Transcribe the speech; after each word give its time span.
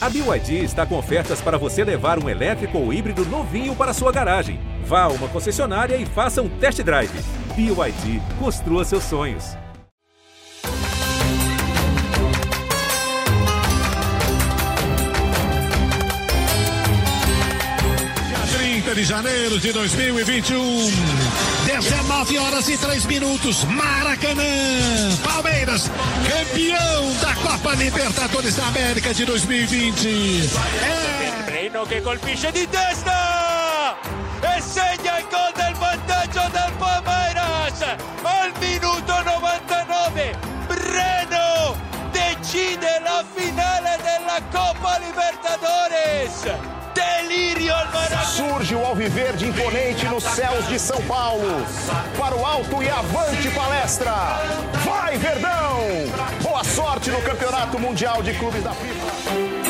A 0.00 0.08
BYD 0.08 0.62
está 0.62 0.86
com 0.86 0.96
ofertas 0.96 1.40
para 1.40 1.58
você 1.58 1.82
levar 1.82 2.22
um 2.22 2.28
elétrico 2.28 2.78
ou 2.78 2.92
híbrido 2.92 3.24
novinho 3.26 3.74
para 3.74 3.92
sua 3.92 4.12
garagem. 4.12 4.60
Vá 4.84 5.02
a 5.02 5.08
uma 5.08 5.26
concessionária 5.26 5.96
e 5.96 6.06
faça 6.06 6.40
um 6.40 6.48
test 6.48 6.80
drive. 6.82 7.10
BYD, 7.56 8.22
construa 8.38 8.84
seus 8.84 9.02
sonhos. 9.02 9.56
Dia 18.28 18.56
30 18.56 18.94
de 18.94 19.02
janeiro 19.02 19.58
de 19.58 19.72
2021. 19.72 20.58
19 21.80 22.38
horas 22.38 22.68
e 22.68 22.76
3 22.76 23.06
minutos. 23.06 23.64
Maracanã. 23.64 24.42
Palmeiras, 25.22 25.88
campeão 26.28 27.14
da 27.20 27.34
Copa 27.36 27.74
Libertadores 27.74 28.56
da 28.56 28.66
América 28.66 29.14
de 29.14 29.24
2020. 29.24 30.50
É. 30.82 31.50
Reino 31.50 31.86
che 31.86 32.00
colpisce 32.00 32.50
di 32.50 32.66
testa 32.66 33.96
e 34.40 34.60
segna 34.60 35.18
il 35.18 35.26
gol 35.30 35.52
del 35.54 35.74
vantaggio 35.74 36.42
del 36.50 36.72
Palmeiras 36.78 37.82
al 38.22 38.52
minuto 38.60 39.22
99 39.22 40.36
Breno 40.66 41.76
decide 42.10 43.00
la 43.04 43.24
finale 43.34 43.98
della 44.02 44.40
Coppa 44.50 44.98
Libertadores 44.98 46.77
Maracanã 47.28 48.24
Surge 48.24 48.74
o 48.74 48.84
Alviverde 48.84 49.46
imponente 49.46 50.06
nos 50.06 50.24
céus 50.24 50.66
de 50.66 50.78
São 50.78 51.00
Paulo. 51.06 51.44
Para 52.18 52.34
o 52.34 52.44
alto 52.44 52.82
e 52.82 52.88
avante 52.88 53.50
palestra. 53.54 54.12
Vai, 54.84 55.18
Verdão! 55.18 55.78
Boa 56.42 56.64
sorte 56.64 57.10
no 57.10 57.20
Campeonato 57.20 57.78
Mundial 57.78 58.22
de 58.22 58.32
Clubes 58.32 58.62
da 58.62 58.72
FIFA. 58.72 59.68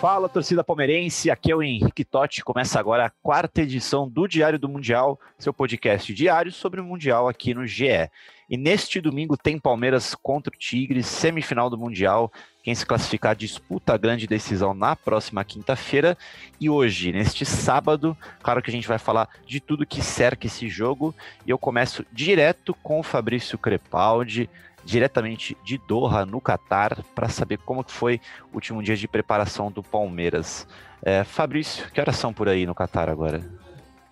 Fala, 0.00 0.28
torcida 0.28 0.64
palmeirense. 0.64 1.30
Aqui 1.30 1.52
é 1.52 1.56
o 1.56 1.62
Henrique 1.62 2.04
Totti. 2.04 2.42
Começa 2.42 2.80
agora 2.80 3.06
a 3.06 3.10
quarta 3.22 3.60
edição 3.60 4.08
do 4.08 4.26
Diário 4.26 4.58
do 4.58 4.68
Mundial, 4.68 5.20
seu 5.38 5.52
podcast 5.52 6.14
diário 6.14 6.52
sobre 6.52 6.80
o 6.80 6.84
Mundial 6.84 7.28
aqui 7.28 7.52
no 7.52 7.66
GE. 7.66 8.08
E 8.48 8.56
neste 8.56 9.00
domingo 9.00 9.36
tem 9.36 9.58
Palmeiras 9.58 10.14
contra 10.14 10.54
o 10.54 10.58
Tigres, 10.58 11.06
semifinal 11.06 11.68
do 11.68 11.76
Mundial. 11.76 12.32
Quem 12.66 12.74
se 12.74 12.84
classificar 12.84 13.36
disputa 13.36 13.94
a 13.94 13.96
grande 13.96 14.26
decisão 14.26 14.74
na 14.74 14.96
próxima 14.96 15.44
quinta-feira. 15.44 16.18
E 16.60 16.68
hoje, 16.68 17.12
neste 17.12 17.44
sábado, 17.44 18.16
claro 18.42 18.60
que 18.60 18.68
a 18.68 18.72
gente 18.72 18.88
vai 18.88 18.98
falar 18.98 19.28
de 19.46 19.60
tudo 19.60 19.86
que 19.86 20.02
cerca 20.02 20.48
esse 20.48 20.68
jogo. 20.68 21.14
E 21.46 21.50
eu 21.50 21.58
começo 21.58 22.04
direto 22.12 22.74
com 22.82 22.98
o 22.98 23.04
Fabrício 23.04 23.56
Crepaldi, 23.56 24.50
diretamente 24.84 25.56
de 25.64 25.78
Doha, 25.78 26.26
no 26.26 26.40
Catar, 26.40 27.04
para 27.14 27.28
saber 27.28 27.58
como 27.58 27.84
foi 27.86 28.20
o 28.50 28.56
último 28.56 28.82
dia 28.82 28.96
de 28.96 29.06
preparação 29.06 29.70
do 29.70 29.80
Palmeiras. 29.80 30.66
É, 31.04 31.22
Fabrício, 31.22 31.88
que 31.92 32.00
horas 32.00 32.16
são 32.16 32.32
por 32.32 32.48
aí 32.48 32.66
no 32.66 32.74
Catar 32.74 33.08
agora? 33.08 33.48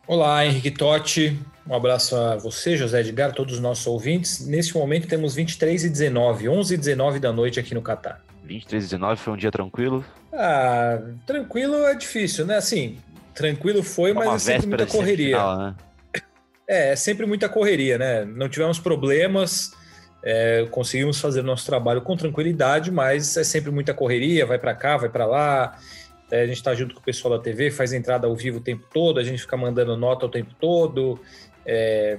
Olá, 0.06 0.46
Henrique 0.46 0.70
Totti. 0.70 1.36
Um 1.66 1.74
abraço 1.74 2.14
a 2.14 2.36
você, 2.36 2.76
José 2.76 3.00
Edgar, 3.00 3.32
todos 3.32 3.54
os 3.54 3.60
nossos 3.60 3.84
ouvintes. 3.88 4.46
Neste 4.46 4.76
momento 4.76 5.08
temos 5.08 5.34
23 5.34 5.86
e 5.86 5.88
19, 5.88 6.48
11 6.48 6.74
e 6.74 6.76
19 6.76 7.18
da 7.18 7.32
noite 7.32 7.58
aqui 7.58 7.74
no 7.74 7.82
Catar. 7.82 8.23
23 8.44 8.84
e 8.84 8.86
19 8.86 9.20
foi 9.20 9.32
um 9.32 9.36
dia 9.36 9.50
tranquilo? 9.50 10.04
Ah, 10.32 11.00
tranquilo 11.26 11.76
é 11.86 11.94
difícil, 11.94 12.46
né? 12.46 12.56
Assim, 12.56 12.98
tranquilo 13.34 13.82
foi, 13.82 14.12
Uma 14.12 14.24
mas 14.24 14.48
é 14.48 14.52
sempre 14.52 14.68
muita 14.68 14.86
correria. 14.86 15.36
semifinal, 15.36 15.58
né? 15.58 15.74
É, 16.66 16.92
é 16.92 16.96
sempre 16.96 17.26
muita 17.26 17.48
correria, 17.48 17.98
né? 17.98 18.24
Não 18.24 18.48
tivemos 18.48 18.78
problemas, 18.78 19.72
é, 20.22 20.66
conseguimos 20.70 21.20
fazer 21.20 21.40
o 21.40 21.44
nosso 21.44 21.66
trabalho 21.66 22.00
com 22.00 22.16
tranquilidade, 22.16 22.90
mas 22.90 23.36
é 23.36 23.44
sempre 23.44 23.70
muita 23.70 23.92
correria, 23.92 24.46
vai 24.46 24.58
para 24.58 24.74
cá, 24.74 24.96
vai 24.96 25.08
para 25.08 25.26
lá. 25.26 25.78
É, 26.30 26.42
a 26.42 26.46
gente 26.46 26.56
está 26.56 26.74
junto 26.74 26.94
com 26.94 27.00
o 27.00 27.04
pessoal 27.04 27.36
da 27.36 27.42
TV, 27.42 27.70
faz 27.70 27.92
entrada 27.92 28.26
ao 28.26 28.34
vivo 28.34 28.58
o 28.58 28.60
tempo 28.62 28.86
todo, 28.92 29.20
a 29.20 29.22
gente 29.22 29.42
fica 29.42 29.56
mandando 29.56 29.96
nota 29.96 30.24
o 30.24 30.28
tempo 30.28 30.54
todo, 30.58 31.20
é, 31.66 32.18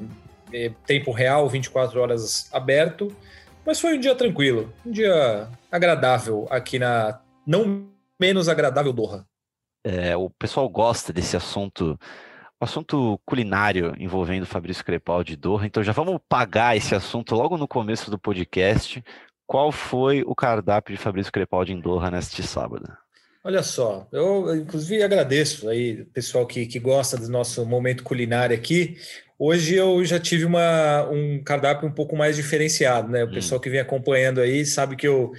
é, 0.53 0.71
tempo 0.85 1.11
real, 1.11 1.49
24 1.49 1.99
horas 1.99 2.47
aberto. 2.53 3.11
Mas 3.65 3.79
foi 3.79 3.97
um 3.97 3.99
dia 3.99 4.13
tranquilo, 4.13 4.71
um 4.85 4.91
dia 4.91 5.49
agradável 5.71 6.47
aqui 6.51 6.77
na 6.77 7.19
não 7.47 7.89
menos 8.19 8.47
agradável 8.47 8.93
Doha. 8.93 9.25
É, 9.83 10.15
o 10.15 10.29
pessoal 10.29 10.69
gosta 10.69 11.11
desse 11.11 11.35
assunto, 11.35 11.99
o 12.59 12.63
assunto 12.63 13.19
culinário 13.25 13.93
envolvendo 13.97 14.45
Fabrício 14.45 14.85
Crepaldi 14.85 15.31
de 15.31 15.37
Doha, 15.37 15.65
então 15.65 15.83
já 15.83 15.91
vamos 15.91 16.19
pagar 16.29 16.77
esse 16.77 16.93
assunto 16.93 17.35
logo 17.35 17.57
no 17.57 17.67
começo 17.67 18.09
do 18.11 18.19
podcast. 18.19 19.03
Qual 19.47 19.71
foi 19.71 20.23
o 20.23 20.35
cardápio 20.35 20.95
de 20.95 21.01
Fabrício 21.01 21.31
Crepaldi 21.31 21.73
em 21.73 21.79
Doha 21.79 22.09
neste 22.09 22.41
sábado? 22.41 22.91
Olha 23.43 23.61
só, 23.61 24.07
eu 24.11 24.55
inclusive 24.55 25.03
agradeço 25.03 25.69
aí 25.69 26.01
o 26.01 26.05
pessoal 26.07 26.47
que, 26.47 26.65
que 26.65 26.79
gosta 26.79 27.15
do 27.15 27.29
nosso 27.29 27.63
momento 27.63 28.03
culinário 28.03 28.55
aqui. 28.55 28.97
Hoje 29.37 29.75
eu 29.75 30.03
já 30.05 30.19
tive 30.19 30.45
uma, 30.45 31.03
um 31.09 31.43
cardápio 31.43 31.87
um 31.87 31.91
pouco 31.91 32.15
mais 32.15 32.35
diferenciado, 32.35 33.09
né? 33.09 33.23
O 33.23 33.31
pessoal 33.31 33.59
que 33.59 33.69
vem 33.69 33.79
acompanhando 33.79 34.39
aí 34.39 34.65
sabe 34.65 34.95
que 34.95 35.05
eu, 35.07 35.31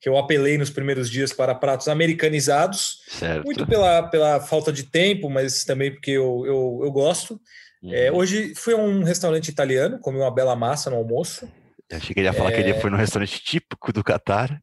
que 0.00 0.08
eu 0.08 0.16
apelei 0.16 0.56
nos 0.56 0.70
primeiros 0.70 1.10
dias 1.10 1.32
para 1.34 1.54
pratos 1.54 1.86
americanizados, 1.88 3.02
Certo. 3.08 3.44
muito 3.44 3.66
pela, 3.66 4.02
pela 4.04 4.40
falta 4.40 4.72
de 4.72 4.84
tempo, 4.84 5.28
mas 5.28 5.64
também 5.64 5.92
porque 5.92 6.12
eu, 6.12 6.44
eu, 6.46 6.80
eu 6.84 6.90
gosto. 6.90 7.40
É, 7.84 8.10
Uhum. 8.10 8.18
hoje 8.18 8.54
fui 8.54 8.72
a 8.74 8.76
um 8.76 9.02
restaurante 9.02 9.48
italiano, 9.48 9.98
comi 9.98 10.16
uma 10.18 10.32
bela 10.32 10.54
massa 10.54 10.88
no 10.88 10.96
almoço. 10.96 11.50
Eu 11.90 11.98
achei 11.98 12.14
que 12.14 12.20
ele 12.20 12.28
ia 12.28 12.32
falar 12.32 12.52
que 12.52 12.60
ele 12.60 12.70
É. 12.70 12.80
foi 12.80 12.88
no 12.90 12.96
restaurante 12.96 13.42
típico 13.42 13.92
do 13.92 14.02
Catar. 14.04 14.56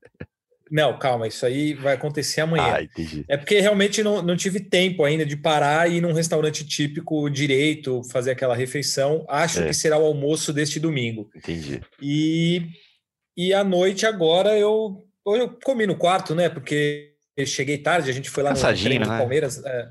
Não, 0.71 0.97
calma, 0.99 1.27
isso 1.27 1.45
aí 1.45 1.73
vai 1.73 1.95
acontecer 1.95 2.41
amanhã. 2.41 2.73
Ah, 2.75 2.83
entendi. 2.83 3.25
É 3.27 3.35
porque 3.37 3.59
realmente 3.59 4.03
não, 4.03 4.21
não 4.21 4.35
tive 4.35 4.59
tempo 4.59 5.03
ainda 5.03 5.25
de 5.25 5.35
parar 5.35 5.89
e 5.89 5.95
ir 5.97 6.01
num 6.01 6.13
restaurante 6.13 6.65
típico 6.65 7.29
direito, 7.29 8.03
fazer 8.11 8.31
aquela 8.31 8.55
refeição. 8.55 9.25
Acho 9.27 9.61
É. 9.61 9.67
que 9.67 9.73
será 9.73 9.97
o 9.97 10.05
almoço 10.05 10.53
deste 10.53 10.79
domingo. 10.79 11.29
Entendi. 11.35 11.81
E, 12.01 12.67
e 13.35 13.53
à 13.53 13.63
noite 13.63 14.05
agora 14.05 14.57
eu, 14.57 15.05
eu 15.25 15.49
comi 15.63 15.87
no 15.87 15.95
quarto, 15.95 16.35
né? 16.35 16.49
Porque 16.49 17.13
eu 17.35 17.45
cheguei 17.45 17.77
tarde, 17.77 18.09
a 18.09 18.13
gente 18.13 18.29
foi 18.29 18.43
lá 18.43 18.51
no 18.53 18.59
treino 18.59 19.05
do 19.05 19.11
né? 19.11 19.17
Palmeiras. 19.17 19.63
É, 19.65 19.89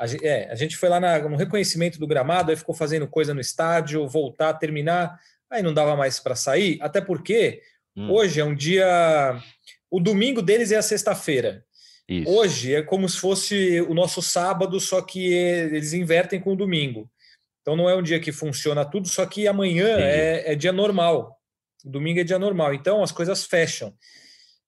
a, 0.00 0.06
é, 0.22 0.50
a 0.50 0.54
gente 0.54 0.76
foi 0.76 0.88
lá 0.88 0.98
na- 0.98 1.18
no 1.28 1.36
reconhecimento 1.36 1.98
do 1.98 2.06
gramado, 2.06 2.50
aí 2.50 2.56
ficou 2.56 2.74
fazendo 2.74 3.06
coisa 3.06 3.34
no 3.34 3.40
estádio, 3.40 4.06
voltar, 4.08 4.54
terminar. 4.54 5.18
Aí 5.50 5.62
não 5.62 5.74
dava 5.74 5.94
mais 5.96 6.18
para 6.18 6.34
sair, 6.34 6.78
até 6.80 7.00
porque 7.00 7.60
Hum, 7.96 8.10
hoje 8.10 8.40
é 8.40 8.44
um 8.44 8.56
dia. 8.56 8.84
O 9.90 10.00
domingo 10.00 10.42
deles 10.42 10.72
é 10.72 10.76
a 10.76 10.82
sexta-feira. 10.82 11.64
Hoje 12.26 12.74
é 12.74 12.82
como 12.82 13.08
se 13.08 13.18
fosse 13.18 13.80
o 13.82 13.94
nosso 13.94 14.20
sábado, 14.20 14.78
só 14.78 15.00
que 15.00 15.32
eles 15.32 15.92
invertem 15.92 16.40
com 16.40 16.52
o 16.52 16.56
domingo. 16.56 17.10
Então 17.62 17.74
não 17.74 17.88
é 17.88 17.96
um 17.96 18.02
dia 18.02 18.20
que 18.20 18.30
funciona 18.30 18.84
tudo, 18.84 19.08
só 19.08 19.24
que 19.24 19.48
amanhã 19.48 19.88
é, 19.98 20.52
é 20.52 20.54
dia 20.54 20.72
normal. 20.72 21.40
Domingo 21.82 22.20
é 22.20 22.24
dia 22.24 22.38
normal. 22.38 22.74
Então 22.74 23.02
as 23.02 23.10
coisas 23.10 23.44
fecham. 23.44 23.94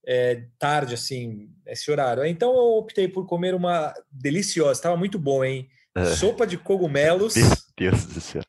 É, 0.09 0.44
tarde, 0.59 0.94
assim, 0.94 1.50
esse 1.66 1.91
horário. 1.91 2.25
Então 2.25 2.54
eu 2.54 2.78
optei 2.78 3.09
por 3.09 3.27
comer 3.27 3.54
uma 3.54 3.93
deliciosa, 4.10 4.72
estava 4.72 4.97
muito 4.97 5.19
bom, 5.19 5.44
hein? 5.44 5.69
É. 5.94 6.04
Sopa 6.15 6.47
de 6.47 6.56
cogumelos. 6.56 7.34
Meu 7.34 7.50
Deus 7.77 8.06
do 8.06 8.21
céu. 8.21 8.43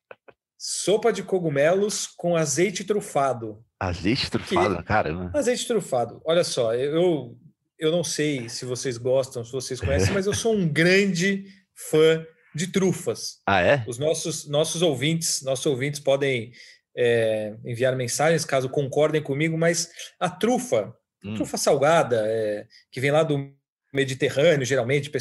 Sopa 0.58 1.12
de 1.12 1.24
cogumelos 1.24 2.08
com 2.08 2.36
azeite 2.36 2.84
trufado. 2.84 3.64
Azeite 3.80 4.30
trufado, 4.30 4.84
caramba. 4.84 5.32
Azeite 5.34 5.68
trufado. 5.68 6.22
Olha 6.26 6.44
só, 6.44 6.74
eu, 6.74 7.38
eu 7.78 7.92
não 7.92 8.04
sei 8.04 8.50
se 8.50 8.66
vocês 8.66 8.98
gostam, 8.98 9.44
se 9.44 9.52
vocês 9.52 9.80
conhecem, 9.80 10.14
mas 10.14 10.26
eu 10.26 10.34
sou 10.34 10.54
um 10.54 10.68
grande 10.68 11.46
fã 11.76 12.26
de 12.56 12.68
trufas. 12.68 13.38
Ah, 13.46 13.62
é? 13.62 13.84
Os 13.88 13.98
nossos, 13.98 14.48
nossos 14.48 14.82
ouvintes, 14.82 15.42
nossos 15.44 15.66
ouvintes 15.66 16.00
podem 16.00 16.52
é, 16.96 17.56
enviar 17.64 17.96
mensagens 17.96 18.44
caso 18.44 18.68
concordem 18.68 19.22
comigo, 19.22 19.58
mas 19.58 19.90
a 20.20 20.30
trufa, 20.30 20.94
Hum, 21.24 21.36
trufa 21.36 21.58
salgada, 21.58 22.24
é, 22.28 22.66
que 22.92 23.00
vem 23.00 23.12
lá 23.12 23.24
do 23.24 23.52
Mediterrâneo, 23.94 24.66
geralmente, 24.66 25.12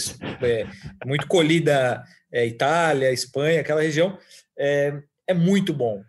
é, 0.43 0.67
muito 1.07 1.27
colhida 1.27 2.03
é, 2.33 2.47
Itália, 2.47 3.13
Espanha, 3.13 3.61
aquela 3.61 3.83
região, 3.83 4.19
é, 4.59 5.01
é 5.27 5.35
muito 5.35 5.73
bom. 5.73 6.03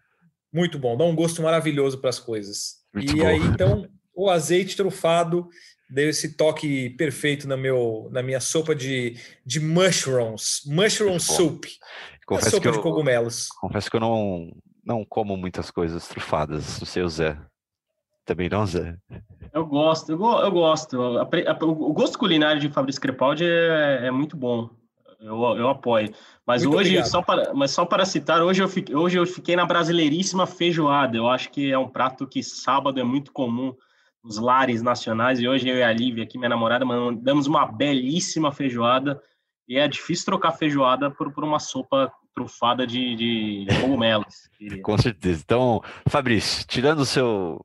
Muito 0.58 0.80
bom, 0.80 0.98
dá 0.98 1.04
um 1.06 1.16
gosto 1.16 1.42
maravilhoso 1.44 2.00
para 2.00 2.10
as 2.10 2.20
coisas. 2.20 2.78
Muito 2.94 3.16
e 3.16 3.20
bom. 3.20 3.28
aí, 3.28 3.40
então, 3.44 3.88
o 4.16 4.28
azeite 4.30 4.76
trufado 4.76 5.48
deu 5.88 6.10
esse 6.10 6.36
toque 6.36 6.90
perfeito 6.92 7.48
na, 7.48 7.56
meu, 7.56 8.10
na 8.12 8.24
minha 8.24 8.40
sopa 8.40 8.74
de, 8.74 9.16
de 9.46 9.60
mushrooms, 9.60 10.62
mushroom 10.66 11.12
Muito 11.12 11.24
soup, 11.24 11.66
a 11.66 12.26
confesso 12.26 12.50
sopa 12.50 12.64
que 12.64 12.72
de 12.72 12.78
eu, 12.78 12.82
cogumelos. 12.82 13.50
confesso 13.62 13.90
que 13.90 13.96
eu 13.96 14.02
não, 14.02 14.52
não 14.84 15.06
como 15.06 15.38
muitas 15.38 15.70
coisas 15.70 16.08
trufadas. 16.08 16.80
Não 16.80 16.88
sei 16.88 17.04
o 17.04 17.08
Zé. 17.10 17.38
Também 18.26 18.50
não, 18.50 18.66
Zé. 18.66 18.98
Eu 19.54 19.66
gosto, 19.66 20.12
eu, 20.12 20.18
go- 20.18 20.42
eu 20.42 20.52
gosto. 20.52 20.98
O 21.00 21.94
gosto 21.94 22.18
culinário 22.20 22.60
de 22.60 22.70
Fabrício 22.70 23.00
Crepaldi 23.02 23.46
é, 23.46 24.08
é 24.08 24.12
muito 24.12 24.36
bom. 24.36 24.70
Eu, 25.20 25.42
eu 25.58 25.70
apoio. 25.70 26.14
Mas 26.46 26.64
Muito 26.64 26.78
hoje, 26.78 26.90
obrigado. 26.90 27.10
só 27.10 27.22
para, 27.22 27.54
mas 27.54 27.72
só 27.72 27.86
para 27.86 28.06
citar, 28.06 28.42
hoje 28.42 28.62
eu, 28.62 28.68
fiquei, 28.70 28.96
hoje 28.96 29.18
eu 29.18 29.26
fiquei 29.26 29.56
na 29.56 29.66
brasileiríssima 29.66 30.46
feijoada. 30.46 31.18
Eu 31.18 31.28
acho 31.28 31.50
que 31.52 31.72
é 31.72 31.78
um 31.78 31.88
prato 31.88 32.28
que 32.28 32.44
sábado 32.44 33.00
é 33.00 33.04
muito 33.04 33.32
comum 33.32 33.74
nos 34.24 34.38
lares 34.38 34.82
nacionais. 34.82 35.40
E 35.40 35.48
hoje 35.48 35.68
eu 35.68 35.76
e 35.76 35.84
a 35.84 35.92
Lívia, 35.92 36.24
aqui, 36.24 36.38
minha 36.38 36.50
namorada, 36.50 36.86
mandamos 36.86 37.48
uma 37.48 37.66
belíssima 37.66 38.52
feijoada. 38.52 39.22
E 39.68 39.78
é 39.78 39.88
difícil 39.88 40.26
trocar 40.26 40.52
feijoada 40.52 41.12
por, 41.12 41.34
por 41.34 41.44
uma 41.44 41.60
sopa 41.60 42.12
trufada 42.34 42.86
de, 42.86 43.16
de 43.16 43.66
cogumelos. 43.82 44.50
Com 44.84 44.98
certeza. 44.98 45.42
Então, 45.44 45.82
Fabrício, 46.08 46.66
tirando 46.68 47.00
o 47.00 47.06
seu, 47.06 47.60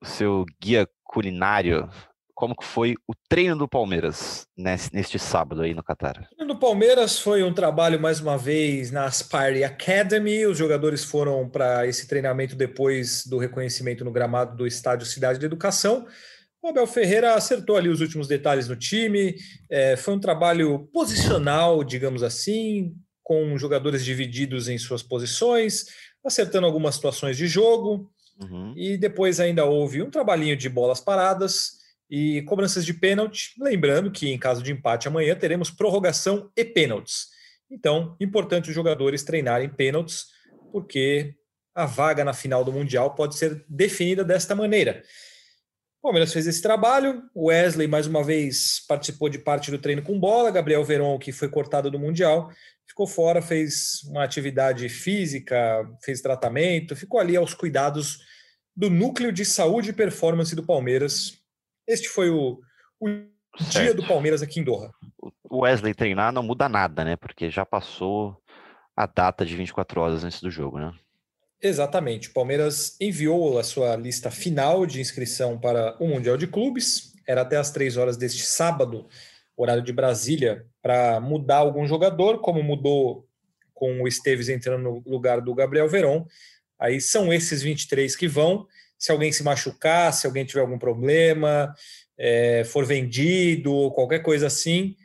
o 0.00 0.06
seu 0.06 0.46
guia 0.62 0.88
culinário, 1.02 1.88
como 2.34 2.56
que 2.56 2.64
foi 2.64 2.94
o 3.08 3.14
treino 3.28 3.56
do 3.56 3.68
Palmeiras 3.68 4.46
nesse, 4.56 4.92
neste 4.92 5.18
sábado 5.18 5.62
aí 5.62 5.72
no 5.72 5.82
Catar? 5.82 6.28
O 6.32 6.34
treino 6.34 6.54
do 6.54 6.58
Palmeiras 6.58 7.18
foi 7.18 7.42
um 7.42 7.54
trabalho, 7.54 8.00
mais 8.00 8.20
uma 8.20 8.36
vez, 8.36 8.90
na 8.90 9.04
Aspire 9.04 9.62
Academy. 9.62 10.44
Os 10.44 10.58
jogadores 10.58 11.04
foram 11.04 11.48
para 11.48 11.86
esse 11.86 12.08
treinamento 12.08 12.56
depois 12.56 13.24
do 13.24 13.38
reconhecimento 13.38 14.04
no 14.04 14.10
gramado 14.10 14.56
do 14.56 14.66
Estádio 14.66 15.06
Cidade 15.06 15.38
de 15.38 15.46
Educação. 15.46 16.06
O 16.60 16.68
Abel 16.68 16.86
Ferreira 16.86 17.34
acertou 17.34 17.76
ali 17.76 17.88
os 17.88 18.00
últimos 18.00 18.26
detalhes 18.26 18.66
no 18.68 18.74
time. 18.74 19.36
É, 19.70 19.96
foi 19.96 20.14
um 20.14 20.20
trabalho 20.20 20.88
posicional, 20.92 21.84
digamos 21.84 22.22
assim, 22.22 22.94
com 23.22 23.56
jogadores 23.56 24.04
divididos 24.04 24.68
em 24.68 24.76
suas 24.76 25.02
posições, 25.02 25.86
acertando 26.24 26.66
algumas 26.66 26.96
situações 26.96 27.36
de 27.36 27.46
jogo. 27.46 28.10
Uhum. 28.42 28.72
E 28.76 28.96
depois 28.96 29.38
ainda 29.38 29.64
houve 29.64 30.02
um 30.02 30.10
trabalhinho 30.10 30.56
de 30.56 30.68
bolas 30.68 31.00
paradas 31.00 31.83
e 32.10 32.42
cobranças 32.42 32.84
de 32.84 32.94
pênalti. 32.94 33.54
Lembrando 33.58 34.10
que 34.10 34.30
em 34.30 34.38
caso 34.38 34.62
de 34.62 34.72
empate 34.72 35.08
amanhã 35.08 35.34
teremos 35.34 35.70
prorrogação 35.70 36.50
e 36.56 36.64
pênaltis. 36.64 37.28
Então, 37.70 38.16
importante 38.20 38.68
os 38.68 38.74
jogadores 38.74 39.22
treinarem 39.22 39.68
pênaltis, 39.68 40.26
porque 40.70 41.34
a 41.74 41.86
vaga 41.86 42.24
na 42.24 42.32
final 42.32 42.64
do 42.64 42.72
Mundial 42.72 43.14
pode 43.14 43.36
ser 43.36 43.64
definida 43.68 44.24
desta 44.24 44.54
maneira. 44.54 45.02
O 45.98 46.08
Palmeiras 46.08 46.32
fez 46.32 46.46
esse 46.46 46.60
trabalho. 46.60 47.22
O 47.34 47.46
Wesley, 47.46 47.88
mais 47.88 48.06
uma 48.06 48.22
vez, 48.22 48.84
participou 48.86 49.28
de 49.28 49.38
parte 49.38 49.70
do 49.70 49.78
treino 49.78 50.02
com 50.02 50.20
bola. 50.20 50.50
Gabriel 50.50 50.84
Veron, 50.84 51.18
que 51.18 51.32
foi 51.32 51.48
cortado 51.48 51.90
do 51.90 51.98
Mundial, 51.98 52.52
ficou 52.86 53.06
fora, 53.06 53.40
fez 53.40 54.02
uma 54.04 54.22
atividade 54.22 54.88
física, 54.88 55.88
fez 56.02 56.20
tratamento, 56.20 56.94
ficou 56.94 57.18
ali 57.18 57.36
aos 57.36 57.54
cuidados 57.54 58.18
do 58.76 58.90
núcleo 58.90 59.32
de 59.32 59.44
saúde 59.44 59.90
e 59.90 59.94
performance 59.94 60.54
do 60.54 60.64
Palmeiras. 60.64 61.43
Este 61.86 62.08
foi 62.08 62.30
o, 62.30 62.60
o 63.00 63.08
dia 63.70 63.94
do 63.94 64.06
Palmeiras 64.06 64.42
aqui 64.42 64.60
em 64.60 64.64
Doha. 64.64 64.90
O 65.48 65.60
Wesley 65.60 65.94
treinar 65.94 66.32
não 66.32 66.42
muda 66.42 66.68
nada, 66.68 67.04
né? 67.04 67.16
Porque 67.16 67.50
já 67.50 67.64
passou 67.64 68.36
a 68.96 69.06
data 69.06 69.44
de 69.44 69.56
24 69.56 70.00
horas 70.00 70.24
antes 70.24 70.40
do 70.40 70.50
jogo, 70.50 70.78
né? 70.78 70.92
Exatamente. 71.62 72.28
O 72.28 72.32
Palmeiras 72.32 72.96
enviou 73.00 73.58
a 73.58 73.64
sua 73.64 73.96
lista 73.96 74.30
final 74.30 74.84
de 74.84 75.00
inscrição 75.00 75.58
para 75.58 75.96
o 75.98 76.06
Mundial 76.06 76.36
de 76.36 76.46
Clubes. 76.46 77.14
Era 77.26 77.42
até 77.42 77.56
às 77.56 77.70
três 77.70 77.96
horas 77.96 78.16
deste 78.16 78.42
sábado 78.42 79.08
horário 79.56 79.82
de 79.82 79.92
Brasília, 79.92 80.66
para 80.82 81.20
mudar 81.20 81.58
algum 81.58 81.86
jogador, 81.86 82.40
como 82.40 82.62
mudou 82.62 83.26
com 83.72 84.02
o 84.02 84.08
Esteves 84.08 84.48
entrando 84.48 84.82
no 84.82 85.02
lugar 85.06 85.40
do 85.40 85.54
Gabriel 85.54 85.88
Veron. 85.88 86.26
Aí 86.78 87.00
são 87.00 87.32
esses 87.32 87.62
23 87.62 88.14
que 88.16 88.28
vão. 88.28 88.66
Se 89.04 89.12
alguém 89.12 89.32
se 89.32 89.42
machucar, 89.42 90.12
se 90.12 90.26
alguém 90.26 90.44
tiver 90.44 90.60
algum 90.60 90.78
problema, 90.78 91.74
é, 92.18 92.64
for 92.64 92.86
vendido 92.86 93.72
ou 93.72 93.92
qualquer 93.92 94.20
coisa 94.20 94.46
assim, 94.46 94.96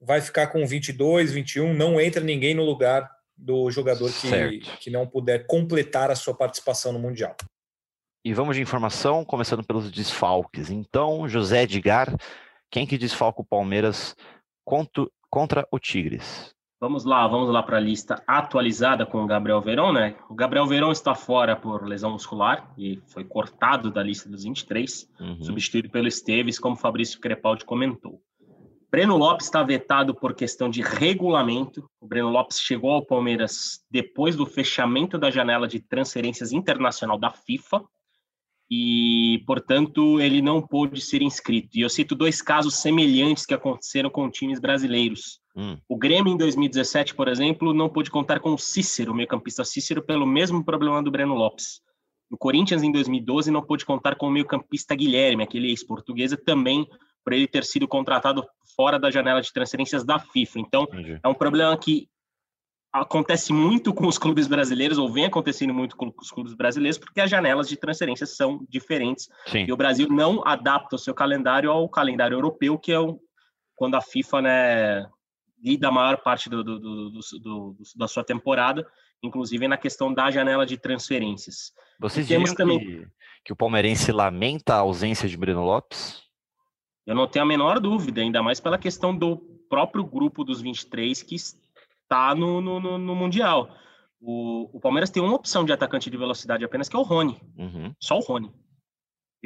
vai 0.00 0.20
ficar 0.20 0.48
com 0.48 0.66
22, 0.66 1.30
21. 1.30 1.72
Não 1.72 2.00
entra 2.00 2.22
ninguém 2.22 2.54
no 2.54 2.64
lugar 2.64 3.08
do 3.36 3.70
jogador 3.70 4.10
que, 4.12 4.60
que 4.80 4.90
não 4.90 5.06
puder 5.06 5.46
completar 5.46 6.10
a 6.10 6.16
sua 6.16 6.34
participação 6.34 6.92
no 6.92 6.98
Mundial. 6.98 7.36
E 8.24 8.32
vamos 8.32 8.56
de 8.56 8.62
informação, 8.62 9.24
começando 9.24 9.62
pelos 9.62 9.90
desfalques. 9.90 10.70
Então, 10.70 11.28
José 11.28 11.62
Edgar 11.62 12.16
quem 12.74 12.84
que 12.84 12.98
desfalca 12.98 13.40
o 13.40 13.44
Palmeiras 13.44 14.16
contra, 14.64 15.06
contra 15.30 15.68
o 15.70 15.78
Tigres? 15.78 16.52
Vamos 16.84 17.06
lá, 17.06 17.26
vamos 17.26 17.48
lá 17.48 17.62
para 17.62 17.78
a 17.78 17.80
lista 17.80 18.22
atualizada 18.26 19.06
com 19.06 19.24
o 19.24 19.26
Gabriel 19.26 19.58
Verão, 19.62 19.90
né? 19.90 20.16
O 20.28 20.34
Gabriel 20.34 20.66
Verão 20.66 20.92
está 20.92 21.14
fora 21.14 21.56
por 21.56 21.88
lesão 21.88 22.10
muscular 22.10 22.70
e 22.76 23.00
foi 23.06 23.24
cortado 23.24 23.90
da 23.90 24.02
lista 24.02 24.28
dos 24.28 24.44
23, 24.44 25.10
uhum. 25.18 25.42
substituído 25.42 25.88
pelo 25.88 26.06
Esteves, 26.06 26.58
como 26.58 26.76
Fabrício 26.76 27.18
Crepaldi 27.18 27.64
comentou. 27.64 28.20
Breno 28.90 29.16
Lopes 29.16 29.46
está 29.46 29.62
vetado 29.62 30.14
por 30.14 30.34
questão 30.34 30.68
de 30.68 30.82
regulamento. 30.82 31.88
O 31.98 32.06
Breno 32.06 32.28
Lopes 32.28 32.60
chegou 32.60 32.90
ao 32.90 33.06
Palmeiras 33.06 33.82
depois 33.90 34.36
do 34.36 34.44
fechamento 34.44 35.16
da 35.16 35.30
janela 35.30 35.66
de 35.66 35.80
transferências 35.80 36.52
internacional 36.52 37.18
da 37.18 37.30
FIFA, 37.30 37.82
e, 38.70 39.42
portanto, 39.46 40.20
ele 40.20 40.40
não 40.40 40.62
pôde 40.62 41.00
ser 41.00 41.22
inscrito. 41.22 41.76
E 41.76 41.82
eu 41.82 41.88
cito 41.88 42.14
dois 42.14 42.40
casos 42.40 42.76
semelhantes 42.76 43.44
que 43.44 43.54
aconteceram 43.54 44.10
com 44.10 44.30
times 44.30 44.58
brasileiros. 44.58 45.40
Hum. 45.56 45.76
O 45.88 45.96
Grêmio, 45.96 46.32
em 46.32 46.36
2017, 46.36 47.14
por 47.14 47.28
exemplo, 47.28 47.74
não 47.74 47.88
pôde 47.88 48.10
contar 48.10 48.40
com 48.40 48.52
o 48.52 48.58
Cícero, 48.58 49.12
o 49.12 49.14
meio-campista 49.14 49.64
Cícero, 49.64 50.02
pelo 50.02 50.26
mesmo 50.26 50.64
problema 50.64 51.02
do 51.02 51.10
Breno 51.10 51.34
Lopes. 51.34 51.80
O 52.30 52.36
Corinthians, 52.36 52.82
em 52.82 52.90
2012, 52.90 53.50
não 53.50 53.62
pôde 53.62 53.84
contar 53.84 54.16
com 54.16 54.26
o 54.26 54.30
meio-campista 54.30 54.94
Guilherme, 54.94 55.44
aquele 55.44 55.68
ex-portuguesa, 55.68 56.36
também 56.36 56.86
por 57.22 57.32
ele 57.32 57.46
ter 57.46 57.64
sido 57.64 57.86
contratado 57.86 58.44
fora 58.76 58.98
da 58.98 59.10
janela 59.10 59.40
de 59.40 59.52
transferências 59.52 60.04
da 60.04 60.18
FIFA. 60.18 60.60
Então, 60.60 60.82
Entendi. 60.84 61.18
é 61.22 61.28
um 61.28 61.34
problema 61.34 61.76
que 61.76 62.08
acontece 62.94 63.52
muito 63.52 63.92
com 63.92 64.06
os 64.06 64.16
clubes 64.16 64.46
brasileiros, 64.46 64.98
ou 64.98 65.12
vem 65.12 65.24
acontecendo 65.24 65.74
muito 65.74 65.96
com 65.96 66.14
os 66.16 66.30
clubes 66.30 66.54
brasileiros, 66.54 66.96
porque 66.96 67.20
as 67.20 67.28
janelas 67.28 67.68
de 67.68 67.76
transferência 67.76 68.24
são 68.24 68.64
diferentes. 68.68 69.28
Sim. 69.46 69.64
E 69.66 69.72
o 69.72 69.76
Brasil 69.76 70.08
não 70.08 70.46
adapta 70.46 70.94
o 70.94 70.98
seu 70.98 71.12
calendário 71.12 71.72
ao 71.72 71.88
calendário 71.88 72.36
europeu, 72.36 72.78
que 72.78 72.92
é 72.92 73.00
o, 73.00 73.18
quando 73.74 73.96
a 73.96 74.00
FIFA 74.00 74.42
né, 74.42 75.06
lida 75.60 75.88
a 75.88 75.90
maior 75.90 76.18
parte 76.18 76.48
do, 76.48 76.62
do, 76.62 77.10
do, 77.40 77.76
da 77.96 78.06
sua 78.06 78.22
temporada, 78.22 78.86
inclusive 79.20 79.66
na 79.66 79.76
questão 79.76 80.14
da 80.14 80.30
janela 80.30 80.64
de 80.64 80.78
transferências. 80.78 81.72
Vocês 81.98 82.28
temos 82.28 82.52
também 82.52 82.78
que, 82.78 83.06
que 83.46 83.52
o 83.52 83.56
palmeirense 83.56 84.12
lamenta 84.12 84.74
a 84.74 84.78
ausência 84.78 85.28
de 85.28 85.36
Breno 85.36 85.64
Lopes? 85.64 86.22
Eu 87.04 87.16
não 87.16 87.26
tenho 87.26 87.44
a 87.44 87.48
menor 87.48 87.80
dúvida, 87.80 88.20
ainda 88.20 88.40
mais 88.40 88.60
pela 88.60 88.78
questão 88.78 89.14
do 89.16 89.36
próprio 89.68 90.04
grupo 90.04 90.44
dos 90.44 90.60
23 90.60 91.20
que 91.24 91.34
tá 92.08 92.34
no, 92.34 92.60
no, 92.60 92.98
no 92.98 93.14
Mundial. 93.14 93.68
O, 94.20 94.70
o, 94.76 94.80
Palmeiras 94.80 95.10
tem 95.10 95.22
uma 95.22 95.34
opção 95.34 95.64
de 95.64 95.72
atacante 95.72 96.08
de 96.08 96.16
velocidade 96.16 96.64
apenas, 96.64 96.88
que 96.88 96.96
é 96.96 96.98
o 96.98 97.02
Rony. 97.02 97.40
Uhum. 97.58 97.94
Só 98.00 98.16
o 98.16 98.20
Rony. 98.20 98.50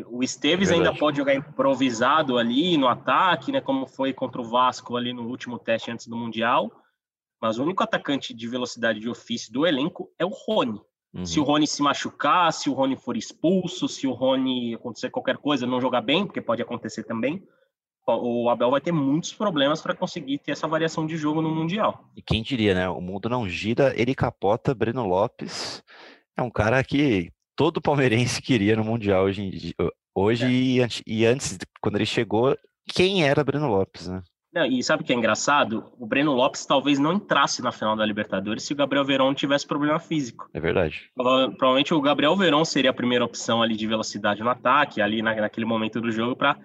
O 0.06 0.22
Esteves 0.22 0.70
é 0.70 0.74
ainda 0.74 0.94
pode 0.94 1.16
jogar 1.16 1.34
improvisado 1.34 2.38
ali 2.38 2.76
no 2.76 2.86
ataque, 2.86 3.50
né? 3.50 3.60
Como 3.60 3.86
foi 3.86 4.12
contra 4.12 4.40
o 4.40 4.44
Vasco 4.44 4.96
ali 4.96 5.12
no 5.12 5.26
último 5.26 5.58
teste 5.58 5.90
antes 5.90 6.06
do 6.06 6.16
Mundial. 6.16 6.70
Mas 7.40 7.58
o 7.58 7.64
único 7.64 7.82
atacante 7.82 8.32
de 8.32 8.46
velocidade 8.46 9.00
de 9.00 9.08
ofício 9.08 9.52
do 9.52 9.66
elenco 9.66 10.12
é 10.18 10.24
o 10.24 10.28
Rony. 10.28 10.80
Uhum. 11.12 11.24
Se 11.24 11.40
o 11.40 11.42
Rony 11.42 11.66
se 11.66 11.82
machucar, 11.82 12.52
se 12.52 12.68
o 12.68 12.72
Rony 12.72 12.96
for 12.96 13.16
expulso, 13.16 13.88
se 13.88 14.06
o 14.06 14.12
Rony 14.12 14.74
acontecer 14.74 15.10
qualquer 15.10 15.38
coisa, 15.38 15.66
não 15.66 15.80
jogar 15.80 16.02
bem, 16.02 16.26
porque 16.26 16.40
pode 16.40 16.62
acontecer 16.62 17.04
também, 17.04 17.42
o 18.16 18.48
Abel 18.48 18.70
vai 18.70 18.80
ter 18.80 18.92
muitos 18.92 19.32
problemas 19.32 19.80
para 19.80 19.94
conseguir 19.94 20.38
ter 20.38 20.52
essa 20.52 20.66
variação 20.66 21.06
de 21.06 21.16
jogo 21.16 21.42
no 21.42 21.54
Mundial. 21.54 22.04
E 22.16 22.22
quem 22.22 22.42
diria, 22.42 22.74
né? 22.74 22.88
O 22.88 23.00
mundo 23.00 23.28
não 23.28 23.48
gira, 23.48 23.92
ele 23.96 24.14
capota. 24.14 24.74
Breno 24.74 25.06
Lopes 25.06 25.82
é 26.36 26.42
um 26.42 26.50
cara 26.50 26.82
que 26.84 27.30
todo 27.56 27.82
palmeirense 27.82 28.40
queria 28.40 28.76
no 28.76 28.84
Mundial 28.84 29.24
hoje, 29.24 29.74
hoje 30.14 30.44
é. 30.44 30.50
e, 30.50 30.80
antes, 30.80 31.02
e 31.06 31.26
antes, 31.26 31.58
quando 31.80 31.96
ele 31.96 32.06
chegou, 32.06 32.56
quem 32.94 33.24
era 33.24 33.44
Breno 33.44 33.68
Lopes, 33.68 34.08
né? 34.08 34.22
Não, 34.52 34.64
e 34.64 34.82
sabe 34.82 35.02
o 35.02 35.06
que 35.06 35.12
é 35.12 35.16
engraçado? 35.16 35.92
O 35.98 36.06
Breno 36.06 36.32
Lopes 36.32 36.64
talvez 36.64 36.98
não 36.98 37.12
entrasse 37.12 37.60
na 37.62 37.70
final 37.70 37.94
da 37.94 38.06
Libertadores 38.06 38.62
se 38.62 38.72
o 38.72 38.76
Gabriel 38.76 39.04
Verón 39.04 39.34
tivesse 39.34 39.66
problema 39.66 40.00
físico. 40.00 40.48
É 40.54 40.58
verdade. 40.58 41.10
Provavelmente 41.14 41.92
o 41.92 42.00
Gabriel 42.00 42.34
Verón 42.34 42.64
seria 42.64 42.90
a 42.90 42.94
primeira 42.94 43.24
opção 43.24 43.62
ali 43.62 43.76
de 43.76 43.86
velocidade 43.86 44.42
no 44.42 44.48
ataque, 44.48 45.02
ali 45.02 45.20
na, 45.20 45.34
naquele 45.34 45.66
momento 45.66 46.00
do 46.00 46.10
jogo, 46.10 46.34
para 46.34 46.58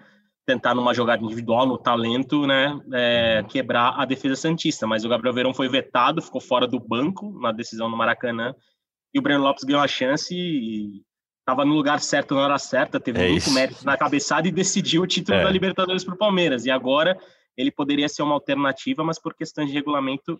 tentar 0.46 0.76
numa 0.76 0.94
jogada 0.94 1.24
individual, 1.24 1.66
no 1.66 1.78
talento, 1.78 2.46
né, 2.46 2.78
é, 2.94 3.44
quebrar 3.48 4.00
a 4.00 4.06
defesa 4.06 4.36
santista. 4.36 4.86
Mas 4.86 5.06
o 5.06 5.10
Gabriel 5.10 5.34
Verão 5.34 5.54
foi 5.54 5.70
vetado, 5.70 6.22
ficou 6.22 6.42
fora 6.42 6.68
do 6.68 6.80
banco 6.80 7.32
na 7.40 7.52
decisão 7.52 7.90
no 7.90 7.98
Maracanã. 7.98 8.54
E 9.14 9.20
o 9.20 9.22
Breno 9.22 9.44
Lopes 9.44 9.64
ganhou 9.64 9.82
a 9.82 9.88
chance 9.88 10.36
e 10.36 11.02
estava 11.40 11.66
no 11.66 11.74
lugar 11.74 12.00
certo 12.00 12.34
na 12.36 12.42
hora 12.42 12.58
certa, 12.58 13.00
teve 13.00 13.20
é 13.20 13.30
muito 13.30 13.44
isso. 13.44 13.54
mérito 13.54 13.86
na 13.86 13.98
cabeçada 13.98 14.48
e 14.48 14.52
decidiu 14.52 15.04
o 15.04 15.08
título 15.08 15.38
é. 15.38 15.44
da 15.44 15.52
Libertadores 15.52 16.04
para 16.04 16.16
o 16.16 16.18
Palmeiras. 16.18 16.66
E 16.66 16.72
agora 16.72 17.18
ele 17.56 17.72
poderia 17.72 18.10
ser 18.10 18.24
uma 18.24 18.34
alternativa, 18.34 19.04
mas 19.04 19.20
por 19.20 19.34
questões 19.34 19.68
de 19.68 19.74
regulamento, 19.74 20.40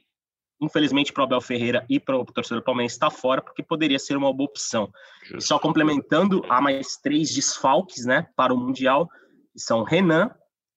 infelizmente 0.62 1.14
para 1.14 1.22
o 1.22 1.26
Abel 1.26 1.42
Ferreira 1.42 1.86
e 1.90 2.00
para 2.00 2.18
o 2.18 2.26
torcedor 2.26 2.62
do 2.62 2.66
Palmeiras 2.66 2.94
está 2.94 3.10
fora, 3.10 3.42
porque 3.42 3.62
poderia 3.62 4.00
ser 4.00 4.18
uma 4.18 4.34
boa 4.34 4.50
opção. 4.50 4.92
E 5.36 5.42
só 5.42 5.60
complementando, 5.60 6.44
há 6.50 6.60
mais 6.62 6.98
três 6.98 7.34
desfalques 7.34 8.06
né, 8.06 8.28
para 8.36 8.54
o 8.54 8.58
Mundial 8.58 9.10
que 9.54 9.60
são 9.60 9.84
Renan, 9.84 10.32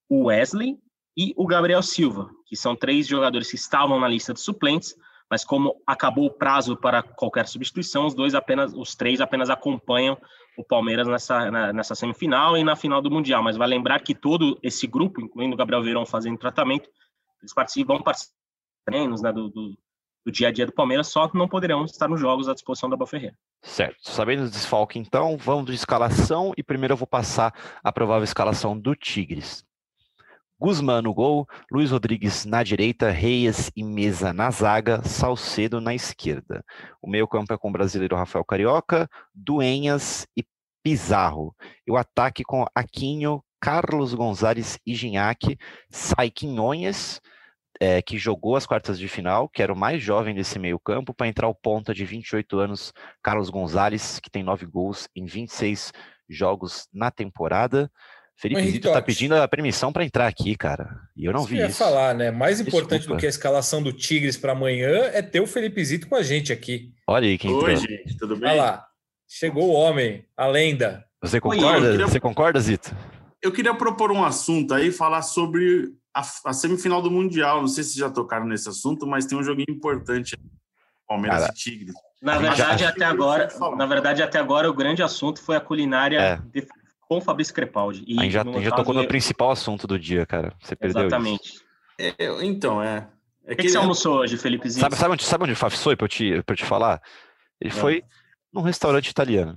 o 0.09 0.27
Wesley 0.27 0.79
e 1.17 1.33
o 1.37 1.47
Gabriel 1.47 1.83
Silva, 1.83 2.31
que 2.47 2.57
são 2.57 2.77
três 2.77 3.07
jogadores 3.07 3.51
que 3.51 3.57
estavam 3.57 3.99
na 3.99 4.07
lista 4.07 4.35
de 4.35 4.41
suplentes, 4.41 4.95
mas 5.31 5.45
como 5.45 5.75
acabou 5.87 6.27
o 6.27 6.31
prazo 6.33 6.77
para 6.77 7.03
qualquer 7.03 7.49
substituição, 7.49 8.07
os 8.07 8.15
dois 8.15 8.35
apenas, 8.35 8.73
os 8.75 8.95
três 8.95 9.21
apenas 9.21 9.51
acompanham 9.51 10.17
o 10.57 10.63
Palmeiras 10.63 11.09
nessa, 11.09 11.51
na, 11.51 11.73
nessa 11.73 11.95
semifinal 11.95 12.57
e 12.57 12.63
na 12.63 12.77
final 12.77 13.03
do 13.03 13.11
Mundial. 13.11 13.43
Mas 13.43 13.57
vai 13.57 13.67
lembrar 13.67 14.01
que 14.01 14.15
todo 14.15 14.59
esse 14.63 14.87
grupo, 14.87 15.21
incluindo 15.21 15.55
o 15.55 15.59
Gabriel 15.59 15.83
Verão 15.83 16.07
fazendo 16.07 16.39
tratamento, 16.39 16.89
eles 17.41 17.53
participam, 17.53 17.95
vão 17.95 18.05
treinos 18.85 19.21
né, 19.21 19.33
do, 19.33 19.49
do, 19.49 19.77
do, 20.27 20.33
dia 20.33 20.49
a 20.49 20.53
dia 20.53 20.67
do 20.67 20.73
Palmeiras, 20.73 21.07
só 21.07 21.31
não 21.33 21.49
poderão 21.49 21.85
estar 21.85 22.09
nos 22.09 22.21
jogos 22.21 22.49
à 22.49 22.55
disposição 22.55 22.91
da 22.91 23.07
Ferreira. 23.07 23.37
Certo. 23.63 23.97
Sabendo 24.03 24.43
do 24.43 24.51
desfalque, 24.51 24.99
então, 24.99 25.37
vamos 25.37 25.67
de 25.67 25.75
escalação 25.75 26.53
e 26.57 26.63
primeiro 26.63 26.95
eu 26.95 26.99
vou 26.99 27.07
passar 27.07 27.55
a 27.83 27.93
provável 27.93 28.25
escalação 28.25 28.79
do 28.79 28.95
Tigres. 28.95 29.65
Guzmán 30.59 31.03
no 31.03 31.13
gol, 31.13 31.47
Luiz 31.71 31.91
Rodrigues 31.91 32.47
na 32.47 32.63
direita, 32.63 33.11
Reis 33.11 33.71
e 33.77 33.85
Mesa 33.85 34.33
na 34.33 34.51
zaga, 34.51 35.03
Salcedo 35.03 35.81
na 35.81 35.95
esquerda. 35.95 36.65
O 37.03 37.09
meio-campo 37.09 37.53
é 37.53 37.59
com 37.59 37.69
o 37.69 37.73
brasileiro 37.73 38.17
Rafael 38.17 38.45
Carioca, 38.45 39.09
Duenhas 39.35 40.27
e 40.35 40.43
Pizarro. 40.83 41.55
E 41.87 41.91
o 41.91 41.97
ataque 41.97 42.43
com 42.43 42.65
Aquinho, 42.75 43.45
Carlos 43.61 44.15
Gonzalez 44.15 44.79
e 44.87 44.95
Ginhaque, 44.95 45.59
sai 45.91 46.31
Quinhonhas, 46.31 47.21
é, 47.81 48.01
que 48.03 48.19
jogou 48.19 48.57
as 48.57 48.67
quartas 48.67 48.99
de 48.99 49.09
final, 49.09 49.49
que 49.49 49.63
era 49.63 49.73
o 49.73 49.79
mais 49.79 50.03
jovem 50.03 50.35
desse 50.35 50.59
meio-campo, 50.59 51.15
para 51.15 51.29
entrar 51.29 51.49
o 51.49 51.55
ponta 51.55 51.95
de 51.95 52.05
28 52.05 52.59
anos, 52.59 52.93
Carlos 53.23 53.51
Gonzalez, 53.51 54.19
que 54.21 54.31
tem 54.31 54.43
nove 54.43 54.67
gols 54.67 55.09
em 55.15 55.25
26 55.25 55.93
jogos 56.29 56.89
na 56.93 57.11
temporada. 57.11 57.91
Felipe 58.39 58.61
Henrique 58.61 58.77
Zito 58.77 58.93
tá 58.93 59.01
pedindo 59.01 59.35
a 59.35 59.49
permissão 59.49 59.93
para 59.93 60.05
entrar 60.05 60.27
aqui, 60.27 60.55
cara. 60.57 61.01
E 61.17 61.25
eu 61.25 61.33
não 61.33 61.41
isso 61.41 61.49
vi 61.49 61.57
ia 61.57 61.67
isso. 61.67 61.79
falar, 61.79 62.15
né? 62.15 62.31
Mais 62.31 62.61
importante 62.61 63.01
Desculpa. 63.01 63.17
do 63.17 63.21
que 63.21 63.27
a 63.27 63.31
escalação 63.31 63.83
do 63.83 63.93
Tigres 63.93 64.37
para 64.37 64.53
amanhã 64.53 64.91
é 65.13 65.23
ter 65.23 65.41
o 65.41 65.47
Felipe 65.47 65.83
Zito 65.83 66.07
com 66.07 66.17
a 66.17 66.23
gente 66.23 66.53
aqui. 66.53 66.93
Olha 67.07 67.27
aí 67.27 67.39
quem 67.39 67.51
Oi, 67.51 67.73
entrou. 67.73 67.77
gente, 67.77 68.17
tudo 68.19 68.37
bem? 68.37 68.51
Olha 68.51 68.63
lá. 68.63 68.87
Chegou 69.29 69.71
o 69.71 69.73
homem, 69.73 70.25
a 70.37 70.47
lenda. 70.47 71.05
Você 71.23 71.41
concorda? 71.41 71.87
Oi, 71.87 71.93
queria... 71.93 72.07
Você 72.07 72.21
concorda, 72.21 72.61
Zito? 72.61 72.95
Eu 73.43 73.51
queria 73.53 73.75
propor 73.75 74.13
um 74.13 74.23
assunto 74.23 74.75
aí, 74.75 74.93
falar 74.93 75.23
sobre 75.23 75.93
a, 76.17 76.51
a, 76.51 76.53
semifinal 76.53 77.03
do 77.03 77.11
Mundial. 77.11 77.61
Não 77.61 77.69
sei 77.69 77.85
se 77.85 77.99
já 77.99 78.09
tocaram 78.09 78.47
nesse 78.47 78.69
assunto, 78.69 79.07
mas 79.07 79.27
tem 79.27 79.39
um 79.39 79.43
joguinho 79.43 79.71
importante. 79.71 80.37
Palmeiras 81.07 81.41
cara, 81.41 81.53
e 81.53 81.55
Tigres. 81.55 81.95
Na 82.23 82.39
verdade, 82.39 82.85
até 82.85 83.05
agora, 83.05 83.49
na 83.77 83.87
verdade, 83.87 84.23
até 84.23 84.39
agora, 84.39 84.69
o 84.69 84.75
grande 84.75 85.03
assunto 85.03 85.41
foi 85.41 85.55
a 85.55 85.61
culinária 85.61 86.19
é. 86.19 86.37
de 86.53 86.67
com 87.09 87.19
o 87.19 87.21
Fabrício 87.21 87.55
Crepaldi. 87.55 88.05
E 88.07 88.19
a 88.19 88.23
gente 88.23 88.33
já, 88.33 88.43
a 88.43 88.45
gente 88.45 88.65
já 88.65 88.71
tocou 88.73 88.95
no 88.95 89.07
principal 89.07 89.51
assunto 89.53 89.87
do 89.87 89.99
dia, 89.99 90.27
cara. 90.27 90.53
Você 90.61 90.75
perdeu 90.75 91.03
Exatamente. 91.03 91.55
isso. 91.55 91.65
É, 91.99 92.45
então, 92.45 92.83
é. 92.83 93.09
é 93.45 93.53
o 93.53 93.57
que, 93.57 93.63
que, 93.63 93.69
você 93.69 93.77
almoçou 93.77 94.19
hoje, 94.19 94.37
Felipe 94.37 94.69
Sabe, 94.71 94.97
sabe, 94.97 95.13
onde, 95.13 95.25
sabe 95.25 95.45
onde 95.45 95.53
o 95.53 95.57
Faf 95.57 95.77
foi, 95.79 95.95
pra 95.95 96.07
eu 96.07 96.09
te, 96.09 96.43
pra 96.43 96.53
eu 96.55 96.57
te 96.57 96.65
falar? 96.65 97.01
Ele 97.61 97.71
é. 97.71 97.75
foi 97.75 98.03
num 98.53 98.63
restaurante 98.63 99.09
italiano. 99.09 99.57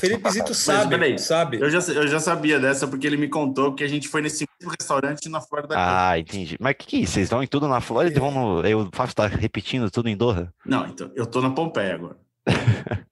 Felipe 0.00 0.30
Zito 0.30 0.54
sabe, 0.54 0.96
Mas, 0.96 1.22
sabe. 1.22 1.60
Eu 1.60 1.68
já, 1.68 1.78
eu 1.92 2.08
já 2.08 2.18
sabia 2.18 2.58
dessa 2.58 2.88
porque 2.88 3.06
ele 3.06 3.16
me 3.16 3.28
contou 3.28 3.74
que 3.74 3.84
a 3.84 3.88
gente 3.88 4.08
foi 4.08 4.22
nesse 4.22 4.46
mesmo 4.58 4.74
restaurante 4.78 5.28
na 5.28 5.40
Flórida. 5.40 5.74
Ah, 5.76 6.18
entendi. 6.18 6.56
Mas 6.58 6.76
que 6.78 6.86
que 6.86 6.96
é 6.96 7.00
isso? 7.00 7.12
Vocês 7.12 7.28
vão 7.28 7.42
em 7.42 7.46
tudo 7.46 7.68
na 7.68 7.80
Flórida 7.80 8.16
e 8.16 8.20
vão 8.20 8.30
no... 8.30 8.60
Aí 8.60 8.74
o 8.74 8.88
Fábio 8.92 9.14
tá 9.14 9.26
repetindo 9.26 9.90
tudo 9.90 10.08
em 10.08 10.16
Doha? 10.16 10.52
Não, 10.64 10.86
então, 10.86 11.10
eu 11.14 11.26
tô 11.26 11.42
na 11.42 11.50
Pompeia 11.50 11.94
agora. 11.94 12.16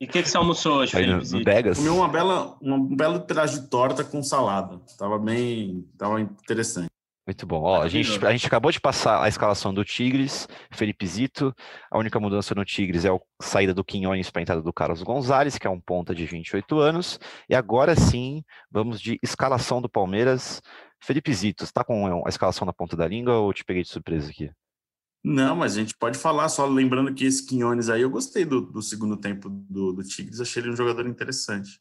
E 0.00 0.06
o 0.06 0.08
que, 0.08 0.22
que 0.22 0.28
você 0.28 0.36
almoçou 0.36 0.78
hoje, 0.78 0.94
Aí, 0.96 1.04
Felipe? 1.04 1.30
No, 1.30 1.38
no 1.38 1.44
Vegas? 1.44 1.78
Comi 1.78 1.88
uma 1.88 2.08
bela, 2.08 2.58
um 2.60 2.94
belo 2.94 3.20
pedaço 3.20 3.60
de 3.60 3.68
torta 3.68 4.04
com 4.04 4.22
salada. 4.22 4.78
Tava 4.98 5.18
bem, 5.18 5.88
tava 5.96 6.20
interessante. 6.20 6.90
Muito 7.26 7.46
bom. 7.46 7.62
Ó, 7.62 7.80
a, 7.80 7.88
gente, 7.88 8.24
a 8.24 8.32
gente 8.32 8.46
acabou 8.46 8.70
de 8.70 8.78
passar 8.78 9.22
a 9.22 9.28
escalação 9.28 9.72
do 9.72 9.82
Tigres, 9.82 10.46
Felipe 10.70 11.06
Zito. 11.06 11.54
A 11.90 11.98
única 11.98 12.20
mudança 12.20 12.54
no 12.54 12.64
Tigres 12.64 13.06
é 13.06 13.08
a 13.08 13.18
saída 13.40 13.72
do 13.72 13.82
Quinhones 13.82 14.30
para 14.30 14.40
a 14.40 14.42
entrada 14.42 14.60
do 14.60 14.72
Carlos 14.72 15.02
Gonzalez, 15.02 15.56
que 15.56 15.66
é 15.66 15.70
um 15.70 15.80
ponta 15.80 16.14
de 16.14 16.26
28 16.26 16.78
anos. 16.78 17.18
E 17.48 17.54
agora 17.54 17.96
sim, 17.96 18.44
vamos 18.70 19.00
de 19.00 19.18
escalação 19.22 19.80
do 19.80 19.88
Palmeiras. 19.88 20.60
Felipe 21.02 21.32
Zito, 21.32 21.64
está 21.64 21.82
com 21.82 22.26
a 22.26 22.28
escalação 22.28 22.66
na 22.66 22.72
ponta 22.74 22.94
da 22.94 23.08
língua 23.08 23.38
ou 23.38 23.52
te 23.54 23.64
peguei 23.64 23.82
de 23.82 23.88
surpresa 23.88 24.28
aqui? 24.30 24.50
Não, 25.22 25.56
mas 25.56 25.74
a 25.74 25.80
gente 25.80 25.96
pode 25.96 26.18
falar, 26.18 26.50
só 26.50 26.66
lembrando 26.66 27.14
que 27.14 27.24
esse 27.24 27.46
Quinones 27.46 27.88
aí, 27.88 28.02
eu 28.02 28.10
gostei 28.10 28.44
do, 28.44 28.60
do 28.60 28.82
segundo 28.82 29.16
tempo 29.16 29.48
do, 29.48 29.94
do 29.94 30.02
Tigres, 30.02 30.42
achei 30.42 30.62
ele 30.62 30.70
um 30.70 30.76
jogador 30.76 31.06
interessante. 31.06 31.80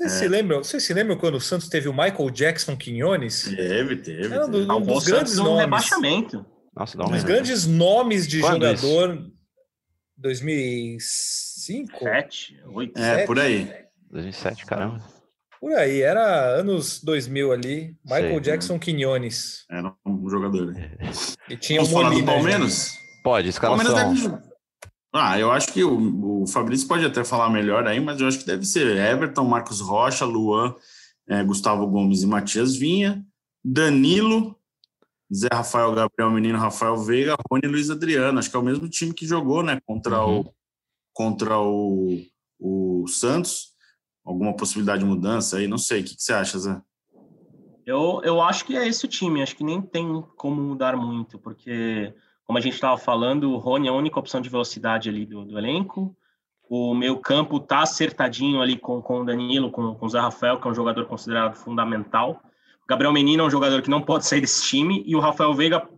Você, 0.00 0.06
é. 0.06 0.08
se 0.08 0.28
lembra, 0.28 0.58
você 0.58 0.80
se 0.80 0.94
lembra 0.94 1.14
quando 1.14 1.34
o 1.34 1.40
Santos 1.40 1.68
teve 1.68 1.86
o 1.86 1.92
Michael 1.92 2.30
Jackson 2.30 2.74
Quinones? 2.74 3.42
Teve, 3.44 3.96
teve. 3.96 4.34
Era 4.34 4.46
um, 4.46 4.50
teve. 4.50 4.72
um 4.72 4.80
dos 4.80 5.04
grandes 5.04 5.36
nomes. 5.36 5.52
Um 5.52 5.56
rebaixamento. 5.58 6.46
Nossa, 6.74 6.96
dá 6.96 7.04
um 7.04 7.10
dos 7.10 7.22
grandes 7.22 7.66
nomes 7.66 8.26
de 8.26 8.40
quando 8.40 8.64
jogador. 8.64 9.14
Isso? 9.14 9.32
2005? 10.16 11.98
7, 11.98 12.62
8, 12.72 12.98
É, 12.98 13.14
7, 13.16 13.26
por 13.26 13.38
aí. 13.38 13.70
2007, 14.10 14.64
caramba. 14.64 15.04
Por 15.60 15.74
aí, 15.74 16.00
era 16.00 16.58
anos 16.58 17.02
2000 17.02 17.52
ali. 17.52 17.94
Michael 18.02 18.30
Sei, 18.30 18.40
Jackson 18.40 18.72
né? 18.74 18.78
Quinones. 18.78 19.66
Era 19.70 19.94
um 20.06 20.30
jogador. 20.30 20.74
E 21.50 21.56
tinha 21.58 21.80
Vamos 21.82 21.92
um 21.92 22.02
falar 22.02 22.14
do 22.14 22.24
Palmeiras? 22.24 22.92
Pode, 23.22 23.48
escalação. 23.50 23.94
Palmeiras 23.94 24.30
deve... 24.30 24.49
Ah, 25.12 25.38
eu 25.38 25.50
acho 25.50 25.72
que 25.72 25.82
o, 25.82 26.42
o 26.42 26.46
Fabrício 26.46 26.86
pode 26.86 27.04
até 27.04 27.24
falar 27.24 27.50
melhor 27.50 27.86
aí, 27.86 27.98
mas 27.98 28.20
eu 28.20 28.28
acho 28.28 28.38
que 28.38 28.46
deve 28.46 28.64
ser 28.64 28.96
Everton, 28.96 29.44
Marcos 29.44 29.80
Rocha, 29.80 30.24
Luan, 30.24 30.74
é, 31.28 31.42
Gustavo 31.42 31.86
Gomes 31.86 32.22
e 32.22 32.26
Matias 32.26 32.76
Vinha, 32.76 33.24
Danilo, 33.64 34.56
Zé 35.32 35.48
Rafael, 35.52 35.92
Gabriel 35.94 36.30
Menino, 36.30 36.58
Rafael 36.58 36.96
Veiga, 36.96 37.36
Rony 37.50 37.62
e 37.64 37.68
Luiz 37.68 37.90
Adriano. 37.90 38.38
Acho 38.38 38.50
que 38.50 38.56
é 38.56 38.58
o 38.60 38.64
mesmo 38.64 38.88
time 38.88 39.12
que 39.12 39.26
jogou, 39.26 39.62
né, 39.62 39.80
contra 39.84 40.24
uhum. 40.24 40.40
o 40.40 40.54
contra 41.12 41.58
o, 41.58 42.18
o 42.58 43.06
Santos 43.08 43.70
alguma 44.24 44.54
possibilidade 44.54 45.00
de 45.00 45.08
mudança 45.08 45.56
aí? 45.58 45.66
Não 45.66 45.78
sei. 45.78 46.00
O 46.00 46.04
que, 46.04 46.16
que 46.16 46.22
você 46.22 46.32
acha, 46.32 46.58
Zé? 46.58 46.80
Eu, 47.84 48.20
eu 48.22 48.40
acho 48.40 48.64
que 48.64 48.76
é 48.76 48.86
esse 48.86 49.04
o 49.04 49.08
time. 49.08 49.42
Acho 49.42 49.56
que 49.56 49.64
nem 49.64 49.82
tem 49.82 50.22
como 50.36 50.62
mudar 50.62 50.96
muito, 50.96 51.38
porque, 51.38 52.14
como 52.50 52.58
a 52.58 52.60
gente 52.60 52.74
estava 52.74 52.98
falando, 52.98 53.52
o 53.52 53.58
Rony 53.58 53.86
é 53.86 53.90
a 53.92 53.94
única 53.94 54.18
opção 54.18 54.40
de 54.40 54.48
velocidade 54.48 55.08
ali 55.08 55.24
do, 55.24 55.44
do 55.44 55.56
elenco. 55.56 56.16
O 56.68 56.92
meu 56.94 57.16
campo 57.16 57.60
tá 57.60 57.82
acertadinho 57.82 58.60
ali 58.60 58.76
com, 58.76 59.00
com 59.00 59.20
o 59.20 59.24
Danilo, 59.24 59.70
com, 59.70 59.94
com 59.94 60.06
o 60.06 60.08
Zé 60.08 60.18
Rafael, 60.18 60.58
que 60.58 60.66
é 60.66 60.70
um 60.72 60.74
jogador 60.74 61.06
considerado 61.06 61.54
fundamental. 61.54 62.42
O 62.82 62.88
Gabriel 62.88 63.12
Menino 63.12 63.44
é 63.44 63.46
um 63.46 63.50
jogador 63.50 63.80
que 63.82 63.88
não 63.88 64.02
pode 64.02 64.26
sair 64.26 64.40
desse 64.40 64.66
time. 64.66 65.00
E 65.06 65.14
o 65.14 65.20
Rafael 65.20 65.54
Veiga, 65.54 65.88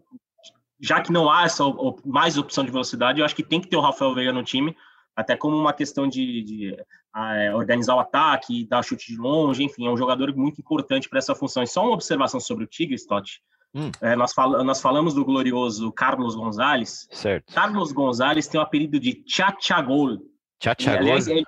já 0.79 1.01
que 1.01 1.11
não 1.11 1.31
há 1.31 1.45
essa 1.45 1.65
mais 2.05 2.37
opção 2.37 2.67
de 2.67 2.71
velocidade, 2.71 3.21
eu 3.21 3.25
acho 3.25 3.35
que 3.35 3.43
tem 3.43 3.59
que 3.59 3.69
ter 3.69 3.79
o 3.79 3.81
Rafael 3.81 4.15
Veiga 4.15 4.31
no 4.31 4.45
time, 4.45 4.77
até 5.17 5.35
como 5.35 5.57
uma 5.57 5.73
questão 5.73 6.07
de, 6.07 6.43
de 6.43 6.77
é, 7.17 7.55
organizar 7.55 7.95
o 7.95 8.01
ataque, 8.01 8.67
dar 8.67 8.83
chute 8.83 9.11
de 9.11 9.19
longe, 9.19 9.65
enfim, 9.65 9.87
é 9.87 9.91
um 9.91 9.97
jogador 9.97 10.37
muito 10.37 10.61
importante 10.61 11.09
para 11.09 11.19
essa 11.19 11.35
função. 11.35 11.63
E 11.63 11.67
só 11.67 11.83
uma 11.83 11.95
observação 11.95 12.39
sobre 12.39 12.65
o 12.65 12.67
Tigres, 12.67 13.07
Totti. 13.07 13.41
Hum. 13.75 13.91
É, 14.01 14.15
nós, 14.15 14.33
fal 14.33 14.63
nós 14.65 14.81
falamos 14.81 15.15
do 15.15 15.25
glorioso 15.25 15.91
Carlos 15.93 16.35
Gonzalez. 16.35 17.09
Certo. 17.11 17.53
Carlos 17.53 17.93
Gonzalez 17.93 18.47
tem 18.47 18.61
o 18.61 18.63
apelido 18.63 19.01
de 19.01 19.23
Chachagol. 19.27 20.19
Chachagol? 20.63 21.17
Ele, 21.17 21.45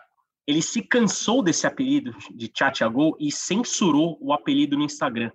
ele 0.46 0.62
se 0.62 0.82
cansou 0.82 1.42
desse 1.42 1.66
apelido 1.66 2.14
de 2.34 2.50
Chachagol 2.56 3.16
e 3.20 3.30
censurou 3.30 4.18
o 4.20 4.32
apelido 4.32 4.76
no 4.76 4.84
Instagram. 4.84 5.30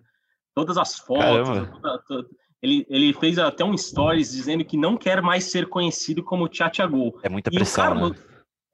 Todas 0.56 0.78
as 0.78 0.98
fotos, 0.98 1.70
toda, 1.72 2.04
toda, 2.08 2.28
ele, 2.62 2.86
ele 2.90 3.14
fez 3.14 3.40
até 3.40 3.64
um 3.64 3.78
stories 3.78 4.32
dizendo 4.32 4.66
que 4.66 4.76
não 4.76 4.98
quer 4.98 5.22
mais 5.22 5.46
ser 5.46 5.68
conhecido 5.68 6.24
como 6.24 6.50
Chachagol. 6.52 7.18
É 7.24 7.30
muita 7.30 7.50
pressão, 7.50 7.84
Carlos, 7.84 8.12
né? 8.12 8.18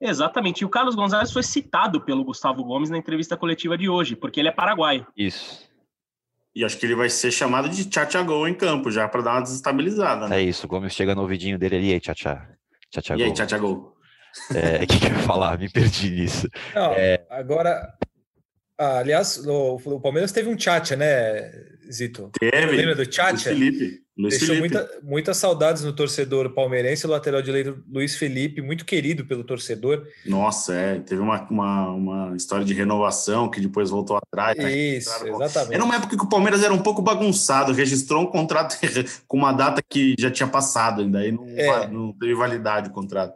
Exatamente. 0.00 0.60
E 0.60 0.64
o 0.64 0.68
Carlos 0.68 0.94
Gonzalez 0.94 1.32
foi 1.32 1.42
citado 1.42 2.00
pelo 2.00 2.24
Gustavo 2.24 2.64
Gomes 2.64 2.90
na 2.90 2.98
entrevista 2.98 3.36
coletiva 3.36 3.78
de 3.78 3.88
hoje, 3.88 4.16
porque 4.16 4.40
ele 4.40 4.48
é 4.48 4.52
paraguaio. 4.52 5.06
Isso. 5.16 5.66
E 6.56 6.64
acho 6.64 6.78
que 6.78 6.86
ele 6.86 6.94
vai 6.94 7.10
ser 7.10 7.30
chamado 7.30 7.68
de 7.68 7.84
Tchatchagol 7.84 8.48
em 8.48 8.54
campo, 8.54 8.90
já 8.90 9.06
para 9.06 9.20
dar 9.20 9.32
uma 9.32 9.42
desestabilizada. 9.42 10.26
Né? 10.26 10.38
É 10.38 10.42
isso, 10.42 10.64
o 10.64 10.68
Gomes 10.68 10.94
chega 10.94 11.14
no 11.14 11.20
ouvidinho 11.20 11.58
dele 11.58 11.76
ali, 11.76 11.92
aí, 11.92 12.00
Tchatchá. 12.00 12.48
E 13.14 13.22
aí, 13.22 13.30
Tchatchagol? 13.30 13.94
É, 14.54 14.76
o 14.82 14.86
que, 14.86 14.98
que 14.98 15.06
eu 15.06 15.10
ia 15.10 15.18
falar? 15.18 15.58
Me 15.58 15.68
perdi 15.68 16.08
nisso. 16.08 16.48
Não, 16.74 16.92
é... 16.92 17.26
Agora, 17.28 17.86
ah, 18.78 18.98
aliás, 18.98 19.38
o, 19.46 19.80
o, 19.84 20.00
Palmeiras 20.00 20.32
teve 20.32 20.48
um 20.48 20.56
Tchatcha, 20.56 20.96
né, 20.96 21.50
Zito? 21.90 22.30
Teve. 22.38 22.76
Lembra 22.76 22.94
do 22.94 23.06
Tchatcha? 23.06 23.50
Felipe. 23.50 24.04
Luiz 24.18 24.38
Deixou 24.38 24.56
Felipe. 24.56 24.74
Muita, 24.74 25.00
muitas 25.02 25.36
saudades 25.36 25.82
no 25.82 25.92
torcedor 25.92 26.54
palmeirense, 26.54 27.06
o 27.06 27.10
lateral 27.10 27.42
direito 27.42 27.82
Luiz 27.90 28.16
Felipe, 28.16 28.62
muito 28.62 28.84
querido 28.84 29.26
pelo 29.26 29.44
torcedor. 29.44 30.06
Nossa, 30.24 30.74
é, 30.74 30.98
teve 31.00 31.20
uma, 31.20 31.46
uma, 31.50 31.90
uma 31.90 32.36
história 32.36 32.64
de 32.64 32.72
renovação 32.72 33.50
que 33.50 33.60
depois 33.60 33.90
voltou 33.90 34.16
atrás. 34.16 34.56
Né? 34.56 34.74
Isso, 34.74 35.26
exatamente. 35.26 35.74
Era 35.74 35.84
uma 35.84 35.96
época 35.96 36.16
que 36.16 36.24
o 36.24 36.28
Palmeiras 36.28 36.62
era 36.62 36.72
um 36.72 36.82
pouco 36.82 37.02
bagunçado, 37.02 37.72
registrou 37.72 38.22
um 38.22 38.26
contrato 38.26 38.78
com 39.28 39.36
uma 39.36 39.52
data 39.52 39.82
que 39.86 40.14
já 40.18 40.30
tinha 40.30 40.48
passado, 40.48 41.02
ainda 41.02 41.18
aí 41.18 41.32
não, 41.32 41.46
é. 41.48 41.86
não 41.88 42.12
teve 42.12 42.34
validade 42.34 42.88
o 42.88 42.92
contrato. 42.92 43.34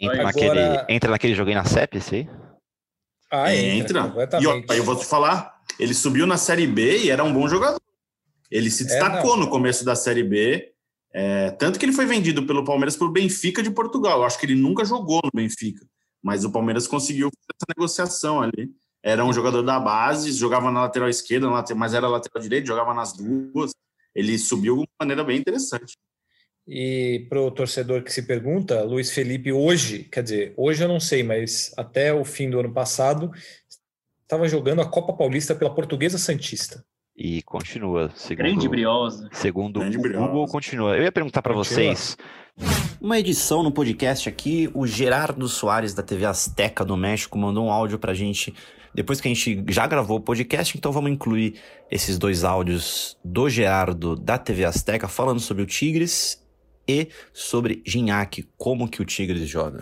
Entra, 0.00 0.28
Agora... 0.28 0.74
naquele, 0.74 0.94
entra 0.94 1.10
naquele 1.10 1.34
joguinho 1.34 1.58
na 1.58 1.64
CEP, 1.64 1.98
esse 1.98 2.14
aí? 2.14 2.28
Ah, 3.32 3.54
entra. 3.54 4.12
entra. 4.14 4.40
E 4.40 4.46
ó, 4.46 4.62
aí 4.68 4.76
eu 4.76 4.84
vou 4.84 4.94
te 4.94 5.06
falar, 5.06 5.58
ele 5.78 5.94
subiu 5.94 6.26
na 6.26 6.36
Série 6.36 6.66
B 6.66 6.98
e 7.04 7.10
era 7.10 7.24
um 7.24 7.32
bom 7.32 7.48
jogador. 7.48 7.80
Ele 8.50 8.70
se 8.70 8.82
é, 8.82 8.86
destacou 8.86 9.36
é, 9.36 9.38
no 9.38 9.48
começo 9.48 9.86
da 9.86 9.96
Série 9.96 10.22
B, 10.22 10.70
é, 11.14 11.50
tanto 11.52 11.78
que 11.78 11.86
ele 11.86 11.94
foi 11.94 12.04
vendido 12.04 12.44
pelo 12.46 12.62
Palmeiras 12.62 12.94
para 12.94 13.06
o 13.06 13.10
Benfica 13.10 13.62
de 13.62 13.70
Portugal. 13.70 14.18
Eu 14.18 14.24
acho 14.24 14.38
que 14.38 14.44
ele 14.44 14.54
nunca 14.54 14.84
jogou 14.84 15.22
no 15.24 15.30
Benfica, 15.34 15.86
Mas 16.22 16.44
o 16.44 16.52
Palmeiras 16.52 16.86
conseguiu 16.86 17.28
essa 17.28 17.66
negociação 17.74 18.42
ali. 18.42 18.70
Era 19.02 19.24
um 19.24 19.32
jogador 19.32 19.62
da 19.62 19.80
base, 19.80 20.30
jogava 20.32 20.70
na 20.70 20.82
lateral 20.82 21.08
esquerda, 21.08 21.48
mas 21.74 21.94
era 21.94 22.06
lateral 22.06 22.42
direito, 22.42 22.66
jogava 22.66 22.92
nas 22.92 23.14
duas. 23.14 23.72
Ele 24.14 24.38
subiu 24.38 24.74
de 24.74 24.80
uma 24.80 24.86
maneira 25.00 25.24
bem 25.24 25.38
interessante. 25.38 25.96
E 26.66 27.26
para 27.28 27.40
o 27.40 27.50
torcedor 27.50 28.02
que 28.02 28.12
se 28.12 28.22
pergunta, 28.22 28.82
Luiz 28.82 29.10
Felipe 29.10 29.52
hoje, 29.52 30.04
quer 30.04 30.22
dizer, 30.22 30.54
hoje 30.56 30.84
eu 30.84 30.88
não 30.88 31.00
sei, 31.00 31.22
mas 31.22 31.72
até 31.76 32.14
o 32.14 32.24
fim 32.24 32.48
do 32.48 32.60
ano 32.60 32.72
passado, 32.72 33.32
estava 34.22 34.48
jogando 34.48 34.80
a 34.80 34.88
Copa 34.88 35.12
Paulista 35.12 35.54
pela 35.54 35.74
Portuguesa 35.74 36.18
Santista. 36.18 36.84
E 37.16 37.42
continua. 37.42 38.10
Segundo, 38.14 38.46
Grande 38.46 38.68
briosa. 38.68 39.28
Segundo 39.32 39.80
Grande 39.80 39.98
o 39.98 40.00
briosa. 40.00 40.26
Google, 40.26 40.46
continua. 40.46 40.96
Eu 40.96 41.02
ia 41.02 41.12
perguntar 41.12 41.42
para 41.42 41.52
vocês. 41.52 42.16
Uma 43.00 43.18
edição 43.18 43.62
no 43.62 43.72
podcast 43.72 44.28
aqui, 44.28 44.70
o 44.72 44.86
Gerardo 44.86 45.48
Soares 45.48 45.94
da 45.94 46.02
TV 46.02 46.24
Azteca 46.24 46.84
do 46.84 46.96
México 46.96 47.36
mandou 47.36 47.66
um 47.66 47.72
áudio 47.72 47.98
pra 47.98 48.14
gente 48.14 48.54
depois 48.94 49.20
que 49.20 49.28
a 49.28 49.32
gente 49.32 49.64
já 49.68 49.86
gravou 49.86 50.18
o 50.18 50.20
podcast, 50.20 50.76
então 50.76 50.92
vamos 50.92 51.10
incluir 51.10 51.54
esses 51.90 52.18
dois 52.18 52.44
áudios 52.44 53.16
do 53.24 53.48
Gerardo 53.48 54.14
da 54.14 54.36
TV 54.36 54.66
Azteca 54.66 55.08
falando 55.08 55.40
sobre 55.40 55.62
o 55.62 55.66
Tigres 55.66 56.41
e 56.86 57.08
sobre 57.32 57.82
Gignac, 57.84 58.46
como 58.56 58.90
que 58.90 59.02
o 59.02 59.06
Tigres 59.06 59.52
joga. 59.52 59.80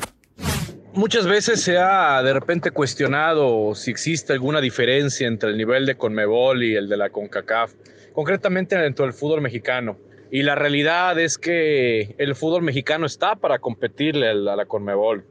Muchas 0.93 1.27
veces 1.27 1.61
se 1.61 1.79
ha 1.79 2.21
de 2.23 2.33
repente 2.33 2.73
cuestionado 2.73 3.75
si 3.77 3.93
existe 3.93 4.33
alguna 4.33 4.61
diferencia 4.61 5.29
entre 5.29 5.51
el 5.51 5.57
nivel 5.57 5.87
de 5.87 5.95
Conmebol 5.95 6.65
y 6.65 6.75
el 6.75 6.89
de 6.89 6.97
la 6.97 7.11
CONCACAF, 7.11 7.75
concretamente 8.13 8.77
dentro 8.77 9.05
del 9.05 9.15
fútbol 9.15 9.41
mexicano. 9.41 9.97
Y 10.33 10.43
la 10.43 10.57
realidad 10.57 11.19
es 11.19 11.39
que 11.39 12.15
el 12.19 12.35
fútbol 12.35 12.63
mexicano 12.63 13.07
está 13.07 13.37
para 13.37 13.61
competirle 13.61 14.29
a 14.29 14.35
la 14.35 14.67
Conmebol, 14.67 15.25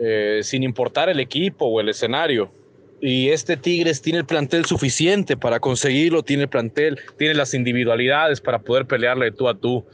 eh, 0.00 0.40
sin 0.42 0.64
importar 0.64 1.08
el 1.08 1.20
equipo 1.20 1.66
o 1.66 1.80
el 1.80 1.88
escenario. 1.88 2.52
Y 3.00 3.28
este 3.30 3.56
Tigres 3.56 4.02
tiene 4.02 4.20
el 4.20 4.26
plantel 4.26 4.64
suficiente 4.64 5.36
para 5.36 5.60
conseguirlo, 5.60 6.22
tiene 6.22 6.44
el 6.44 6.48
plantel, 6.48 6.98
tiene 7.18 7.34
las 7.34 7.54
individualidades 7.54 8.40
para 8.40 8.60
poder 8.60 8.86
pelearle 8.86 9.30
tú 9.30 9.48
a 9.48 9.54
tú. 9.54 9.84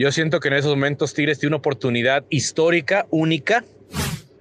Yo 0.00 0.10
siento 0.10 0.40
que 0.40 0.48
en 0.48 0.54
esos 0.54 0.70
momentos 0.70 1.12
Tigres 1.12 1.40
tiene 1.40 1.50
una 1.50 1.58
oportunidad 1.58 2.24
histórica, 2.30 3.06
única, 3.10 3.64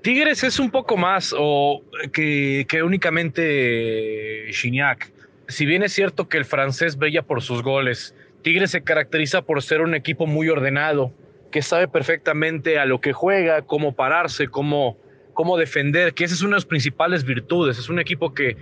Tigres 0.02 0.46
es 0.46 0.58
un 0.58 0.72
poco 0.72 0.96
más 0.96 1.36
o, 1.38 1.84
que, 2.14 2.66
únicamente 2.82 4.46
Gignac. 4.54 5.12
Si 5.50 5.66
bien 5.66 5.84
es 5.84 5.92
cierto 5.92 6.30
que 6.30 6.38
el 6.38 6.46
francés 6.46 6.96
brilla 6.96 7.24
por 7.24 7.42
sus 7.42 7.62
goles, 7.62 8.16
Tigres 8.42 8.72
se 8.72 8.84
caracteriza 8.84 9.42
por 9.42 9.62
ser 9.62 9.82
un 9.82 9.96
equipo 9.96 10.28
muy 10.28 10.48
ordenado, 10.48 11.12
que 11.52 11.62
sabe 11.62 11.90
perfectamente 11.90 12.80
a 12.80 12.86
lo 12.86 13.02
que 13.02 13.12
juega, 13.12 13.62
cómo 13.64 13.94
pararse, 13.94 14.48
cómo, 14.48 14.98
cómo 15.34 15.58
defender, 15.58 16.14
que 16.14 16.24
esa 16.24 16.36
es 16.36 16.42
una 16.42 16.52
de 16.52 16.60
las 16.60 16.66
principales 16.68 17.26
virtudes. 17.26 17.78
Es 17.78 17.90
un 17.90 18.00
equipo 18.00 18.34
que 18.34 18.56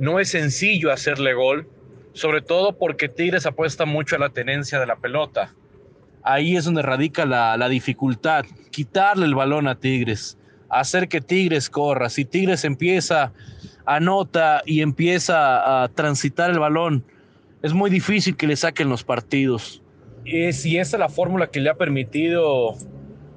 no 0.00 0.18
es 0.18 0.30
sencillo 0.30 0.90
hacerle 0.90 1.32
gol, 1.32 1.68
sobre 2.12 2.42
todo 2.42 2.76
porque 2.76 3.08
Tigres 3.08 3.46
apuesta 3.46 3.84
mucho 3.84 4.16
a 4.16 4.18
la 4.18 4.30
tenencia 4.30 4.80
de 4.80 4.86
la 4.86 4.96
pelota. 4.96 5.54
Ahí 6.22 6.56
es 6.56 6.64
donde 6.64 6.82
radica 6.82 7.24
la, 7.24 7.56
la 7.56 7.68
dificultad, 7.68 8.44
quitarle 8.70 9.26
el 9.26 9.34
balón 9.34 9.68
a 9.68 9.76
Tigres 9.76 10.36
hacer 10.70 11.08
que 11.08 11.20
Tigres 11.20 11.68
corra. 11.68 12.08
Si 12.08 12.24
Tigres 12.24 12.64
empieza, 12.64 13.32
anota 13.84 14.62
y 14.64 14.80
empieza 14.80 15.82
a 15.82 15.88
transitar 15.88 16.50
el 16.50 16.58
balón, 16.58 17.04
es 17.62 17.74
muy 17.74 17.90
difícil 17.90 18.36
que 18.36 18.46
le 18.46 18.56
saquen 18.56 18.88
los 18.88 19.04
partidos. 19.04 19.82
Es, 20.24 20.64
y 20.64 20.78
esa 20.78 20.96
es 20.96 21.00
la 21.00 21.08
fórmula 21.08 21.48
que 21.48 21.60
le 21.60 21.70
ha 21.70 21.74
permitido 21.74 22.74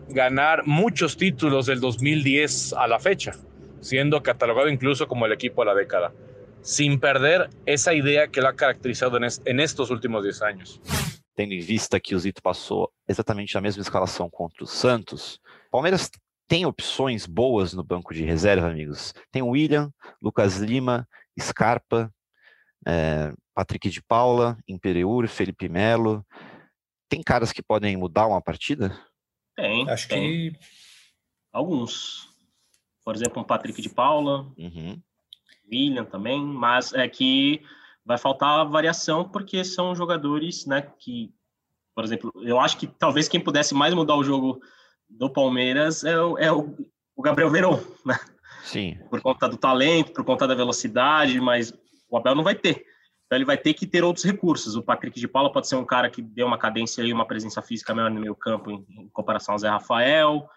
ganar 0.10 0.66
muchos 0.66 1.18
títulos 1.18 1.66
del 1.66 1.80
2010 1.80 2.74
a 2.74 2.88
la 2.88 3.00
fecha, 3.00 3.34
siendo 3.82 4.22
catalogado 4.22 4.70
incluso 4.70 5.08
como 5.08 5.26
el 5.26 5.32
equipo 5.32 5.64
de 5.64 5.66
la 5.66 5.76
década, 5.76 6.14
sin 6.62 7.00
perder 7.00 7.50
esa 7.66 7.94
idea 7.94 8.28
que 8.28 8.42
lo 8.42 8.50
ha 8.50 8.56
caracterizado 8.56 9.18
en, 9.18 9.28
en 9.46 9.60
estos 9.60 9.90
últimos 9.90 10.24
10 10.24 10.42
años. 10.44 10.82
Tendo 11.36 11.54
em 11.54 11.60
vista 11.60 12.00
que 12.00 12.14
o 12.16 12.20
Zito 12.20 12.42
passou 12.42 12.92
exatamente 13.08 13.58
a 13.58 13.62
mesma 13.62 13.82
escalação 13.82 14.30
contra 14.30 14.64
o 14.64 14.68
Santos, 14.68 15.40
Palmeiras 15.72 16.10
tem 16.48 16.66
opções 16.66 17.26
boas 17.26 17.74
no 17.74 17.84
banco 17.84 18.14
de 18.14 18.24
reserva, 18.24 18.68
amigos. 18.70 19.14
Tem 19.32 19.42
o 19.42 19.50
William, 19.50 19.92
Lucas 20.22 20.58
Lima, 20.58 21.08
Scarpa, 21.40 22.14
é, 22.86 23.34
Patrick 23.54 23.90
de 23.90 24.02
Paula, 24.04 24.58
Imperiur, 24.68 25.28
Felipe 25.28 25.68
Melo. 25.68 26.26
Tem 27.10 27.24
caras 27.24 27.52
que 27.52 27.64
podem 27.64 27.98
mudar 27.98 28.28
uma 28.28 28.42
partida? 28.42 28.96
Tem. 29.56 29.90
Acho 29.90 30.08
tem. 30.08 30.52
que 30.52 30.60
Alguns. 31.52 32.30
Por 33.06 33.16
exemplo, 33.16 33.42
um 33.42 33.46
Patrick 33.46 33.82
de 33.82 33.90
Paula, 33.90 34.52
Uhum. 34.58 35.00
William 35.72 36.06
também, 36.06 36.44
mas 36.44 36.94
é 36.94 37.08
que 37.08 37.62
vai 38.06 38.18
faltar 38.18 38.68
variação 38.68 39.28
porque 39.30 39.64
são 39.64 39.96
jogadores, 39.96 40.66
né, 40.66 40.82
que, 41.00 41.34
por 41.96 42.04
exemplo, 42.04 42.32
eu 42.44 42.60
acho 42.60 42.78
que 42.78 42.88
talvez 42.88 43.28
quem 43.28 43.40
pudesse 43.40 43.74
mais 43.74 43.94
mudar 43.94 44.16
o 44.16 44.24
jogo 44.24 44.60
do 45.10 45.32
Palmeiras 45.32 46.04
é 46.04 46.20
o, 46.20 46.38
é 46.38 46.52
o, 46.52 46.76
o 47.16 47.22
Gabriel 47.22 47.50
Veron, 47.50 47.80
né? 48.06 48.20
Sim. 48.64 48.98
Por 49.10 49.22
conta 49.22 49.48
do 49.48 49.58
talento, 49.58 50.14
por 50.14 50.24
conta 50.24 50.48
da 50.48 50.56
velocidade, 50.56 51.40
mas 51.40 51.74
o 52.10 52.18
Abel 52.18 52.36
não 52.36 52.44
vai 52.44 52.56
ter. 52.56 52.86
Então 53.26 53.38
ele 53.38 53.46
vai 53.46 53.58
ter 53.58 53.74
que 53.74 53.86
ter 53.86 54.04
outros 54.04 54.26
recursos. 54.26 54.76
O 54.76 54.84
Patrick 54.84 55.20
de 55.20 55.28
Paula 55.28 55.52
pode 55.52 55.68
ser 55.68 55.76
um 55.76 55.86
cara 55.86 56.10
que 56.10 56.22
dê 56.22 56.44
uma 56.44 56.58
cadência 56.58 57.02
e 57.02 57.12
uma 57.12 57.28
presença 57.28 57.62
física 57.62 57.94
melhor 57.94 58.12
no 58.12 58.22
meio 58.22 58.36
campo 58.36 58.72
em, 58.72 58.86
em 58.90 59.10
comparação 59.10 59.54
ao 59.54 59.60
Zé 59.60 59.70
Rafael. 59.70 60.48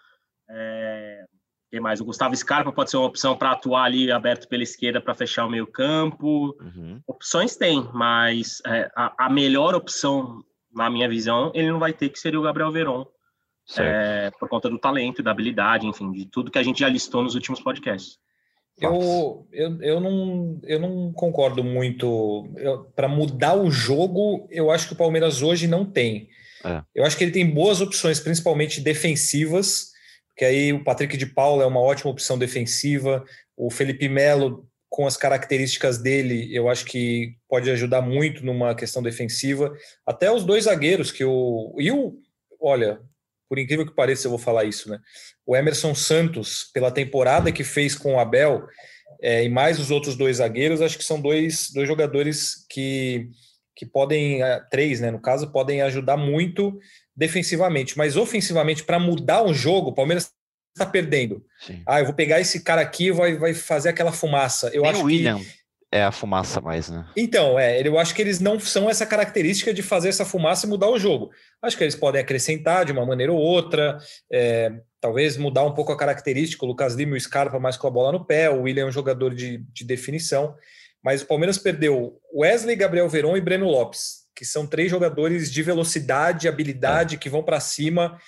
É, 0.49 1.25
quem 1.69 1.79
mais? 1.79 1.99
O 1.99 2.05
Gustavo 2.05 2.35
Scarpa 2.35 2.71
pode 2.71 2.89
ser 2.89 2.97
uma 2.97 3.07
opção 3.07 3.35
para 3.35 3.51
atuar 3.51 3.83
ali 3.83 4.11
aberto 4.11 4.47
pela 4.47 4.63
esquerda 4.63 5.01
para 5.01 5.13
fechar 5.13 5.45
o 5.45 5.49
meio 5.49 5.67
campo. 5.67 6.55
Uhum. 6.61 7.01
Opções 7.05 7.55
tem, 7.55 7.89
mas 7.93 8.61
é, 8.65 8.89
a, 8.95 9.25
a 9.25 9.29
melhor 9.29 9.75
opção, 9.75 10.43
na 10.73 10.89
minha 10.89 11.09
visão, 11.09 11.51
ele 11.53 11.69
não 11.69 11.79
vai 11.79 11.91
ter, 11.91 12.09
que 12.09 12.19
seria 12.19 12.39
o 12.39 12.43
Gabriel 12.43 12.71
Veron. 12.71 13.05
É, 13.77 14.31
por 14.39 14.47
conta 14.47 14.69
do 14.69 14.79
talento, 14.79 15.21
da 15.21 15.31
habilidade, 15.31 15.85
enfim, 15.85 16.09
de 16.13 16.25
tudo 16.25 16.49
que 16.49 16.57
a 16.57 16.63
gente 16.63 16.79
já 16.79 16.87
listou 16.87 17.21
nos 17.21 17.35
últimos 17.35 17.59
podcasts. 17.59 18.17
Eu, 18.79 19.45
eu, 19.51 19.81
eu, 19.81 19.99
não, 19.99 20.59
eu 20.63 20.79
não 20.79 21.11
concordo 21.11 21.63
muito. 21.63 22.47
Para 22.95 23.09
mudar 23.09 23.55
o 23.55 23.69
jogo, 23.69 24.47
eu 24.51 24.71
acho 24.71 24.87
que 24.87 24.93
o 24.93 24.97
Palmeiras 24.97 25.41
hoje 25.41 25.67
não 25.67 25.83
tem. 25.83 26.29
É. 26.63 26.81
Eu 26.95 27.03
acho 27.03 27.17
que 27.17 27.23
ele 27.23 27.31
tem 27.31 27.49
boas 27.49 27.81
opções, 27.81 28.19
principalmente 28.19 28.79
defensivas, 28.79 29.86
que 30.37 30.45
aí 30.45 30.71
o 30.71 30.83
Patrick 30.83 31.17
de 31.17 31.25
Paula 31.25 31.63
é 31.63 31.65
uma 31.65 31.81
ótima 31.81 32.11
opção 32.11 32.37
defensiva. 32.37 33.25
O 33.57 33.71
Felipe 33.71 34.07
Melo, 34.07 34.69
com 34.87 35.07
as 35.07 35.17
características 35.17 35.97
dele, 35.97 36.55
eu 36.55 36.69
acho 36.69 36.85
que 36.85 37.35
pode 37.49 37.69
ajudar 37.71 38.01
muito 38.01 38.45
numa 38.45 38.75
questão 38.75 39.01
defensiva. 39.01 39.75
Até 40.05 40.31
os 40.31 40.45
dois 40.45 40.65
zagueiros, 40.65 41.11
que 41.11 41.25
o. 41.25 41.75
E 41.79 41.91
o. 41.91 42.15
Olha, 42.61 43.01
por 43.49 43.57
incrível 43.57 43.85
que 43.85 43.95
pareça, 43.95 44.27
eu 44.27 44.29
vou 44.29 44.39
falar 44.39 44.65
isso, 44.65 44.89
né? 44.91 44.99
O 45.43 45.55
Emerson 45.55 45.95
Santos, 45.95 46.69
pela 46.71 46.91
temporada 46.91 47.51
que 47.51 47.63
fez 47.63 47.95
com 47.95 48.13
o 48.13 48.19
Abel, 48.19 48.67
é, 49.19 49.43
e 49.43 49.49
mais 49.49 49.79
os 49.79 49.89
outros 49.89 50.15
dois 50.15 50.37
zagueiros, 50.37 50.81
acho 50.81 50.99
que 50.99 51.03
são 51.03 51.19
dois, 51.19 51.71
dois 51.73 51.87
jogadores 51.87 52.65
que, 52.69 53.27
que 53.75 53.87
podem, 53.87 54.41
três, 54.69 55.01
né? 55.01 55.09
No 55.09 55.19
caso, 55.19 55.51
podem 55.51 55.81
ajudar 55.81 56.15
muito 56.15 56.77
defensivamente, 57.17 57.97
mas 57.97 58.15
ofensivamente, 58.15 58.83
para 58.83 58.99
mudar 58.99 59.41
o 59.41 59.53
jogo, 59.53 59.89
o 59.89 59.93
Palmeiras 59.93 60.31
está 60.75 60.85
perdendo. 60.85 61.43
Sim. 61.59 61.81
Ah, 61.87 61.99
eu 61.99 62.05
vou 62.05 62.13
pegar 62.13 62.39
esse 62.39 62.63
cara 62.63 62.81
aqui 62.81 63.07
e 63.07 63.11
vai, 63.11 63.35
vai 63.35 63.55
fazer 63.55 63.89
aquela 63.89 64.11
fumaça. 64.11 64.69
Eu 64.71 64.83
Nem 64.83 64.91
acho 64.91 65.01
o 65.01 65.05
William 65.05 65.39
que... 65.39 65.47
é 65.91 66.03
a 66.03 66.11
fumaça 66.11 66.61
mais, 66.61 66.89
né? 66.89 67.07
Então, 67.17 67.57
é, 67.57 67.81
eu 67.85 67.97
acho 67.97 68.13
que 68.13 68.21
eles 68.21 68.39
não 68.39 68.59
são 68.59 68.87
essa 68.87 69.03
característica 69.03 69.73
de 69.73 69.81
fazer 69.81 70.09
essa 70.09 70.23
fumaça 70.23 70.67
e 70.67 70.69
mudar 70.69 70.89
o 70.89 70.99
jogo. 70.99 71.31
Acho 71.59 71.75
que 71.75 71.83
eles 71.83 71.95
podem 71.95 72.21
acrescentar 72.21 72.85
de 72.85 72.91
uma 72.91 73.03
maneira 73.03 73.33
ou 73.33 73.39
outra, 73.39 73.97
é, 74.31 74.71
talvez 75.01 75.35
mudar 75.37 75.63
um 75.63 75.73
pouco 75.73 75.91
a 75.91 75.97
característica. 75.97 76.63
O 76.63 76.67
Lucas 76.67 76.93
Lima 76.93 77.15
e 77.15 77.17
o 77.17 77.21
Scarpa 77.21 77.59
mais 77.59 77.77
com 77.77 77.87
a 77.87 77.91
bola 77.91 78.11
no 78.11 78.23
pé, 78.23 78.47
o 78.47 78.61
William 78.61 78.83
é 78.83 78.87
um 78.87 78.91
jogador 78.91 79.33
de, 79.33 79.57
de 79.73 79.83
definição. 79.83 80.55
Mas 81.03 81.23
o 81.23 81.25
Palmeiras 81.25 81.57
perdeu 81.57 82.19
Wesley, 82.35 82.75
Gabriel 82.75 83.09
Veron 83.09 83.35
e 83.35 83.41
Breno 83.41 83.65
Lopes, 83.65 84.26
que 84.37 84.45
são 84.45 84.67
três 84.67 84.91
jogadores 84.91 85.51
de 85.51 85.63
velocidade, 85.63 86.47
habilidade, 86.47 87.15
é. 87.15 87.17
que 87.17 87.27
vão 87.27 87.41
para 87.41 87.59
cima. 87.59 88.21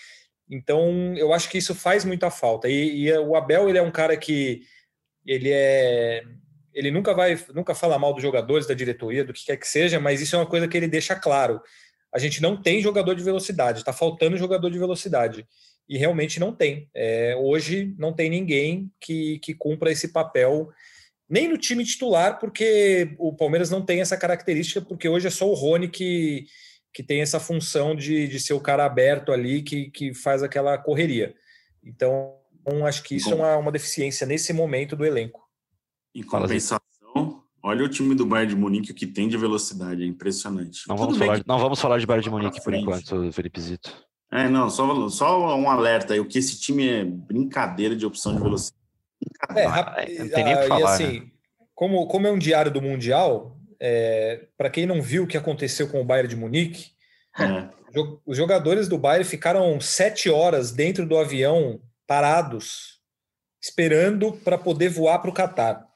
Então, 0.50 1.14
eu 1.16 1.32
acho 1.32 1.48
que 1.48 1.60
isso 1.60 1.76
faz 1.76 2.04
muita 2.04 2.32
falta. 2.32 2.68
E, 2.68 3.06
e, 3.06 3.14
o 3.20 3.36
Abel, 3.36 3.70
ele 3.70 3.78
é 3.78 3.82
um 3.82 3.92
cara 3.92 4.18
que 4.18 4.64
ele 5.24 5.52
é 5.52 6.24
ele 6.74 6.92
nunca 6.92 7.14
vai 7.14 7.38
nunca 7.54 7.76
fala 7.76 8.00
mal 8.00 8.14
dos 8.14 8.24
jogadores, 8.24 8.66
da 8.66 8.74
diretoria, 8.74 9.24
do 9.24 9.34
que 9.34 9.46
quer 9.46 9.58
que 9.58 9.68
seja, 9.68 10.00
mas 10.00 10.22
isso 10.22 10.36
é 10.36 10.40
uma 10.40 10.46
coisa 10.46 10.68
que 10.68 10.78
ele 10.78 10.88
deixa 10.88 11.16
claro. 11.16 11.62
A 12.12 12.18
gente 12.18 12.42
não 12.42 12.60
tem 12.60 12.82
jogador 12.82 13.14
de 13.14 13.24
velocidade, 13.24 13.80
está 13.80 13.94
faltando 13.94 14.38
jogador 14.38 14.72
de 14.72 14.80
velocidade. 14.80 15.46
E 15.88 15.98
realmente 15.98 16.40
não 16.40 16.56
tem. 16.56 16.90
É, 16.96 17.36
hoje 17.36 17.94
não 18.00 18.14
tem 18.14 18.30
ninguém 18.30 18.92
que, 19.00 19.40
que 19.40 19.54
cumpra 19.54 19.92
esse 19.92 20.08
papel, 20.08 20.70
nem 21.30 21.48
no 21.48 21.58
time 21.58 21.86
titular, 21.86 22.40
porque 22.40 23.16
o 23.20 23.34
Palmeiras 23.34 23.70
não 23.70 23.82
tem 23.82 24.02
essa 24.02 24.18
característica, 24.18 24.82
porque 24.82 25.08
hoje 25.08 25.28
é 25.28 25.30
só 25.30 25.48
o 25.48 25.54
Rony 25.54 25.88
que, 25.88 26.48
que 26.92 27.04
tem 27.04 27.22
essa 27.22 27.40
função 27.40 27.96
de, 27.96 28.28
de 28.28 28.40
ser 28.40 28.54
o 28.54 28.60
cara 28.60 28.86
aberto 28.86 29.32
ali 29.32 29.62
que, 29.62 29.92
que 29.92 30.14
faz 30.14 30.42
aquela 30.42 30.78
correria. 30.78 31.36
Então, 31.84 32.34
acho 32.86 33.04
que 33.04 33.16
isso 33.16 33.32
é 33.32 33.36
uma, 33.36 33.58
uma 33.58 33.72
deficiência 33.72 34.26
nesse 34.26 34.52
momento 34.52 34.96
do 34.96 35.06
elenco. 35.06 35.48
Em 36.16 36.24
compensação, 36.24 36.82
olha 37.62 37.86
o 37.86 37.90
time 37.90 38.16
do 38.16 38.26
Bayern 38.26 38.56
de 38.56 38.60
Munique, 38.60 38.92
o 38.92 38.96
que 38.96 39.06
tem 39.06 39.28
de 39.28 39.38
velocidade, 39.38 40.02
é 40.02 40.06
impressionante. 40.06 40.88
Não 40.88 40.98
vamos, 40.98 41.18
falar, 41.18 41.40
que... 41.40 41.48
não 41.48 41.60
vamos 41.60 41.80
falar 41.80 42.00
de 42.00 42.08
Bayern 42.08 42.24
de 42.24 42.30
Munique 42.32 42.64
por 42.64 42.74
enquanto, 42.74 43.32
Felipe 43.32 43.62
Zito. 43.62 43.96
É, 44.32 44.48
não, 44.48 44.70
só, 44.70 45.10
só 45.10 45.56
um 45.56 45.70
alerta 45.70 46.14
aí, 46.14 46.20
o 46.20 46.26
que 46.26 46.38
esse 46.38 46.60
time 46.60 46.88
é 46.88 47.06
brincadeira 47.06 47.96
de 47.96 48.06
opção 48.06 48.36
de 48.36 48.42
velocidade. 48.42 48.79
É, 49.56 50.20
não 50.20 50.30
tem 50.30 50.44
nem 50.44 50.56
o 50.56 50.62
que 50.62 50.68
falar, 50.68 50.80
e 50.80 50.94
assim, 50.94 51.20
né? 51.20 51.28
como, 51.74 52.08
como 52.08 52.28
é 52.28 52.32
um 52.32 52.38
diário 52.38 52.72
do 52.72 52.82
Mundial, 52.82 53.58
é, 53.80 54.46
para 54.58 54.70
quem 54.70 54.86
não 54.86 55.02
viu 55.02 55.24
o 55.24 55.28
que 55.28 55.38
aconteceu 55.38 55.88
com 55.88 56.02
o 56.02 56.06
Bayern 56.06 56.30
de 56.30 56.36
Munique, 56.36 56.92
é. 57.40 57.70
os 58.26 58.38
jogadores 58.38 58.88
do 58.88 58.98
Bayern 58.98 59.28
ficaram 59.28 59.80
sete 59.80 60.30
horas 60.30 60.72
dentro 60.72 61.06
do 61.06 61.18
avião 61.18 61.82
parados, 62.06 63.00
esperando 63.62 64.34
para 64.34 64.58
poder 64.58 64.90
voar 64.90 65.20
para 65.20 65.30
o 65.30 65.34
Catar. 65.34 65.88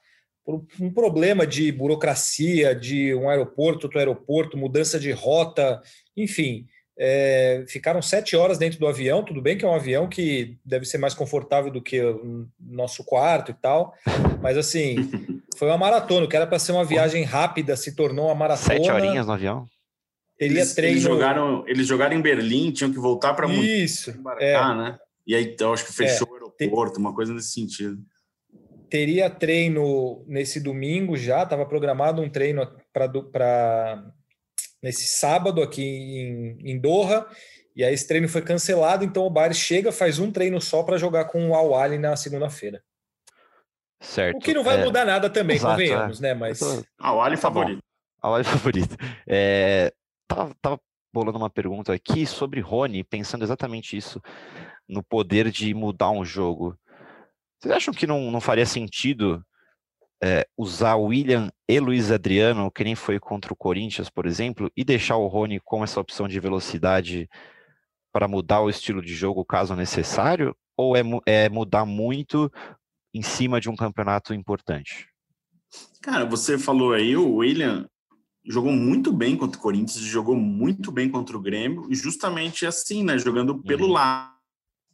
Por 0.44 0.66
um 0.78 0.92
problema 0.92 1.46
de 1.46 1.72
burocracia, 1.72 2.74
de 2.74 3.14
um 3.14 3.28
aeroporto, 3.28 3.86
outro 3.86 3.98
aeroporto, 3.98 4.58
mudança 4.58 5.00
de 5.00 5.10
rota, 5.10 5.80
enfim, 6.16 6.66
é, 6.98 7.64
ficaram 7.68 8.00
sete 8.00 8.36
horas 8.36 8.58
dentro 8.58 8.78
do 8.78 8.86
avião. 8.86 9.24
Tudo 9.24 9.42
bem 9.42 9.56
que 9.58 9.64
é 9.64 9.68
um 9.68 9.74
avião 9.74 10.08
que 10.08 10.56
deve 10.64 10.84
ser 10.84 10.98
mais 10.98 11.14
confortável 11.14 11.70
do 11.70 11.82
que 11.82 12.00
o 12.00 12.46
nosso 12.60 13.04
quarto 13.04 13.50
e 13.50 13.54
tal, 13.54 13.94
mas 14.40 14.56
assim, 14.56 14.96
foi 15.56 15.68
uma 15.68 15.78
maratona. 15.78 16.26
O 16.26 16.28
que 16.28 16.36
era 16.36 16.46
para 16.46 16.58
ser 16.58 16.72
uma 16.72 16.84
viagem 16.84 17.24
rápida 17.24 17.76
se 17.76 17.94
tornou 17.94 18.26
uma 18.26 18.34
maratona. 18.34 18.76
Sete 18.76 18.90
horinhas 18.90 19.26
no 19.26 19.32
avião? 19.32 19.66
Teria 20.38 20.58
eles, 20.58 20.74
treino. 20.74 20.94
Eles 20.94 21.02
jogaram, 21.02 21.64
eles 21.66 21.86
jogaram 21.86 22.16
em 22.16 22.20
Berlim, 22.20 22.72
tinham 22.72 22.92
que 22.92 22.98
voltar 22.98 23.34
para 23.34 23.46
Isso. 23.52 24.10
Embarcar, 24.10 24.72
é. 24.72 24.76
né? 24.76 24.98
E 25.26 25.34
aí, 25.34 25.44
então, 25.44 25.72
acho 25.72 25.86
que 25.86 25.92
fechou 25.92 26.28
é, 26.28 26.30
o 26.30 26.34
aeroporto, 26.34 27.00
uma 27.00 27.14
coisa 27.14 27.32
nesse 27.32 27.52
sentido. 27.52 27.98
Teria 28.90 29.30
treino 29.30 30.24
nesse 30.26 30.60
domingo 30.60 31.16
já, 31.16 31.42
estava 31.42 31.64
programado 31.64 32.20
um 32.20 32.28
treino 32.28 32.68
para 32.92 34.04
nesse 34.84 35.06
sábado 35.06 35.62
aqui 35.62 35.82
em, 35.82 36.72
em 36.72 36.78
Doha, 36.78 37.26
e 37.74 37.82
aí 37.82 37.94
esse 37.94 38.06
treino 38.06 38.28
foi 38.28 38.42
cancelado, 38.42 39.02
então 39.02 39.24
o 39.24 39.30
Bayern 39.30 39.54
chega, 39.54 39.90
faz 39.90 40.18
um 40.18 40.30
treino 40.30 40.60
só 40.60 40.82
para 40.82 40.98
jogar 40.98 41.24
com 41.24 41.48
o 41.48 41.54
Al 41.54 41.74
Ali 41.74 41.96
na 41.96 42.14
segunda-feira. 42.16 42.84
Certo. 43.98 44.36
O 44.36 44.40
que 44.40 44.52
não 44.52 44.62
vai 44.62 44.78
é... 44.78 44.84
mudar 44.84 45.06
nada 45.06 45.30
também, 45.30 45.56
Exato, 45.56 45.72
convenhamos, 45.72 46.18
é. 46.18 46.22
né? 46.22 46.34
Mas. 46.34 46.60
Al 47.00 47.22
Ali 47.22 47.36
tá 47.36 47.40
favorito. 47.42 47.82
Al 48.20 48.34
Ali 48.34 48.44
favorito. 48.44 48.94
É... 49.26 49.90
Tava, 50.28 50.54
tava 50.60 50.80
bolando 51.10 51.38
uma 51.38 51.48
pergunta 51.48 51.94
aqui 51.94 52.26
sobre 52.26 52.60
Rony, 52.60 53.02
pensando 53.02 53.42
exatamente 53.42 53.96
isso 53.96 54.20
no 54.86 55.02
poder 55.02 55.50
de 55.50 55.72
mudar 55.72 56.10
um 56.10 56.26
jogo. 56.26 56.78
Vocês 57.58 57.74
acham 57.74 57.94
que 57.94 58.06
não, 58.06 58.30
não 58.30 58.40
faria 58.40 58.66
sentido 58.66 59.42
é, 60.26 60.48
usar 60.56 60.94
William 60.94 61.52
e 61.68 61.78
Luiz 61.78 62.10
Adriano, 62.10 62.70
que 62.70 62.82
nem 62.82 62.94
foi 62.94 63.20
contra 63.20 63.52
o 63.52 63.56
Corinthians, 63.56 64.08
por 64.08 64.24
exemplo, 64.24 64.72
e 64.74 64.82
deixar 64.82 65.18
o 65.18 65.26
Rony 65.26 65.60
com 65.60 65.84
essa 65.84 66.00
opção 66.00 66.26
de 66.26 66.40
velocidade 66.40 67.28
para 68.10 68.26
mudar 68.26 68.62
o 68.62 68.70
estilo 68.70 69.02
de 69.02 69.14
jogo 69.14 69.44
caso 69.44 69.76
necessário? 69.76 70.56
Ou 70.78 70.96
é, 70.96 71.02
é 71.26 71.48
mudar 71.50 71.84
muito 71.84 72.50
em 73.12 73.20
cima 73.20 73.60
de 73.60 73.68
um 73.68 73.76
campeonato 73.76 74.32
importante? 74.32 75.08
Cara, 76.00 76.24
você 76.24 76.56
falou 76.56 76.94
aí, 76.94 77.14
o 77.14 77.36
William 77.36 77.86
jogou 78.46 78.72
muito 78.72 79.12
bem 79.12 79.36
contra 79.36 79.58
o 79.58 79.62
Corinthians, 79.62 80.04
jogou 80.04 80.36
muito 80.36 80.90
bem 80.90 81.10
contra 81.10 81.36
o 81.36 81.40
Grêmio, 81.40 81.86
e 81.90 81.94
justamente 81.94 82.64
assim, 82.64 83.04
né? 83.04 83.18
Jogando 83.18 83.62
pelo 83.62 83.86
uhum. 83.88 83.92
lado 83.92 84.34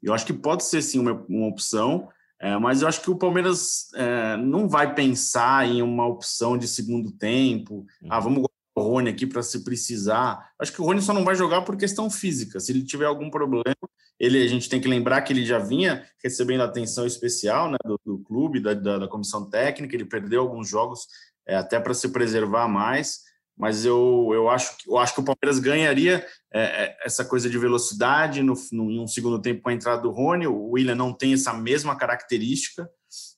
eu 0.02 0.14
acho 0.14 0.24
que 0.24 0.32
pode 0.32 0.64
ser 0.64 0.82
sim 0.82 0.98
uma, 0.98 1.12
uma 1.28 1.46
opção, 1.46 2.08
é, 2.40 2.56
mas 2.58 2.80
eu 2.80 2.88
acho 2.88 3.02
que 3.02 3.10
o 3.10 3.18
Palmeiras 3.18 3.92
é, 3.94 4.36
não 4.38 4.66
vai 4.66 4.94
pensar 4.94 5.68
em 5.68 5.82
uma 5.82 6.06
opção 6.06 6.56
de 6.56 6.66
segundo 6.66 7.12
tempo. 7.12 7.84
Ah, 8.08 8.16
uhum. 8.16 8.24
vamos 8.24 8.50
o 8.74 8.82
Rony 8.82 9.10
aqui 9.10 9.26
para 9.26 9.42
se 9.42 9.62
precisar. 9.62 10.52
Acho 10.58 10.72
que 10.72 10.80
o 10.80 10.84
Rony 10.84 11.02
só 11.02 11.12
não 11.12 11.24
vai 11.24 11.34
jogar 11.34 11.62
por 11.62 11.76
questão 11.76 12.08
física. 12.08 12.58
Se 12.58 12.72
ele 12.72 12.82
tiver 12.82 13.04
algum 13.04 13.28
problema, 13.28 13.76
ele 14.18 14.42
a 14.42 14.48
gente 14.48 14.70
tem 14.70 14.80
que 14.80 14.88
lembrar 14.88 15.20
que 15.20 15.34
ele 15.34 15.44
já 15.44 15.58
vinha 15.58 16.02
recebendo 16.22 16.62
atenção 16.62 17.06
especial 17.06 17.70
né, 17.70 17.76
do, 17.84 18.00
do 18.04 18.18
clube, 18.20 18.60
da, 18.60 18.72
da, 18.72 18.98
da, 18.98 19.08
comissão 19.08 19.48
técnica. 19.48 19.94
Ele 19.94 20.06
perdeu 20.06 20.40
alguns 20.40 20.66
jogos 20.66 21.06
é, 21.46 21.56
até 21.56 21.78
para 21.78 21.92
se 21.92 22.08
preservar 22.08 22.68
mais 22.68 23.20
mas 23.60 23.84
eu, 23.84 24.30
eu, 24.32 24.48
acho, 24.48 24.74
eu 24.86 24.96
acho 24.96 25.14
que 25.14 25.20
o 25.20 25.24
Palmeiras 25.24 25.58
ganharia 25.58 26.26
é, 26.50 26.62
é, 26.62 26.96
essa 27.04 27.26
coisa 27.26 27.48
de 27.50 27.58
velocidade 27.58 28.42
no, 28.42 28.54
no, 28.72 28.90
em 28.90 28.98
um 28.98 29.06
segundo 29.06 29.38
tempo 29.38 29.60
com 29.60 29.68
a 29.68 29.74
entrada 29.74 30.00
do 30.00 30.10
Rony. 30.10 30.46
O 30.46 30.70
William 30.70 30.94
não 30.94 31.12
tem 31.12 31.34
essa 31.34 31.52
mesma 31.52 31.94
característica, 31.94 32.90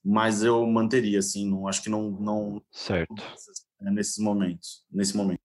mas 0.04 0.44
eu 0.44 0.64
manteria, 0.64 1.18
assim, 1.18 1.50
não, 1.50 1.66
acho 1.66 1.82
que 1.82 1.90
não, 1.90 2.12
não 2.12 2.62
certo 2.70 3.20
é, 3.80 3.90
nesses 3.90 4.18
momentos, 4.18 4.84
nesse 4.92 5.16
momento. 5.16 5.40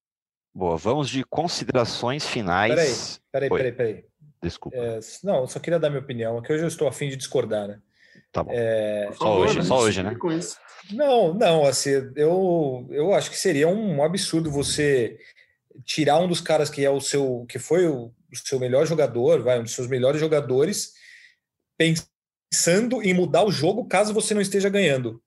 Boa, 0.54 0.78
vamos 0.78 1.10
de 1.10 1.24
considerações 1.24 2.24
finais. 2.28 3.20
Peraí, 3.32 3.50
peraí, 3.50 3.50
peraí, 3.50 3.72
peraí. 3.72 4.06
Desculpa. 4.44 4.78
É, 4.78 5.00
não, 5.24 5.38
eu 5.38 5.48
só 5.48 5.60
queria 5.60 5.80
dar 5.80 5.90
minha 5.90 6.04
opinião, 6.04 6.40
que 6.40 6.54
hoje 6.54 6.64
eu 6.64 6.68
estou 6.68 6.88
afim 6.88 7.10
de 7.10 7.18
discordar, 7.18 7.68
né? 7.68 7.82
Tá 8.32 8.44
bom. 8.44 8.52
É... 8.54 9.10
Só 9.14 9.26
favor, 9.26 9.48
hoje, 9.48 9.64
só 9.64 9.80
hoje, 9.80 10.04
né? 10.04 10.16
Com 10.16 10.32
isso. 10.32 10.58
Não, 10.92 11.34
não, 11.34 11.66
assim, 11.66 11.92
eu, 12.16 12.88
eu 12.92 13.14
acho 13.14 13.30
que 13.30 13.38
seria 13.38 13.68
um 13.68 14.04
absurdo 14.04 14.50
você 14.50 15.18
tirar 15.86 16.20
um 16.20 16.28
dos 16.28 16.42
caras 16.42 16.70
que 16.70 16.84
é 16.84 16.90
o 16.90 17.02
seu, 17.02 17.46
que 17.50 17.60
foi 17.60 17.88
o, 17.88 18.06
o 18.06 18.36
seu 18.36 18.60
melhor 18.60 18.86
jogador, 18.86 19.42
vai, 19.42 19.60
um 19.60 19.64
dos 19.64 19.74
seus 19.74 19.88
melhores 19.88 20.20
jogadores, 20.20 20.94
pensando 21.78 23.02
em 23.04 23.14
mudar 23.14 23.44
o 23.44 23.52
jogo 23.52 23.86
caso 23.86 24.14
você 24.14 24.34
não 24.34 24.42
esteja 24.42 24.70
ganhando. 24.70 25.22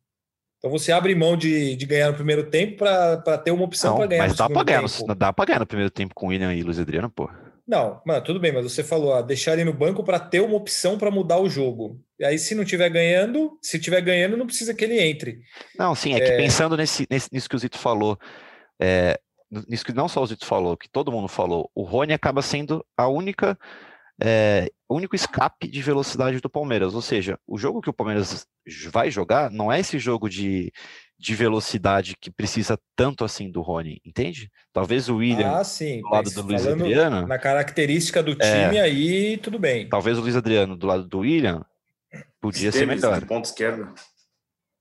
Então 0.59 0.71
você 0.71 0.93
abre 0.93 1.15
mão 1.15 1.37
de, 1.37 1.75
de 1.75 1.87
ganhar 1.87 2.11
no 2.11 2.17
primeiro 2.17 2.51
tempo 2.51 2.77
para 2.77 3.39
ter 3.39 3.51
uma 3.51 3.65
opção 3.65 3.97
para 3.97 4.07
ganhar. 4.07 4.29
Mas 4.29 4.37
dá 4.37 4.49
para 4.49 4.63
ganhar, 4.63 4.83
no, 4.83 5.15
dá 5.15 5.33
para 5.33 5.45
ganhar 5.47 5.61
no 5.61 5.67
primeiro 5.67 5.91
tempo 5.91 6.15
com 6.15 6.27
William 6.27 6.53
e 6.53 6.63
Luiz 6.63 6.79
Adriano, 6.79 7.11
pô. 7.11 7.31
Não, 7.67 8.03
mano, 8.05 8.23
tudo 8.23 8.41
bem, 8.41 8.53
mas 8.53 8.65
você 8.65 8.83
falou, 8.83 9.15
ah, 9.15 9.23
deixar 9.23 9.55
ele 9.55 9.65
no 9.65 9.73
banco 9.73 10.05
para 10.05 10.19
ter 10.19 10.41
uma 10.41 10.57
opção 10.57 10.99
para 10.99 11.11
mudar 11.11 11.39
o 11.39 11.49
jogo. 11.49 11.99
E 12.21 12.25
aí, 12.25 12.39
se 12.39 12.55
não 12.55 12.67
tiver 12.67 12.91
ganhando, 12.91 13.59
se 13.63 13.79
tiver 13.79 14.03
ganhando, 14.03 14.37
não 14.37 14.45
precisa 14.47 14.75
que 14.75 14.85
ele 14.85 15.01
entre. 15.01 15.41
Não, 15.79 15.95
sim, 15.95 16.13
é, 16.13 16.19
é... 16.19 16.21
que 16.21 16.37
pensando 16.37 16.77
nesse, 16.77 17.07
nesse, 17.09 17.31
nisso 17.33 17.49
que 17.49 17.57
o 17.57 17.59
Zito 17.59 17.79
falou, 17.79 18.19
é, 18.79 19.19
nisso 19.67 19.87
que 19.87 19.95
não 19.95 20.07
só 20.07 20.23
o 20.23 20.27
Zito 20.27 20.45
falou, 20.45 20.77
que 20.77 20.87
todo 20.87 21.11
mundo 21.11 21.29
falou, 21.29 21.71
o 21.75 21.83
Rony 21.83 22.13
acaba 22.13 22.43
sendo 22.43 22.85
a 22.95 23.09
única, 23.09 23.59
é, 24.23 24.71
o 24.87 24.97
único 24.97 25.17
escape 25.17 25.67
de 25.67 25.81
velocidade 25.81 26.41
do 26.41 26.51
Palmeiras. 26.51 26.95
Ou 26.95 27.01
seja, 27.01 27.39
o 27.47 27.57
jogo 27.57 27.81
que 27.81 27.89
o 27.89 27.95
Palmeiras 27.95 28.47
vai 28.93 29.11
jogar 29.11 29.51
não 29.51 29.73
é 29.73 29.81
esse 29.81 29.99
jogo 29.99 30.29
de 30.29 30.71
de 31.21 31.35
velocidade 31.35 32.17
que 32.19 32.31
precisa 32.31 32.79
tanto 32.97 33.27
assim 33.27 33.51
do 33.51 33.61
Rony, 33.61 34.01
entende? 34.03 34.51
Talvez 34.73 35.07
o 35.11 35.17
William 35.17 35.53
ah, 35.53 35.63
sim, 35.63 36.01
do 36.01 36.09
lado 36.09 36.31
do 36.31 36.43
Luiz 36.43 36.67
Adriano. 36.67 37.27
Na 37.27 37.39
característica 37.39 38.23
do 38.23 38.33
é. 38.33 38.35
time 38.35 38.79
é, 38.79 38.81
aí, 38.81 39.37
tudo 39.37 39.59
bem. 39.59 39.87
Talvez 39.87 40.17
o 40.17 40.23
Luiz 40.23 40.35
Adriano 40.35 40.75
do 40.75 40.87
lado 40.87 41.07
do 41.07 41.19
William 41.19 41.63
podia 42.41 42.73
ser 42.73 42.87
melhor. 42.87 43.21
De 43.21 43.27
ponta 43.27 43.49
esquerda. 43.49 43.93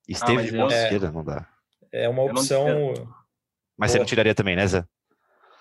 Esteve 0.07 0.39
ah, 0.39 0.43
de 0.43 0.57
ponta 0.57 0.73
é, 0.73 0.83
esquerda, 0.83 1.11
não 1.11 1.23
dá. 1.23 1.47
É 1.91 2.09
uma 2.09 2.23
opção. 2.23 2.67
Mas 3.77 3.91
você 3.91 3.99
não 3.99 4.05
tiraria 4.05 4.33
também, 4.33 4.55
né, 4.55 4.65
Zé? 4.67 4.83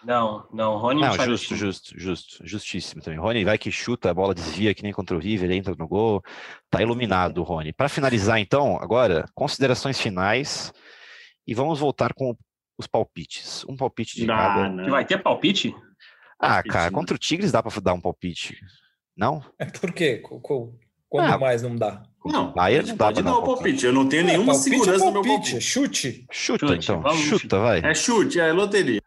Não, 0.04 0.46
não, 0.52 0.78
Rony 0.78 1.00
não, 1.00 1.12
justo, 1.12 1.56
justo, 1.56 1.98
justo, 1.98 2.46
justíssimo 2.46 3.02
também. 3.02 3.18
Rony 3.18 3.44
vai 3.44 3.58
que 3.58 3.70
chuta, 3.70 4.11
a 4.11 4.14
bola 4.14 4.34
desvia 4.34 4.72
que 4.72 4.82
nem 4.82 4.92
contra 4.92 5.16
o 5.16 5.18
River, 5.18 5.50
entra 5.50 5.74
no 5.76 5.88
gol, 5.88 6.22
tá 6.70 6.80
iluminado 6.80 7.38
o 7.38 7.42
Rony. 7.42 7.72
Para 7.72 7.88
finalizar 7.88 8.38
então, 8.38 8.76
agora, 8.80 9.24
considerações 9.34 10.00
finais 10.00 10.72
e 11.46 11.52
vamos 11.52 11.80
voltar 11.80 12.14
com 12.14 12.37
os 12.78 12.87
palpites. 12.87 13.64
Um 13.68 13.76
palpite 13.76 14.20
de 14.20 14.26
cada. 14.26 14.68
Não. 14.68 14.88
Vai 14.88 15.04
ter 15.04 15.18
palpite? 15.20 15.74
Ah, 16.38 16.54
palpite, 16.54 16.72
cara, 16.72 16.90
contra 16.92 17.16
o 17.16 17.18
Tigres 17.18 17.50
dá 17.50 17.61
para 17.61 17.80
dar 17.80 17.94
um 17.94 18.00
palpite. 18.00 18.56
Não? 19.16 19.44
É 19.58 19.64
por 19.64 19.92
quê? 19.92 20.22
Quando 21.09 21.33
ah, 21.33 21.38
mais 21.38 21.62
não 21.62 21.75
dá? 21.75 22.03
Não, 22.25 22.53
Bayern 22.53 22.88
não 22.88 22.97
dá 22.97 23.11
dar 23.11 23.38
um 23.38 23.44
palpite. 23.44 23.87
Eu 23.87 23.92
não 23.92 24.09
tenho 24.09 24.23
é, 24.23 24.33
nenhuma 24.33 24.55
segurança 24.55 24.90
é 24.90 24.99
palpite, 24.99 25.14
no 25.14 25.23
meu 25.23 25.37
palpite. 25.37 25.61
Chute. 25.61 26.27
Chuta, 26.31 26.66
chute, 26.66 26.92
então. 26.92 27.14
Chuta, 27.14 27.59
vai. 27.59 27.81
É 27.81 27.94
chute, 27.94 28.40
é 28.40 28.53
loteria. 28.53 29.01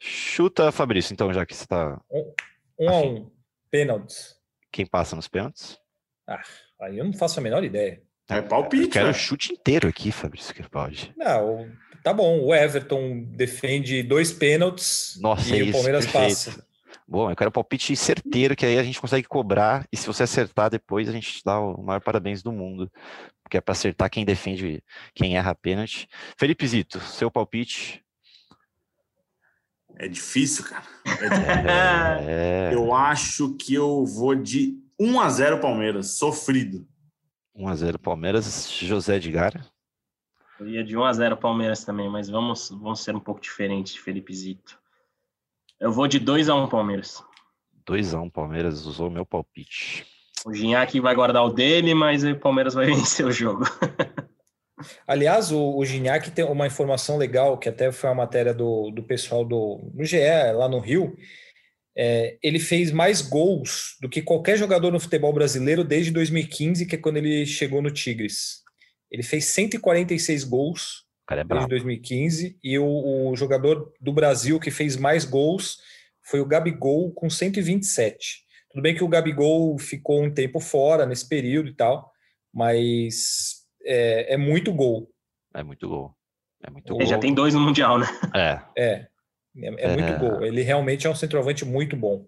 Chuta, 0.00 0.72
Fabrício, 0.72 1.12
então, 1.12 1.32
já 1.32 1.46
que 1.46 1.54
você 1.54 1.62
está. 1.62 2.00
Um, 2.10 2.34
um 2.80 2.88
a 2.88 3.00
um. 3.00 3.30
Pênaltis. 3.70 4.34
Quem 4.72 4.84
passa 4.84 5.14
nos 5.14 5.28
pênaltis? 5.28 5.78
Ah, 6.26 6.42
aí 6.80 6.98
eu 6.98 7.04
não 7.04 7.12
faço 7.12 7.38
a 7.38 7.42
menor 7.42 7.62
ideia. 7.62 8.02
É 8.28 8.42
palpite. 8.42 8.84
Eu 8.84 8.90
quero 8.90 9.10
o 9.10 9.14
chute 9.14 9.52
inteiro 9.52 9.88
aqui, 9.88 10.10
Fabrício, 10.10 10.54
que 10.54 10.68
pode. 10.68 11.12
Não, 11.16 11.70
tá 12.02 12.12
bom. 12.12 12.40
O 12.40 12.54
Everton 12.54 13.24
defende 13.24 14.02
dois 14.02 14.32
pênaltis 14.32 15.18
Nossa, 15.20 15.54
e 15.54 15.60
é 15.60 15.70
o 15.70 15.72
Palmeiras 15.72 16.06
passa. 16.06 16.66
Bom, 17.06 17.30
eu 17.30 17.36
quero 17.36 17.50
palpite 17.50 17.94
certeiro, 17.96 18.56
que 18.56 18.64
aí 18.64 18.78
a 18.78 18.82
gente 18.82 19.00
consegue 19.00 19.26
cobrar. 19.26 19.86
E 19.92 19.96
se 19.96 20.06
você 20.06 20.22
acertar 20.22 20.70
depois, 20.70 21.08
a 21.08 21.12
gente 21.12 21.42
dá 21.44 21.58
o 21.60 21.82
maior 21.82 22.00
parabéns 22.00 22.42
do 22.42 22.52
mundo. 22.52 22.90
Porque 23.42 23.56
é 23.56 23.60
para 23.60 23.72
acertar 23.72 24.10
quem 24.10 24.24
defende, 24.24 24.82
quem 25.14 25.36
erra 25.36 25.54
pênalti. 25.54 26.08
Felipe 26.38 26.66
Zito, 26.66 27.00
seu 27.00 27.30
palpite. 27.30 28.02
É 29.96 30.08
difícil, 30.08 30.64
cara. 30.64 30.84
É, 32.26 32.70
é. 32.70 32.74
Eu 32.74 32.94
acho 32.94 33.54
que 33.56 33.74
eu 33.74 34.04
vou 34.06 34.34
de 34.34 34.78
1 34.98 35.20
a 35.20 35.28
0 35.28 35.60
Palmeiras, 35.60 36.12
sofrido. 36.12 36.86
1x0 37.56 37.98
Palmeiras, 37.98 38.70
José 38.70 39.16
Edgar. 39.16 39.52
Eu 40.58 40.68
ia 40.68 40.84
de 40.84 40.96
1x0 40.96 41.36
Palmeiras 41.36 41.84
também, 41.84 42.08
mas 42.08 42.28
vamos, 42.28 42.70
vamos 42.70 43.00
ser 43.00 43.14
um 43.14 43.20
pouco 43.20 43.40
diferentes 43.40 43.92
de 43.92 44.00
Felipe 44.00 44.34
Zito. 44.34 44.81
Eu 45.82 45.90
vou 45.90 46.06
de 46.06 46.20
2x1 46.20 46.70
Palmeiras. 46.70 47.24
2x1 47.84 48.30
Palmeiras, 48.30 48.86
usou 48.86 49.10
meu 49.10 49.26
palpite. 49.26 50.06
O 50.46 50.54
Ginhaque 50.54 51.00
vai 51.00 51.12
guardar 51.12 51.44
o 51.44 51.52
dele, 51.52 51.92
mas 51.92 52.22
o 52.22 52.36
Palmeiras 52.36 52.72
vai 52.72 52.86
vencer 52.94 53.26
o 53.26 53.32
jogo. 53.32 53.64
Aliás, 55.08 55.50
o, 55.50 55.76
o 55.76 55.84
Gignac 55.84 56.30
tem 56.30 56.44
uma 56.44 56.68
informação 56.68 57.16
legal, 57.16 57.58
que 57.58 57.68
até 57.68 57.90
foi 57.90 58.08
uma 58.10 58.14
matéria 58.14 58.54
do, 58.54 58.92
do 58.92 59.02
pessoal 59.02 59.44
do, 59.44 59.90
do 59.92 60.04
GE, 60.04 60.18
lá 60.54 60.68
no 60.68 60.78
Rio. 60.78 61.16
É, 61.98 62.38
ele 62.40 62.60
fez 62.60 62.92
mais 62.92 63.20
gols 63.20 63.96
do 64.00 64.08
que 64.08 64.22
qualquer 64.22 64.56
jogador 64.56 64.92
no 64.92 65.00
futebol 65.00 65.32
brasileiro 65.32 65.82
desde 65.82 66.12
2015, 66.12 66.86
que 66.86 66.94
é 66.94 66.98
quando 66.98 67.16
ele 67.16 67.44
chegou 67.44 67.82
no 67.82 67.90
Tigres. 67.90 68.62
Ele 69.10 69.24
fez 69.24 69.46
146 69.46 70.44
gols 70.44 71.04
é 71.30 71.44
desde 71.44 71.68
2015, 71.68 72.58
e 72.62 72.78
o, 72.78 73.28
o 73.30 73.36
jogador 73.36 73.92
do 74.00 74.12
Brasil 74.12 74.58
que 74.60 74.70
fez 74.70 74.96
mais 74.96 75.24
gols 75.24 75.78
foi 76.22 76.40
o 76.40 76.46
Gabigol, 76.46 77.12
com 77.12 77.30
127. 77.30 78.42
Tudo 78.70 78.82
bem 78.82 78.94
que 78.94 79.04
o 79.04 79.08
Gabigol 79.08 79.78
ficou 79.78 80.22
um 80.22 80.32
tempo 80.32 80.60
fora 80.60 81.04
nesse 81.06 81.28
período 81.28 81.68
e 81.68 81.74
tal, 81.74 82.10
mas 82.52 83.62
é, 83.84 84.34
é 84.34 84.36
muito 84.36 84.72
gol. 84.72 85.10
É 85.54 85.62
muito 85.62 85.88
gol. 85.88 86.14
É 86.64 86.70
muito 86.70 86.92
Ele 86.94 86.98
gol. 87.00 87.06
já 87.08 87.18
tem 87.18 87.34
dois 87.34 87.54
no 87.54 87.60
Mundial, 87.60 87.98
né? 87.98 88.06
É. 88.34 88.60
É, 88.76 88.92
é, 89.56 89.74
é 89.78 89.88
muito 89.88 90.12
É. 90.12 90.18
gol. 90.18 90.44
Ele 90.44 90.62
realmente 90.62 91.06
é 91.06 91.10
um 91.10 91.14
centroavante 91.14 91.64
muito 91.64 91.96
bom. 91.96 92.26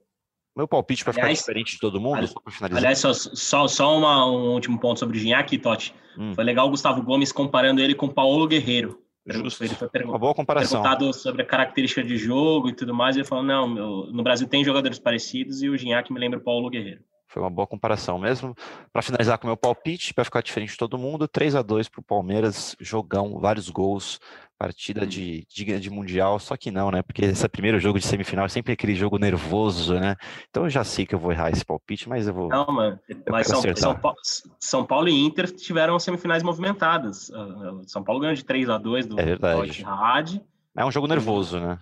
Meu 0.56 0.68
palpite 0.68 1.02
para 1.02 1.12
ficar 1.12 1.26
Aliás- 1.26 1.38
diferente 1.40 1.72
de 1.72 1.78
todo 1.80 2.00
mundo, 2.00 2.16
ali- 2.18 2.28
só 2.28 2.40
para 2.40 2.52
finalizar. 2.52 2.78
Aliás, 2.78 2.98
só, 2.98 3.12
só, 3.12 3.66
só 3.68 3.98
uma- 3.98 4.26
um 4.30 4.52
último 4.52 4.78
ponto 4.78 5.00
sobre 5.00 5.16
o 5.16 5.20
Gignac, 5.20 5.56
Totti. 5.58 5.94
Hum. 6.16 6.32
Foi 6.34 6.44
legal 6.44 6.66
o 6.66 6.70
Gustavo 6.70 7.02
Gomes 7.02 7.32
comparando 7.32 7.80
ele 7.80 7.94
com 7.94 8.06
o 8.06 8.12
Paulo 8.12 8.46
Guerreiro. 8.46 9.00
Justo. 9.26 9.64
Ele 9.64 9.74
foi 9.74 9.88
Uma 10.04 10.18
boa 10.18 10.34
comparação. 10.34 10.82
perguntado 10.82 11.12
sobre 11.14 11.40
a 11.42 11.46
característica 11.46 12.04
de 12.04 12.16
jogo 12.18 12.68
e 12.68 12.74
tudo 12.74 12.94
mais. 12.94 13.16
E 13.16 13.20
ele 13.20 13.26
falou: 13.26 13.42
não, 13.42 13.66
meu- 13.66 14.06
no 14.12 14.22
Brasil 14.22 14.46
tem 14.46 14.62
jogadores 14.62 14.98
parecidos 14.98 15.62
e 15.62 15.68
o 15.68 15.76
Gignac 15.78 16.12
me 16.12 16.20
lembra 16.20 16.38
o 16.38 16.42
Paulo 16.42 16.68
Guerreiro. 16.68 17.00
Foi 17.26 17.42
uma 17.42 17.50
boa 17.50 17.66
comparação 17.66 18.18
mesmo. 18.18 18.54
Para 18.92 19.00
finalizar 19.02 19.38
com 19.38 19.46
o 19.46 19.50
meu 19.50 19.56
palpite, 19.56 20.12
para 20.14 20.24
ficar 20.24 20.40
diferente 20.42 20.72
de 20.72 20.76
todo 20.76 20.98
mundo, 20.98 21.26
3 21.26 21.56
a 21.56 21.62
2 21.62 21.88
para 21.88 22.00
o 22.00 22.04
Palmeiras, 22.04 22.76
jogão, 22.78 23.40
vários 23.40 23.70
gols, 23.70 24.20
partida 24.58 25.06
de, 25.06 25.46
de, 25.48 25.80
de 25.80 25.90
Mundial, 25.90 26.38
só 26.38 26.56
que 26.56 26.70
não, 26.70 26.90
né? 26.90 27.02
Porque 27.02 27.24
esse 27.24 27.48
primeiro 27.48 27.78
jogo 27.78 27.98
de 27.98 28.06
semifinal 28.06 28.46
é 28.46 28.48
sempre 28.48 28.72
aquele 28.72 28.94
jogo 28.94 29.18
nervoso, 29.18 29.94
né? 29.98 30.16
Então 30.48 30.64
eu 30.64 30.70
já 30.70 30.84
sei 30.84 31.04
que 31.04 31.14
eu 31.14 31.18
vou 31.18 31.32
errar 31.32 31.50
esse 31.50 31.64
palpite, 31.64 32.08
mas 32.08 32.26
eu 32.26 32.34
vou. 32.34 32.48
Não, 32.48 32.66
mano. 32.66 32.98
Mas 33.28 33.46
São. 33.46 33.62
São, 33.76 33.96
Paulo, 33.98 34.16
São 34.60 34.86
Paulo 34.86 35.08
e 35.08 35.24
Inter 35.24 35.50
tiveram 35.50 35.98
semifinais 35.98 36.42
movimentadas. 36.42 37.30
Ah, 37.32 37.80
São 37.86 38.02
Paulo 38.02 38.20
ganhou 38.20 38.34
de 38.34 38.44
3 38.44 38.70
a 38.70 38.78
2 38.78 39.06
do 39.06 39.20
É 39.20 39.36
Al-Ittihad. 39.52 40.40
É 40.76 40.84
um 40.84 40.90
jogo 40.90 41.06
nervoso, 41.06 41.60
né? 41.60 41.78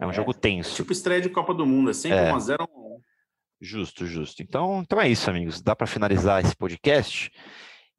É 0.00 0.06
um 0.06 0.12
jogo 0.12 0.32
tenso. 0.32 0.76
Tipo 0.76 0.92
estreia 0.92 1.20
de 1.20 1.28
Copa 1.28 1.52
do 1.52 1.66
Mundo, 1.66 1.90
é 1.90 1.92
sempre 1.92 2.18
É. 2.18 2.32
1x0. 2.32 2.66
Justo, 3.60 4.06
justo. 4.06 4.40
Então, 4.42 4.80
então 4.82 5.00
é 5.00 5.08
isso, 5.08 5.28
amigos. 5.28 5.60
Dá 5.60 5.74
para 5.74 5.86
finalizar 5.86 6.44
esse 6.44 6.54
podcast. 6.56 7.30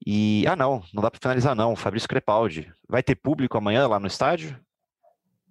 E 0.06 0.46
ah, 0.48 0.56
não, 0.56 0.82
não 0.94 1.04
dá 1.04 1.12
para 1.12 1.20
finalizar 1.20 1.56
não. 1.56 1.76
Fabrício 1.76 2.08
Crepaldi, 2.08 2.72
vai 2.88 3.04
ter 3.04 3.16
público 3.16 3.58
amanhã 3.58 3.88
lá 3.88 4.00
no 4.00 4.08
estádio? 4.08 4.58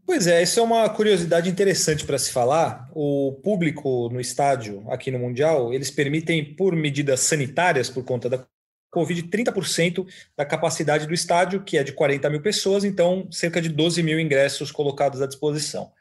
Pois 0.07 0.27
é, 0.27 0.43
isso 0.43 0.59
é 0.59 0.63
uma 0.63 0.89
curiosidade 0.89 1.51
interessante 1.51 2.07
para 2.07 2.19
se 2.19 2.33
falar. 2.33 2.89
O 2.95 3.39
público 3.45 4.09
no 4.09 4.19
estádio, 4.19 4.83
aqui 4.91 5.11
no 5.11 5.19
Mundial, 5.19 5.73
eles 5.75 5.91
permitem, 5.91 6.55
por 6.55 6.75
medidas 6.75 7.21
sanitárias, 7.21 7.91
por 7.91 8.03
conta 8.03 8.27
da 8.27 8.47
Covid, 8.91 9.25
30% 9.25 10.07
da 10.35 10.47
capacidade 10.47 11.07
do 11.07 11.13
estádio, 11.13 11.63
que 11.63 11.77
é 11.77 11.85
de 11.85 11.93
40 11.93 12.31
mil 12.31 12.41
pessoas, 12.41 12.85
então 12.85 13.29
cerca 13.31 13.61
de 13.61 13.69
12 13.69 14.03
mil 14.03 14.19
ingressos 14.19 14.73
colocados 14.73 15.21
à 15.21 15.27
disposição. 15.27 15.93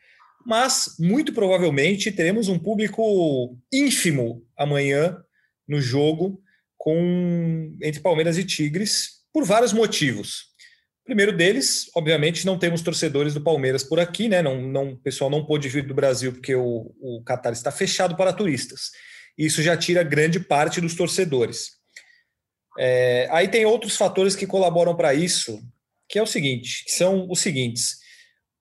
Mas, 0.45 0.95
muito 0.97 1.33
provavelmente, 1.33 2.09
teremos 2.09 2.47
um 2.47 2.57
público 2.57 3.57
ínfimo 3.73 4.41
amanhã 4.55 5.21
no 5.67 5.81
jogo 5.81 6.41
com 6.87 7.77
entre 7.83 7.99
Palmeiras 7.99 8.37
e 8.37 8.45
Tigres, 8.45 9.17
por 9.33 9.43
vários 9.43 9.73
motivos. 9.73 10.45
Primeiro 11.03 11.35
deles, 11.35 11.91
obviamente, 11.93 12.45
não 12.45 12.57
temos 12.57 12.81
torcedores 12.81 13.33
do 13.33 13.41
Palmeiras 13.41 13.83
por 13.83 13.99
aqui, 13.99 14.29
né? 14.29 14.41
Não, 14.41 14.61
não, 14.61 14.91
o 14.93 14.97
pessoal 14.97 15.29
não 15.29 15.45
pôde 15.45 15.67
vir 15.67 15.85
do 15.85 15.93
Brasil 15.93 16.31
porque 16.31 16.55
o, 16.55 16.95
o 17.01 17.21
Qatar 17.25 17.51
está 17.51 17.73
fechado 17.73 18.15
para 18.15 18.31
turistas. 18.31 18.91
Isso 19.37 19.61
já 19.61 19.75
tira 19.75 20.01
grande 20.01 20.39
parte 20.39 20.79
dos 20.79 20.95
torcedores. 20.95 21.71
É, 22.79 23.27
aí 23.31 23.49
tem 23.49 23.65
outros 23.65 23.97
fatores 23.97 24.33
que 24.33 24.47
colaboram 24.47 24.95
para 24.95 25.13
isso, 25.13 25.59
que 26.07 26.17
é 26.17 26.23
o 26.23 26.27
seguinte, 26.27 26.85
são 26.87 27.27
os 27.29 27.41
seguintes. 27.41 27.97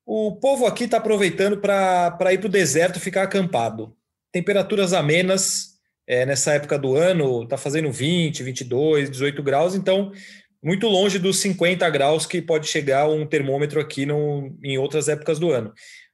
O 0.04 0.34
povo 0.34 0.66
aqui 0.66 0.82
está 0.82 0.96
aproveitando 0.96 1.58
para 1.58 2.32
ir 2.32 2.38
para 2.38 2.48
o 2.48 2.50
deserto 2.50 2.98
ficar 2.98 3.22
acampado. 3.22 3.96
Temperaturas 4.32 4.92
amenas 4.92 5.75
é, 6.06 6.24
nessa 6.26 6.52
época 6.54 6.78
do 6.78 6.94
ano, 6.94 7.42
está 7.42 7.56
fazendo 7.56 7.90
20, 7.90 8.42
22, 8.42 9.10
18 9.10 9.42
graus, 9.42 9.74
então 9.74 10.12
muito 10.62 10.86
longe 10.88 11.18
dos 11.18 11.38
50 11.40 11.88
graus 11.90 12.26
que 12.26 12.40
pode 12.42 12.66
chegar 12.66 13.08
um 13.08 13.26
termômetro 13.26 13.80
aqui 13.80 14.04
no, 14.06 14.56
em 14.64 14.78
outras 14.78 15.08
épocas 15.08 15.38
do 15.38 15.50
ano. 15.50 15.72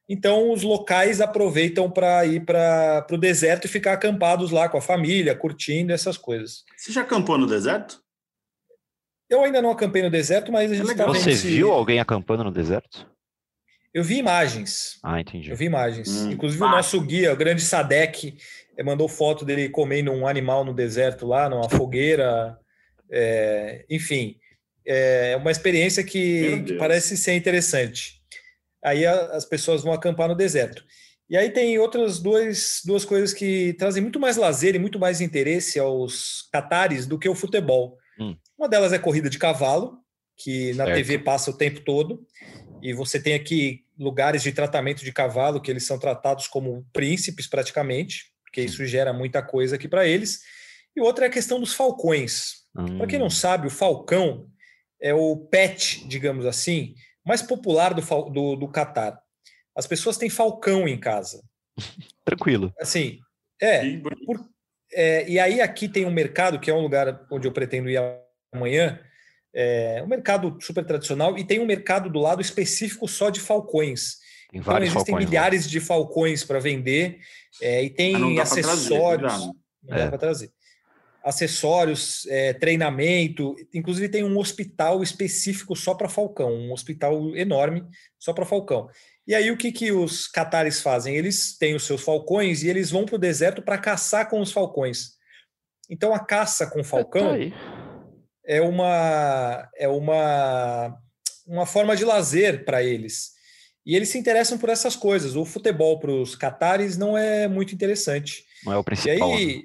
Então, 0.09 0.51
os 0.53 0.63
locais 0.63 1.21
aproveitam 1.21 1.91
para 1.91 2.27
ir 2.27 2.45
para 2.45 3.07
o 3.11 3.17
deserto 3.17 3.65
e 3.65 3.69
ficar 3.69 3.93
acampados 3.95 4.51
lá 4.51 4.69
com 4.69 4.77
a 4.77 4.83
família, 4.83 5.35
curtindo 5.35 5.93
essas 5.93 6.19
coisas. 6.19 6.65
Você 6.77 6.93
já 6.93 7.01
acampou 7.03 7.39
no 7.39 7.47
deserto? 7.47 8.03
Eu 9.31 9.43
ainda 9.43 9.63
não 9.63 9.71
acampei 9.71 10.03
no 10.03 10.11
deserto, 10.11 10.53
mas 10.53 10.71
a 10.71 10.75
gente 10.75 10.91
está 10.91 11.07
vendo 11.07 11.15
Você 11.15 11.35
se- 11.35 11.47
viu 11.49 11.71
alguém 11.73 11.99
acampando 12.01 12.45
no 12.45 12.51
deserto? 12.51 13.07
Eu 13.95 14.03
vi 14.03 14.17
imagens. 14.19 14.99
Ah, 15.03 15.21
entendi. 15.21 15.51
Eu 15.51 15.57
vi 15.57 15.67
imagens. 15.67 16.09
Hum, 16.09 16.31
Inclusive, 16.33 16.63
o 16.63 16.69
nosso 16.69 17.01
guia, 17.01 17.33
o 17.33 17.37
grande 17.37 17.61
Sadek, 17.63 18.37
eh, 18.77 18.83
mandou 18.83 19.09
foto 19.09 19.45
dele 19.45 19.69
comendo 19.69 20.11
um 20.13 20.27
animal 20.27 20.65
no 20.65 20.73
deserto 20.73 21.27
lá, 21.27 21.49
numa 21.49 21.69
fogueira. 21.69 22.57
É, 23.11 23.85
enfim, 23.91 24.37
é 24.87 25.37
uma 25.37 25.51
experiência 25.51 26.03
que, 26.03 26.63
que 26.63 26.75
parece 26.75 27.17
ser 27.17 27.35
interessante. 27.35 28.15
Aí 28.83 29.05
a- 29.05 29.27
as 29.33 29.45
pessoas 29.45 29.83
vão 29.83 29.93
acampar 29.93 30.29
no 30.29 30.35
deserto. 30.35 30.83
E 31.29 31.37
aí 31.37 31.51
tem 31.51 31.79
outras 31.79 32.19
duas, 32.19 32.81
duas 32.85 33.05
coisas 33.05 33.33
que 33.35 33.75
trazem 33.79 34.03
muito 34.03 34.19
mais 34.19 34.37
lazer 34.37 34.75
e 34.75 34.79
muito 34.79 34.99
mais 34.99 35.21
interesse 35.21 35.79
aos 35.79 36.49
catares 36.53 37.07
do 37.07 37.19
que 37.19 37.29
o 37.29 37.35
futebol. 37.35 37.97
Hum. 38.19 38.37
Uma 38.59 38.69
delas 38.69 38.93
é 38.93 38.99
corrida 38.99 39.29
de 39.31 39.39
cavalo, 39.39 39.99
que 40.37 40.73
na 40.75 40.85
Certo. 40.87 40.97
TV 40.97 41.19
passa 41.19 41.51
o 41.51 41.57
tempo 41.57 41.81
todo. 41.81 42.27
E 42.83 42.92
você 42.92 43.21
tem 43.21 43.35
aqui 43.35 43.85
lugares 43.97 44.42
de 44.42 44.53
tratamento 44.53 45.05
de 45.05 45.12
cavalo 45.12 45.61
que 45.61 45.71
eles 45.71 45.87
são 45.87 45.99
tratados 45.99 46.49
como 46.49 46.85
príncipes 46.92 47.47
praticamente, 47.47 48.33
porque 48.45 48.61
isso 48.61 48.85
gera 48.85 49.12
muita 49.12 49.40
coisa 49.40 49.77
aqui 49.77 49.87
para 49.87 50.07
eles. 50.07 50.42
E 50.95 51.01
outra 51.01 51.27
é 51.27 51.29
a 51.29 51.33
questão 51.33 51.61
dos 51.61 51.73
falcões. 51.73 52.62
Para 52.99 53.07
quem 53.07 53.18
não 53.18 53.27
Hum, 53.27 53.31
sabe, 53.31 53.66
o 53.66 53.71
falcão 53.71 54.49
é 55.01 55.14
o 55.14 55.37
pet, 55.37 56.07
digamos 56.09 56.45
assim, 56.45 56.95
mais 57.25 57.40
popular 57.40 57.95
do, 57.95 58.03
do, 58.31 58.57
do 58.57 58.68
Catar. 58.68 59.21
As 59.77 59.87
pessoas 59.87 60.16
têm 60.18 60.29
falcão 60.29 60.88
em 60.88 60.99
casa. 60.99 61.42
Tranquilo. 62.25 62.73
Assim, 62.81 63.21
é, 63.61 63.97
bonito. 63.97 64.49
é, 64.92 65.29
e 65.29 65.38
aí 65.38 65.61
aqui 65.61 65.88
tem 65.88 66.05
um 66.05 66.11
mercado, 66.11 66.59
que 66.59 66.71
é 66.71 66.75
um 66.75 66.83
lugar 66.83 67.27
onde 67.31 67.47
eu 67.47 67.53
pretendo 67.53 67.88
ir 67.88 67.99
amanhã, 68.53 69.01
é 69.55 70.03
um 70.05 70.09
mercado 70.09 70.57
super 70.61 70.85
tradicional, 70.85 71.37
e 71.38 71.45
tem 71.45 71.61
um 71.61 71.67
mercado 71.67 72.09
do 72.11 72.19
lado 72.19 72.41
específico 72.41 73.07
só 73.09 73.31
de 73.31 73.41
falcões. 73.41 74.17
Tem 74.51 74.61
Então 74.61 74.73
vários 74.73 74.91
existem 74.91 75.05
falcões 75.12 75.29
milhares 75.29 75.71
de 75.71 75.81
falcões 75.81 76.45
para 76.45 76.59
vender, 76.59 77.19
é, 77.61 77.83
e 77.85 77.91
tem 77.91 78.12
dá 78.12 78.19
pra 78.19 78.45
trazer, 78.45 78.61
acessórios. 78.61 79.33
não 79.33 79.57
dá 79.83 79.97
É. 79.99 80.09
para 80.09 80.19
trazer. 80.19 80.51
Acessórios, 81.25 82.27
é, 82.27 82.53
treinamento, 82.53 83.55
inclusive 83.73 84.09
tem 84.09 84.25
um 84.25 84.37
hospital 84.38 85.03
específico 85.05 85.77
só 85.77 85.95
para 85.95 86.09
falcão, 86.09 86.53
um 86.53 86.73
hospital 86.73 87.37
enorme 87.37 87.85
só 88.19 88.33
para 88.33 88.45
falcão. 88.45 88.88
E 89.25 89.35
aí 89.35 89.49
o 89.53 89.57
que, 89.57 89.71
que 89.71 89.93
os 89.93 90.27
catares 90.27 90.81
fazem? 90.81 91.17
Eles 91.17 91.57
têm 91.57 91.77
os 91.77 91.85
seus 91.85 92.03
falcões 92.03 92.65
e 92.65 92.69
eles 92.69 92.91
vão 92.91 93.05
para 93.07 93.15
o 93.15 93.19
deserto 93.19 93.62
para 93.62 93.79
caçar 93.79 94.29
com 94.29 94.41
os 94.41 94.51
falcões. 94.51 95.12
Então 95.88 96.12
a 96.12 96.19
caça 96.19 96.67
com 96.67 96.79
Tá 96.79 96.85
falcão 96.85 97.31
aí. 97.31 97.53
É 98.47 98.61
uma 98.61 99.69
é 99.77 99.89
uma 99.89 100.97
uma 101.47 101.67
forma 101.67 101.97
de 101.97 102.05
lazer 102.05 102.65
para 102.65 102.83
eles. 102.83 103.33
E 103.85 103.97
eles 103.97 104.09
se 104.11 104.19
interessam 104.19 104.59
por 104.59 104.69
essas 104.69 104.95
coisas. 104.95 105.35
O 105.35 105.45
futebol 105.45 105.99
para 105.99 106.11
os 106.13 106.37
catares 106.37 106.97
não 106.97 107.19
é 107.19 107.49
muito 107.49 107.75
interessante. 107.75 108.45
Não 108.65 108.73
é 108.73 108.77
o 108.77 108.81
E 108.81 108.85
principal. 108.85 109.29
né? 109.31 109.35
aí, 109.37 109.65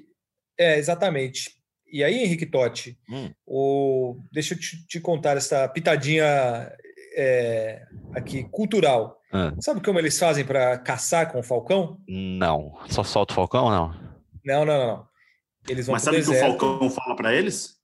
é, 0.58 0.76
exatamente. 0.78 1.52
E 1.90 2.02
aí, 2.02 2.22
Henrique 2.22 2.44
Totti, 2.44 2.98
Hum. 3.08 3.30
o, 3.46 4.20
deixa 4.32 4.54
eu 4.54 4.58
te, 4.58 4.84
te 4.86 5.00
contar 5.00 5.36
essa 5.36 5.66
pitadinha 5.68 6.24
é, 7.16 7.82
aqui, 8.12 8.44
cultural. 8.50 9.16
Ah, 9.32 9.52
Sabe 9.60 9.80
como 9.82 9.98
eles 9.98 10.18
fazem 10.18 10.44
para 10.44 10.78
caçar 10.78 11.30
com 11.30 11.38
o 11.38 11.42
falcão? 11.42 11.98
não. 12.08 12.76
Só 12.88 13.04
solta 13.04 13.32
o 13.32 13.36
falcão, 13.36 13.70
não? 13.70 13.94
Não, 14.44 14.64
não, 14.64 14.86
não. 14.86 15.08
Eles 15.68 15.86
vão 15.86 15.92
Mas 15.94 16.02
sabe 16.02 16.18
o 16.18 16.24
que 16.24 16.30
o. 16.30 16.34
Falcão 16.34 16.90
fala 16.90 17.14
pra 17.14 17.34
eles? 17.34 17.77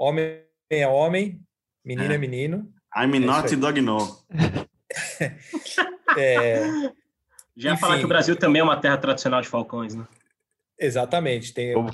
Homem 0.00 0.40
é 0.70 0.88
homem, 0.88 1.42
menino 1.84 2.10
é, 2.10 2.14
é 2.14 2.18
menino. 2.18 2.72
I'm 2.96 3.14
é 3.14 3.18
not 3.20 3.54
dog 3.54 3.82
no. 3.82 3.98
é, 6.16 6.62
Já 7.54 7.72
ia 7.72 7.76
falar 7.76 7.98
que 7.98 8.06
o 8.06 8.08
Brasil 8.08 8.34
também 8.34 8.60
é 8.60 8.64
uma 8.64 8.80
terra 8.80 8.96
tradicional 8.96 9.42
de 9.42 9.48
falcões, 9.48 9.94
né? 9.94 10.08
Exatamente. 10.78 11.52
Tem 11.52 11.74
Como 11.74 11.90
o 11.90 11.92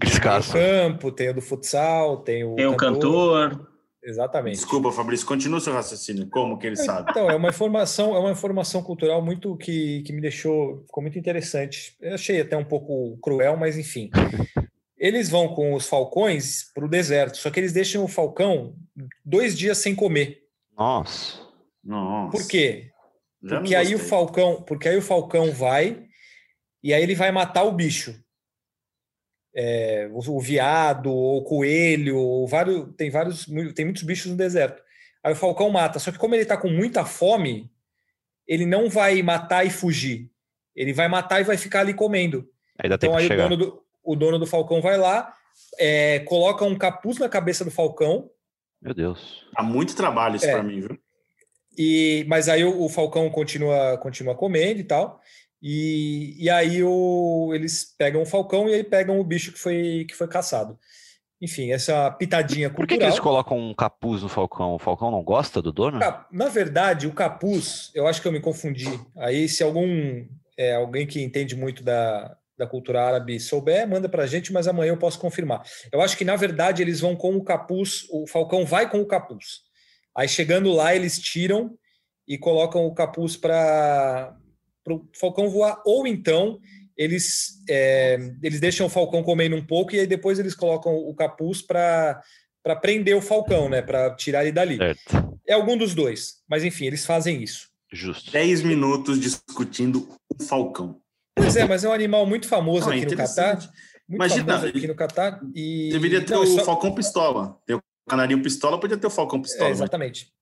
campo, 0.53 1.11
tem 1.11 1.31
o 1.31 1.35
do 1.35 1.43
futsal, 1.43 2.19
tem 2.19 2.45
o. 2.45 2.55
Tem 2.55 2.77
cantor. 2.77 3.49
o 3.49 3.51
cantor. 3.57 3.69
Exatamente. 4.05 4.55
Desculpa, 4.55 4.93
Fabrício, 4.93 5.27
continua 5.27 5.59
o 5.59 5.61
seu 5.61 5.73
raciocínio. 5.73 6.29
Como 6.31 6.57
que 6.61 6.69
ele 6.69 6.77
sabe? 6.77 7.11
Então, 7.11 7.29
é 7.29 7.35
uma 7.35 7.49
informação, 7.49 8.15
é 8.15 8.21
uma 8.21 8.31
informação 8.31 8.85
cultural 8.85 9.21
muito 9.21 9.57
que, 9.57 10.03
que 10.03 10.13
me 10.13 10.21
deixou, 10.21 10.85
ficou 10.87 11.03
muito 11.03 11.19
interessante. 11.19 11.97
Eu 12.01 12.15
achei 12.15 12.41
até 12.41 12.57
um 12.57 12.65
pouco 12.65 13.19
cruel, 13.21 13.57
mas 13.57 13.77
enfim. 13.77 14.11
Eles 14.99 15.29
vão 15.29 15.55
com 15.55 15.75
os 15.75 15.89
falcões 15.89 16.71
para 16.73 16.85
o 16.85 16.89
deserto, 16.89 17.37
só 17.37 17.51
que 17.51 17.61
eles 17.61 17.73
deixam 17.73 18.03
o 18.03 18.09
falcão 18.09 18.75
dois 19.25 19.57
dias 19.57 19.79
sem 19.79 19.95
comer. 19.95 20.43
Nossa. 20.77 21.41
Nossa. 21.85 22.37
Por 22.37 22.49
quê? 22.49 22.91
Porque 23.41 23.75
aí 23.75 23.95
o 23.95 23.99
falcão, 23.99 24.63
porque 24.63 24.89
aí 24.89 24.97
o 24.97 25.03
falcão 25.03 25.53
vai 25.53 26.07
e 26.83 26.93
aí 26.95 27.03
ele 27.03 27.15
vai 27.15 27.31
matar 27.31 27.65
o 27.65 27.73
bicho 27.73 28.19
é, 29.57 30.07
o, 30.13 30.19
o, 30.19 30.41
viado, 30.41 31.11
ou 31.11 31.39
o 31.39 31.43
coelho, 31.43 32.19
ou 32.19 32.47
vários, 32.47 32.95
tem 32.95 33.09
vários, 33.09 33.47
tem 33.75 33.87
muitos 33.87 34.03
bichos 34.03 34.31
no 34.31 34.37
deserto. 34.37 34.83
Aí 35.25 35.33
o 35.33 35.37
falcão 35.37 35.71
mata. 35.71 35.99
Só 35.99 36.13
que 36.13 36.19
como 36.19 36.35
ele 36.35 36.43
está 36.43 36.59
com 36.59 36.69
muita 36.69 37.07
fome, 37.07 37.73
ele 38.47 38.67
não 38.67 38.91
vai 38.91 39.23
matar 39.23 39.65
e 39.67 39.71
fugir. 39.71 40.31
Ele 40.75 40.93
vai 40.93 41.09
matar 41.09 41.41
e 41.41 41.45
vai 41.45 41.57
ficar 41.57 41.81
ali 41.81 41.95
comendo. 41.95 42.47
então 42.85 43.17
aí 43.17 43.27
o 43.27 43.37
dono, 43.37 43.57
do, 43.57 43.83
o 44.07 44.15
dono 44.15 44.39
do 44.39 44.47
falcão 44.47 44.81
vai 44.81 44.97
lá, 44.97 45.35
é, 45.79 46.21
coloca 46.21 46.65
um 46.65 46.77
capuz 46.77 47.19
na 47.19 47.29
cabeça 47.29 47.65
do 47.65 47.71
falcão. 47.71 48.31
Meu 48.81 48.95
Deus. 48.95 49.45
Há 49.55 49.63
muito 49.63 49.97
trabalho 49.97 50.37
isso 50.37 50.47
é, 50.47 50.53
para 50.53 50.63
mim, 50.63 50.81
viu? 50.81 50.99
E, 51.77 52.25
mas 52.29 52.49
aí 52.49 52.65
o, 52.65 52.83
o, 52.83 52.89
falcão 52.89 53.29
continua, 53.29 53.99
continua 53.99 54.35
comendo 54.35 54.81
e 54.81 54.85
tal. 54.85 55.21
E, 55.61 56.37
e 56.39 56.49
aí 56.49 56.83
o, 56.83 57.51
eles 57.55 57.95
pegam 57.99 58.23
o 58.23 58.27
falcão 58.27 58.69
e 58.69 58.75
aí 58.75 58.85
pegam 58.85 59.19
o 59.19 59.25
bicho 59.25 59.53
que 59.53 59.59
foi, 59.59 60.07
que 60.09 60.15
foi 60.15 60.29
caçado. 60.29 60.79
Enfim, 61.41 61.71
essa 61.71 62.11
pitadinha 62.13 62.71
cultural. 62.71 62.87
Por 62.87 62.89
que, 62.89 62.99
que, 62.99 63.05
eles 63.05 63.21
colocam 63.21 63.59
um 63.59 63.75
capuz 63.75 64.23
no 64.23 64.29
falcão? 64.29 64.75
O 64.75 64.79
falcão 64.79 65.11
não 65.11 65.23
gosta 65.23 65.61
do 65.61 65.71
dono? 65.71 65.99
Na 66.31 66.49
verdade, 66.49 67.07
o 67.07 67.13
capuz, 67.13 67.91
eu 67.95 68.07
acho 68.07 68.23
que 68.23 68.29
eu 68.29 68.33
me 68.33 68.41
confundi. 68.41 68.89
Aí, 69.19 69.47
se 69.47 69.63
algum 69.63 70.25
é, 70.57 70.75
alguém 70.75 71.07
que 71.07 71.23
entende 71.23 71.55
muito 71.55 71.83
da, 71.83 72.37
da 72.59 72.67
cultura 72.67 73.03
árabe 73.03 73.39
souber, 73.39 73.89
manda 73.89 74.09
para 74.09 74.25
a 74.25 74.27
gente, 74.27 74.53
mas 74.53 74.67
amanhã 74.67 74.93
eu 74.93 74.99
posso 74.99 75.19
confirmar. 75.19 75.63
Eu 75.93 76.01
acho 76.01 76.17
que, 76.17 76.25
na 76.25 76.37
verdade, 76.37 76.83
eles 76.83 77.01
vão 77.01 77.15
com 77.15 77.37
o 77.37 77.45
capuz, 77.45 78.07
o 78.11 78.27
falcão 78.27 78.65
vai 78.65 78.91
com 78.91 79.01
o 79.01 79.07
capuz. 79.07 79.61
Aí, 80.17 80.29
chegando 80.29 80.73
lá, 80.73 80.95
eles 80.95 81.19
tiram 81.19 81.77
e 82.27 82.39
colocam 82.39 82.87
o 82.87 82.95
capuz 82.95 83.37
para 83.37 84.35
para 84.83 84.95
o 84.95 85.09
Falcão 85.19 85.51
voar, 85.51 85.83
ou 85.85 86.07
então 86.07 86.61
eles, 86.97 87.61
é, 87.69 88.19
eles 88.41 88.61
deixam 88.61 88.87
o 88.87 88.91
Falcão 88.91 89.21
comendo 89.23 89.57
um 89.57 89.65
pouco 89.65 89.95
e 89.95 89.99
aí 89.99 90.07
depois 90.07 90.39
eles 90.39 90.55
colocam 90.55 90.95
o 90.95 91.13
capuz 91.13 91.61
para 91.61 92.23
para 92.63 92.75
prender 92.75 93.17
o 93.17 93.23
Falcão, 93.23 93.69
né? 93.69 93.81
Para 93.81 94.13
tirar 94.17 94.43
ele 94.43 94.51
dali. 94.51 94.77
Certo. 94.77 95.39
É 95.47 95.55
algum 95.55 95.77
dos 95.77 95.95
dois, 95.95 96.43
mas 96.49 96.65
enfim, 96.65 96.87
eles 96.87 97.07
fazem 97.07 97.41
isso. 97.41 97.69
Justo. 97.93 98.33
10 98.33 98.63
minutos 98.63 99.21
discutindo 99.21 100.09
o 100.29 100.43
Falcão. 100.43 101.01
Pois 101.47 101.57
é, 101.57 101.65
mas 101.65 101.85
é 101.85 101.89
um 101.89 101.93
animal 101.93 102.27
muito 102.27 102.49
famoso 102.49 102.89
Não, 102.89 102.97
aqui 102.97 103.07
no 103.07 103.17
Catar. 103.17 103.55
Muito 103.55 103.71
Imagina, 104.09 104.67
aqui 104.67 104.87
no 104.87 104.95
Catar. 104.97 105.41
E... 105.55 105.91
Deveria 105.93 106.25
ter 106.25 106.35
Não, 106.35 106.43
o 106.43 106.47
só... 106.47 106.65
Falcão 106.65 106.93
Pistola. 106.93 107.57
Tem 107.65 107.77
o 107.77 107.83
Canarinho 108.09 108.43
Pistola, 108.43 108.81
podia 108.81 108.97
ter 108.97 109.07
o 109.07 109.11
Falcão 109.11 109.41
Pistola. 109.41 109.69
É, 109.69 109.73
exatamente. 109.73 110.33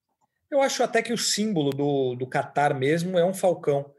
Eu 0.50 0.62
acho 0.62 0.82
até 0.82 1.02
que 1.02 1.12
o 1.12 1.18
símbolo 1.18 1.70
do, 1.70 2.14
do 2.14 2.26
Catar 2.26 2.74
mesmo 2.74 3.18
é 3.18 3.24
um 3.24 3.34
falcão. 3.34 3.92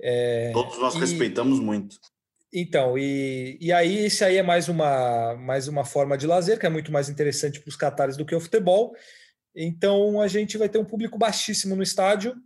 É, 0.00 0.52
Todos 0.52 0.78
nós 0.78 0.94
e, 0.94 0.98
respeitamos 0.98 1.58
muito. 1.58 1.98
Então, 2.52 2.96
e, 2.96 3.58
e 3.60 3.72
aí 3.72 4.06
isso 4.06 4.24
aí 4.24 4.36
é 4.36 4.42
mais 4.42 4.68
uma, 4.68 5.34
mais 5.34 5.68
uma 5.68 5.84
forma 5.84 6.16
de 6.16 6.26
lazer, 6.26 6.58
que 6.58 6.66
é 6.66 6.70
muito 6.70 6.92
mais 6.92 7.08
interessante 7.08 7.60
para 7.60 7.68
os 7.68 7.76
catares 7.76 8.16
do 8.16 8.24
que 8.24 8.34
o 8.34 8.40
futebol. 8.40 8.94
Então 9.54 10.20
a 10.20 10.28
gente 10.28 10.56
vai 10.58 10.68
ter 10.68 10.78
um 10.78 10.84
público 10.84 11.18
baixíssimo 11.18 11.74
no 11.74 11.82
estádio, 11.82 12.36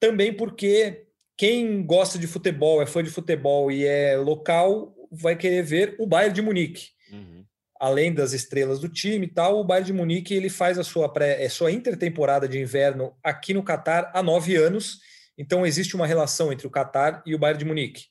também 0.00 0.32
porque 0.32 1.06
quem 1.36 1.84
gosta 1.84 2.18
de 2.18 2.26
futebol, 2.26 2.82
é 2.82 2.86
fã 2.86 3.02
de 3.02 3.10
futebol 3.10 3.70
e 3.70 3.84
é 3.84 4.16
local, 4.16 4.94
vai 5.10 5.36
querer 5.36 5.62
ver 5.62 5.96
o 5.98 6.06
Bayern 6.06 6.34
de 6.34 6.42
Munique. 6.42 6.88
Uhum. 7.10 7.44
Além 7.80 8.12
das 8.12 8.32
estrelas 8.32 8.80
do 8.80 8.88
time 8.88 9.26
e 9.26 9.30
tal, 9.30 9.60
o 9.60 9.64
Bayern 9.64 9.86
de 9.86 9.92
Munique 9.92 10.34
ele 10.34 10.48
faz 10.48 10.78
a 10.78 10.84
sua, 10.84 11.12
pré, 11.12 11.36
a 11.36 11.42
é, 11.42 11.48
sua 11.48 11.72
intertemporada 11.72 12.48
de 12.48 12.58
inverno 12.58 13.16
aqui 13.22 13.52
no 13.52 13.62
Catar 13.62 14.10
há 14.14 14.22
nove 14.22 14.56
anos 14.56 15.00
então, 15.36 15.66
existe 15.66 15.96
uma 15.96 16.06
relação 16.06 16.52
entre 16.52 16.66
o 16.66 16.70
Qatar 16.70 17.22
e 17.26 17.34
o 17.34 17.38
Bayern 17.38 17.58
de 17.58 17.64
Munique. 17.64 18.06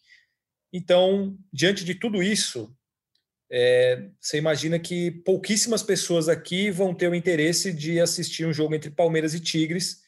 Então, 0.71 1.38
diante 1.51 1.86
de 1.86 1.95
tudo 1.95 2.21
isso, 2.21 2.75
é, 3.49 4.09
você 4.19 4.38
imagina 4.38 4.79
que 4.79 5.12
pouquíssimas 5.12 5.83
pessoas 5.83 6.27
aqui 6.27 6.69
vão 6.69 6.93
ter 6.93 7.07
o 7.07 7.15
interesse 7.15 7.71
de 7.71 7.99
assistir 7.99 8.45
um 8.45 8.53
jogo 8.53 8.75
entre 8.75 8.89
Palmeiras 8.89 9.33
e 9.33 9.39
Tigres, 9.39 10.01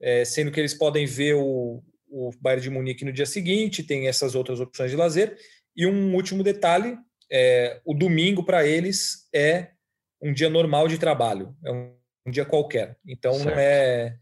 é, 0.00 0.24
sendo 0.24 0.50
que 0.50 0.58
eles 0.58 0.74
podem 0.74 1.06
ver 1.06 1.34
o, 1.34 1.82
o 2.10 2.30
Bayern 2.40 2.62
de 2.62 2.70
Munique 2.70 3.04
no 3.04 3.12
dia 3.12 3.26
seguinte, 3.26 3.82
tem 3.82 4.08
essas 4.08 4.34
outras 4.34 4.60
opções 4.60 4.90
de 4.90 4.96
lazer. 4.96 5.36
E 5.76 5.86
um 5.86 6.14
último 6.14 6.42
detalhe: 6.42 6.96
é, 7.30 7.80
o 7.84 7.94
domingo 7.94 8.44
para 8.44 8.66
eles 8.66 9.28
é 9.34 9.68
um 10.20 10.32
dia 10.32 10.50
normal 10.50 10.88
de 10.88 10.98
trabalho, 10.98 11.54
é 11.64 11.70
um, 11.70 11.94
um 12.26 12.30
dia 12.30 12.44
qualquer. 12.44 12.96
Então 13.06 13.34
certo. 13.34 13.46
não 13.46 13.58
é 13.58 14.16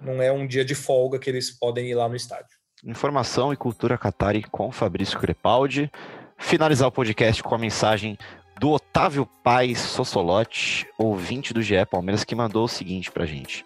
não 0.00 0.22
é 0.22 0.30
um 0.30 0.46
dia 0.46 0.64
de 0.64 0.74
folga 0.74 1.18
que 1.18 1.30
eles 1.30 1.50
podem 1.50 1.86
ir 1.88 1.94
lá 1.94 2.08
no 2.08 2.16
estádio. 2.16 2.58
Informação 2.84 3.52
e 3.52 3.56
cultura 3.56 3.96
Qatari 3.96 4.42
com 4.42 4.70
Fabrício 4.70 5.18
Crepaldi. 5.18 5.90
Finalizar 6.36 6.88
o 6.88 6.92
podcast 6.92 7.42
com 7.42 7.54
a 7.54 7.58
mensagem 7.58 8.18
do 8.60 8.70
Otávio 8.70 9.26
Paz 9.42 9.78
Sossolotti, 9.78 10.86
ouvinte 10.98 11.54
do 11.54 11.62
GE 11.62 11.86
Palmeiras, 11.90 12.24
que 12.24 12.34
mandou 12.34 12.64
o 12.64 12.68
seguinte 12.68 13.10
pra 13.10 13.24
gente. 13.24 13.64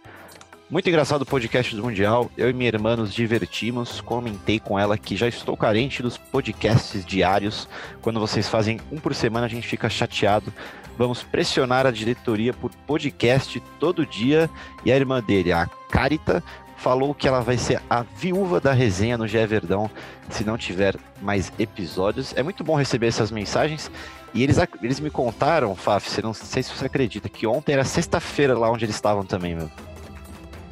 Muito 0.70 0.86
engraçado 0.86 1.22
o 1.22 1.26
podcast 1.26 1.74
do 1.74 1.82
Mundial. 1.82 2.30
Eu 2.36 2.50
e 2.50 2.52
minha 2.52 2.68
irmã 2.68 2.94
nos 2.94 3.14
divertimos. 3.14 4.02
Comentei 4.02 4.60
com 4.60 4.78
ela 4.78 4.98
que 4.98 5.16
já 5.16 5.26
estou 5.26 5.56
carente 5.56 6.02
dos 6.02 6.18
podcasts 6.18 7.06
diários. 7.06 7.66
Quando 8.02 8.20
vocês 8.20 8.50
fazem 8.50 8.78
um 8.92 8.98
por 8.98 9.14
semana, 9.14 9.46
a 9.46 9.48
gente 9.48 9.66
fica 9.66 9.88
chateado. 9.88 10.52
Vamos 10.98 11.22
pressionar 11.22 11.86
a 11.86 11.90
diretoria 11.90 12.52
por 12.52 12.70
podcast 12.86 13.58
todo 13.80 14.04
dia. 14.04 14.50
E 14.84 14.92
a 14.92 14.96
irmã 14.96 15.22
dele, 15.22 15.52
a 15.52 15.66
Carita, 15.90 16.44
falou 16.76 17.14
que 17.14 17.26
ela 17.26 17.40
vai 17.40 17.56
ser 17.56 17.80
a 17.88 18.02
viúva 18.02 18.60
da 18.60 18.74
resenha 18.74 19.16
no 19.16 19.26
GE 19.26 19.46
Verdão 19.46 19.90
se 20.28 20.44
não 20.44 20.58
tiver 20.58 20.96
mais 21.22 21.50
episódios. 21.58 22.34
É 22.36 22.42
muito 22.42 22.62
bom 22.62 22.76
receber 22.76 23.06
essas 23.06 23.30
mensagens. 23.30 23.90
E 24.34 24.42
eles, 24.42 24.58
eles 24.82 25.00
me 25.00 25.08
contaram, 25.08 25.74
Faf, 25.74 26.10
você 26.10 26.20
não 26.20 26.34
sei 26.34 26.62
se 26.62 26.76
você 26.76 26.84
acredita, 26.84 27.26
que 27.26 27.46
ontem 27.46 27.72
era 27.72 27.84
sexta-feira 27.84 28.56
lá 28.56 28.70
onde 28.70 28.84
eles 28.84 28.96
estavam 28.96 29.24
também, 29.24 29.54
meu. 29.54 29.70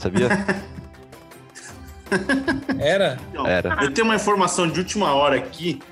Sabia? 0.06 0.28
Era? 2.78 3.18
Não, 3.34 3.46
Era. 3.46 3.82
Eu 3.82 3.92
tenho 3.92 4.06
uma 4.06 4.14
informação 4.14 4.68
de 4.70 4.78
última 4.78 5.12
hora 5.12 5.36
aqui. 5.36 5.82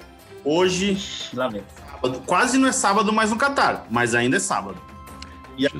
Hoje, 0.45 0.97
lá 1.35 1.49
vem. 1.49 1.65
Sábado, 1.91 2.23
quase 2.27 2.59
não 2.59 2.69
é 2.69 2.73
sábado 2.73 3.13
mais 3.13 3.31
no 3.31 3.37
Qatar, 3.37 3.87
mas 3.91 4.15
ainda 4.15 4.37
é 4.37 4.41
sábado. 4.41 4.77
E 5.59 5.67
a 5.67 5.71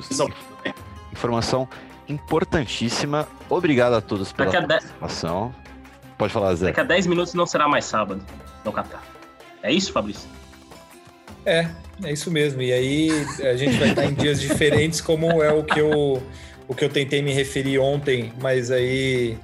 Informação 1.13 1.67
importantíssima. 2.09 3.27
Obrigado 3.49 3.93
a 3.93 4.01
todos 4.01 4.33
pela 4.33 4.51
Daqui 4.51 4.67
participação. 4.67 5.53
De... 5.63 6.15
Pode 6.17 6.33
falar, 6.33 6.55
Zé. 6.55 6.65
Daqui 6.67 6.81
a 6.81 6.83
10 6.83 7.07
minutos 7.07 7.33
não 7.33 7.45
será 7.45 7.69
mais 7.69 7.85
sábado 7.85 8.21
no 8.65 8.73
Qatar. 8.73 9.01
É 9.63 9.71
isso, 9.71 9.93
Fabrício? 9.93 10.27
É, 11.45 11.69
é 12.03 12.11
isso 12.11 12.29
mesmo. 12.29 12.61
E 12.61 12.73
aí 12.73 13.09
a 13.41 13.55
gente 13.55 13.77
vai 13.77 13.89
estar 13.89 14.05
em 14.05 14.13
dias 14.13 14.41
diferentes, 14.41 14.99
como 14.99 15.41
é 15.41 15.53
o 15.53 15.63
que 15.63 15.79
eu, 15.79 16.21
o 16.67 16.75
que 16.75 16.85
eu 16.85 16.89
tentei 16.89 17.21
me 17.21 17.31
referir 17.31 17.79
ontem, 17.79 18.33
mas 18.41 18.71
aí 18.71 19.37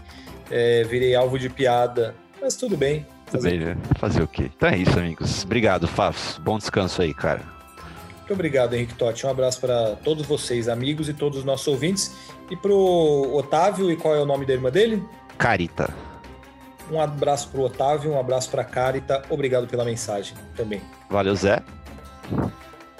é, 0.49 0.83
virei 0.83 1.15
alvo 1.15 1.37
de 1.37 1.49
piada. 1.49 2.15
Mas 2.41 2.55
tudo 2.55 2.75
bem. 2.75 3.05
Tudo 3.29 3.43
bem, 3.43 3.59
né? 3.59 3.77
Fazer 3.97 4.21
o 4.21 4.27
quê? 4.27 4.51
Então 4.55 4.69
é 4.69 4.77
isso, 4.77 4.97
amigos. 4.97 5.43
Obrigado, 5.43 5.87
Fafs. 5.87 6.37
Bom 6.39 6.57
descanso 6.57 7.01
aí, 7.01 7.13
cara. 7.13 7.41
Muito 8.17 8.33
obrigado, 8.33 8.73
Henrique 8.73 8.93
Totti. 8.95 9.25
Um 9.25 9.29
abraço 9.29 9.59
para 9.59 9.95
todos 9.97 10.25
vocês, 10.25 10.67
amigos 10.67 11.09
e 11.09 11.13
todos 11.13 11.39
os 11.39 11.45
nossos 11.45 11.67
ouvintes. 11.67 12.15
E 12.49 12.55
pro 12.55 13.29
Otávio, 13.33 13.91
e 13.91 13.95
qual 13.95 14.15
é 14.15 14.19
o 14.19 14.25
nome 14.25 14.45
da 14.45 14.53
irmã 14.53 14.69
dele? 14.69 15.03
Carita. 15.37 15.93
Um 16.89 16.99
abraço 16.99 17.49
pro 17.49 17.61
Otávio, 17.61 18.11
um 18.11 18.19
abraço 18.19 18.49
pra 18.49 18.63
Carita. 18.63 19.21
Obrigado 19.29 19.67
pela 19.67 19.85
mensagem 19.85 20.35
também. 20.55 20.81
Valeu, 21.09 21.35
Zé. 21.35 21.61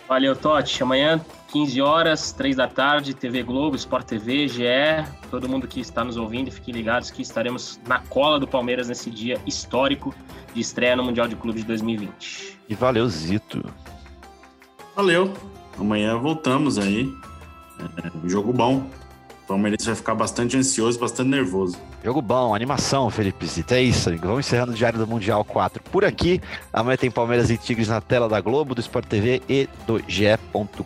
Valeu, 0.07 0.35
Totti. 0.35 0.83
Amanhã, 0.83 1.19
15 1.51 1.81
horas, 1.81 2.31
3 2.31 2.55
da 2.55 2.67
tarde, 2.67 3.13
TV 3.13 3.43
Globo, 3.43 3.75
Sport 3.75 4.07
TV, 4.07 4.47
GE. 4.47 4.63
Todo 5.29 5.49
mundo 5.49 5.67
que 5.67 5.81
está 5.81 6.03
nos 6.03 6.15
ouvindo, 6.15 6.49
fiquem 6.49 6.73
ligados 6.73 7.11
que 7.11 7.21
estaremos 7.21 7.79
na 7.85 7.99
cola 7.99 8.39
do 8.39 8.47
Palmeiras 8.47 8.87
nesse 8.87 9.09
dia 9.09 9.37
histórico 9.45 10.15
de 10.53 10.61
estreia 10.61 10.95
no 10.95 11.03
Mundial 11.03 11.27
de 11.27 11.35
Clubes 11.35 11.61
de 11.61 11.67
2020. 11.67 12.57
E 12.69 12.75
valeu, 12.75 13.07
Zito. 13.09 13.61
Valeu. 14.95 15.33
Amanhã 15.77 16.17
voltamos 16.17 16.77
aí. 16.77 17.13
É, 17.79 18.29
jogo 18.29 18.53
bom. 18.53 18.87
O 19.43 19.47
Palmeiras 19.47 19.85
vai 19.85 19.95
ficar 19.95 20.15
bastante 20.15 20.55
ansioso, 20.55 20.97
bastante 20.97 21.29
nervoso. 21.29 21.77
Jogo 22.03 22.19
bom, 22.19 22.55
animação, 22.55 23.09
Felipe 23.11 23.45
Zita. 23.45 23.75
É 23.75 23.81
isso. 23.81 24.09
Vamos 24.17 24.47
encerrando 24.47 24.71
o 24.71 24.75
Diário 24.75 24.97
do 24.97 25.05
Mundial 25.05 25.45
4 25.45 25.83
por 25.83 26.03
aqui. 26.03 26.41
Amanhã 26.73 26.97
tem 26.97 27.11
Palmeiras 27.11 27.51
e 27.51 27.57
Tigres 27.57 27.89
na 27.89 28.01
tela 28.01 28.27
da 28.27 28.41
Globo, 28.41 28.73
do 28.73 28.81
Sport 28.81 29.05
TV 29.05 29.41
e 29.47 29.69
do 29.85 30.01
GE. 30.07 30.25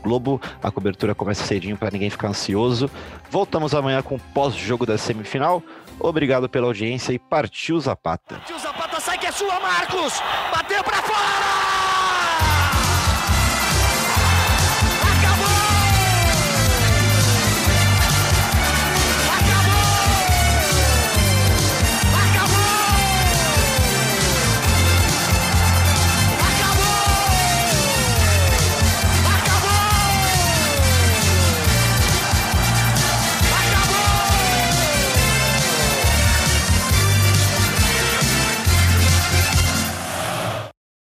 Globo. 0.04 0.42
A 0.62 0.70
cobertura 0.70 1.16
começa 1.16 1.46
cedinho 1.46 1.78
para 1.78 1.90
ninguém 1.92 2.10
ficar 2.10 2.28
ansioso. 2.28 2.92
Voltamos 3.30 3.74
amanhã 3.74 4.02
com 4.02 4.16
o 4.16 4.20
pós-jogo 4.34 4.86
da 4.86 4.98
semifinal. 4.98 5.64
Obrigado 6.00 6.50
pela 6.50 6.68
audiência 6.68 7.14
e 7.14 7.20
partiu 7.20 7.80
Zapata. 7.80 8.36
Partiu 8.36 8.60
Zapata, 8.60 9.00
sai 9.00 9.18
que 9.18 9.28
é 9.28 9.32
sua, 9.32 9.60
Marcos! 9.60 10.14
Bateu 10.52 10.84
para 10.84 11.02
fora! 11.02 11.75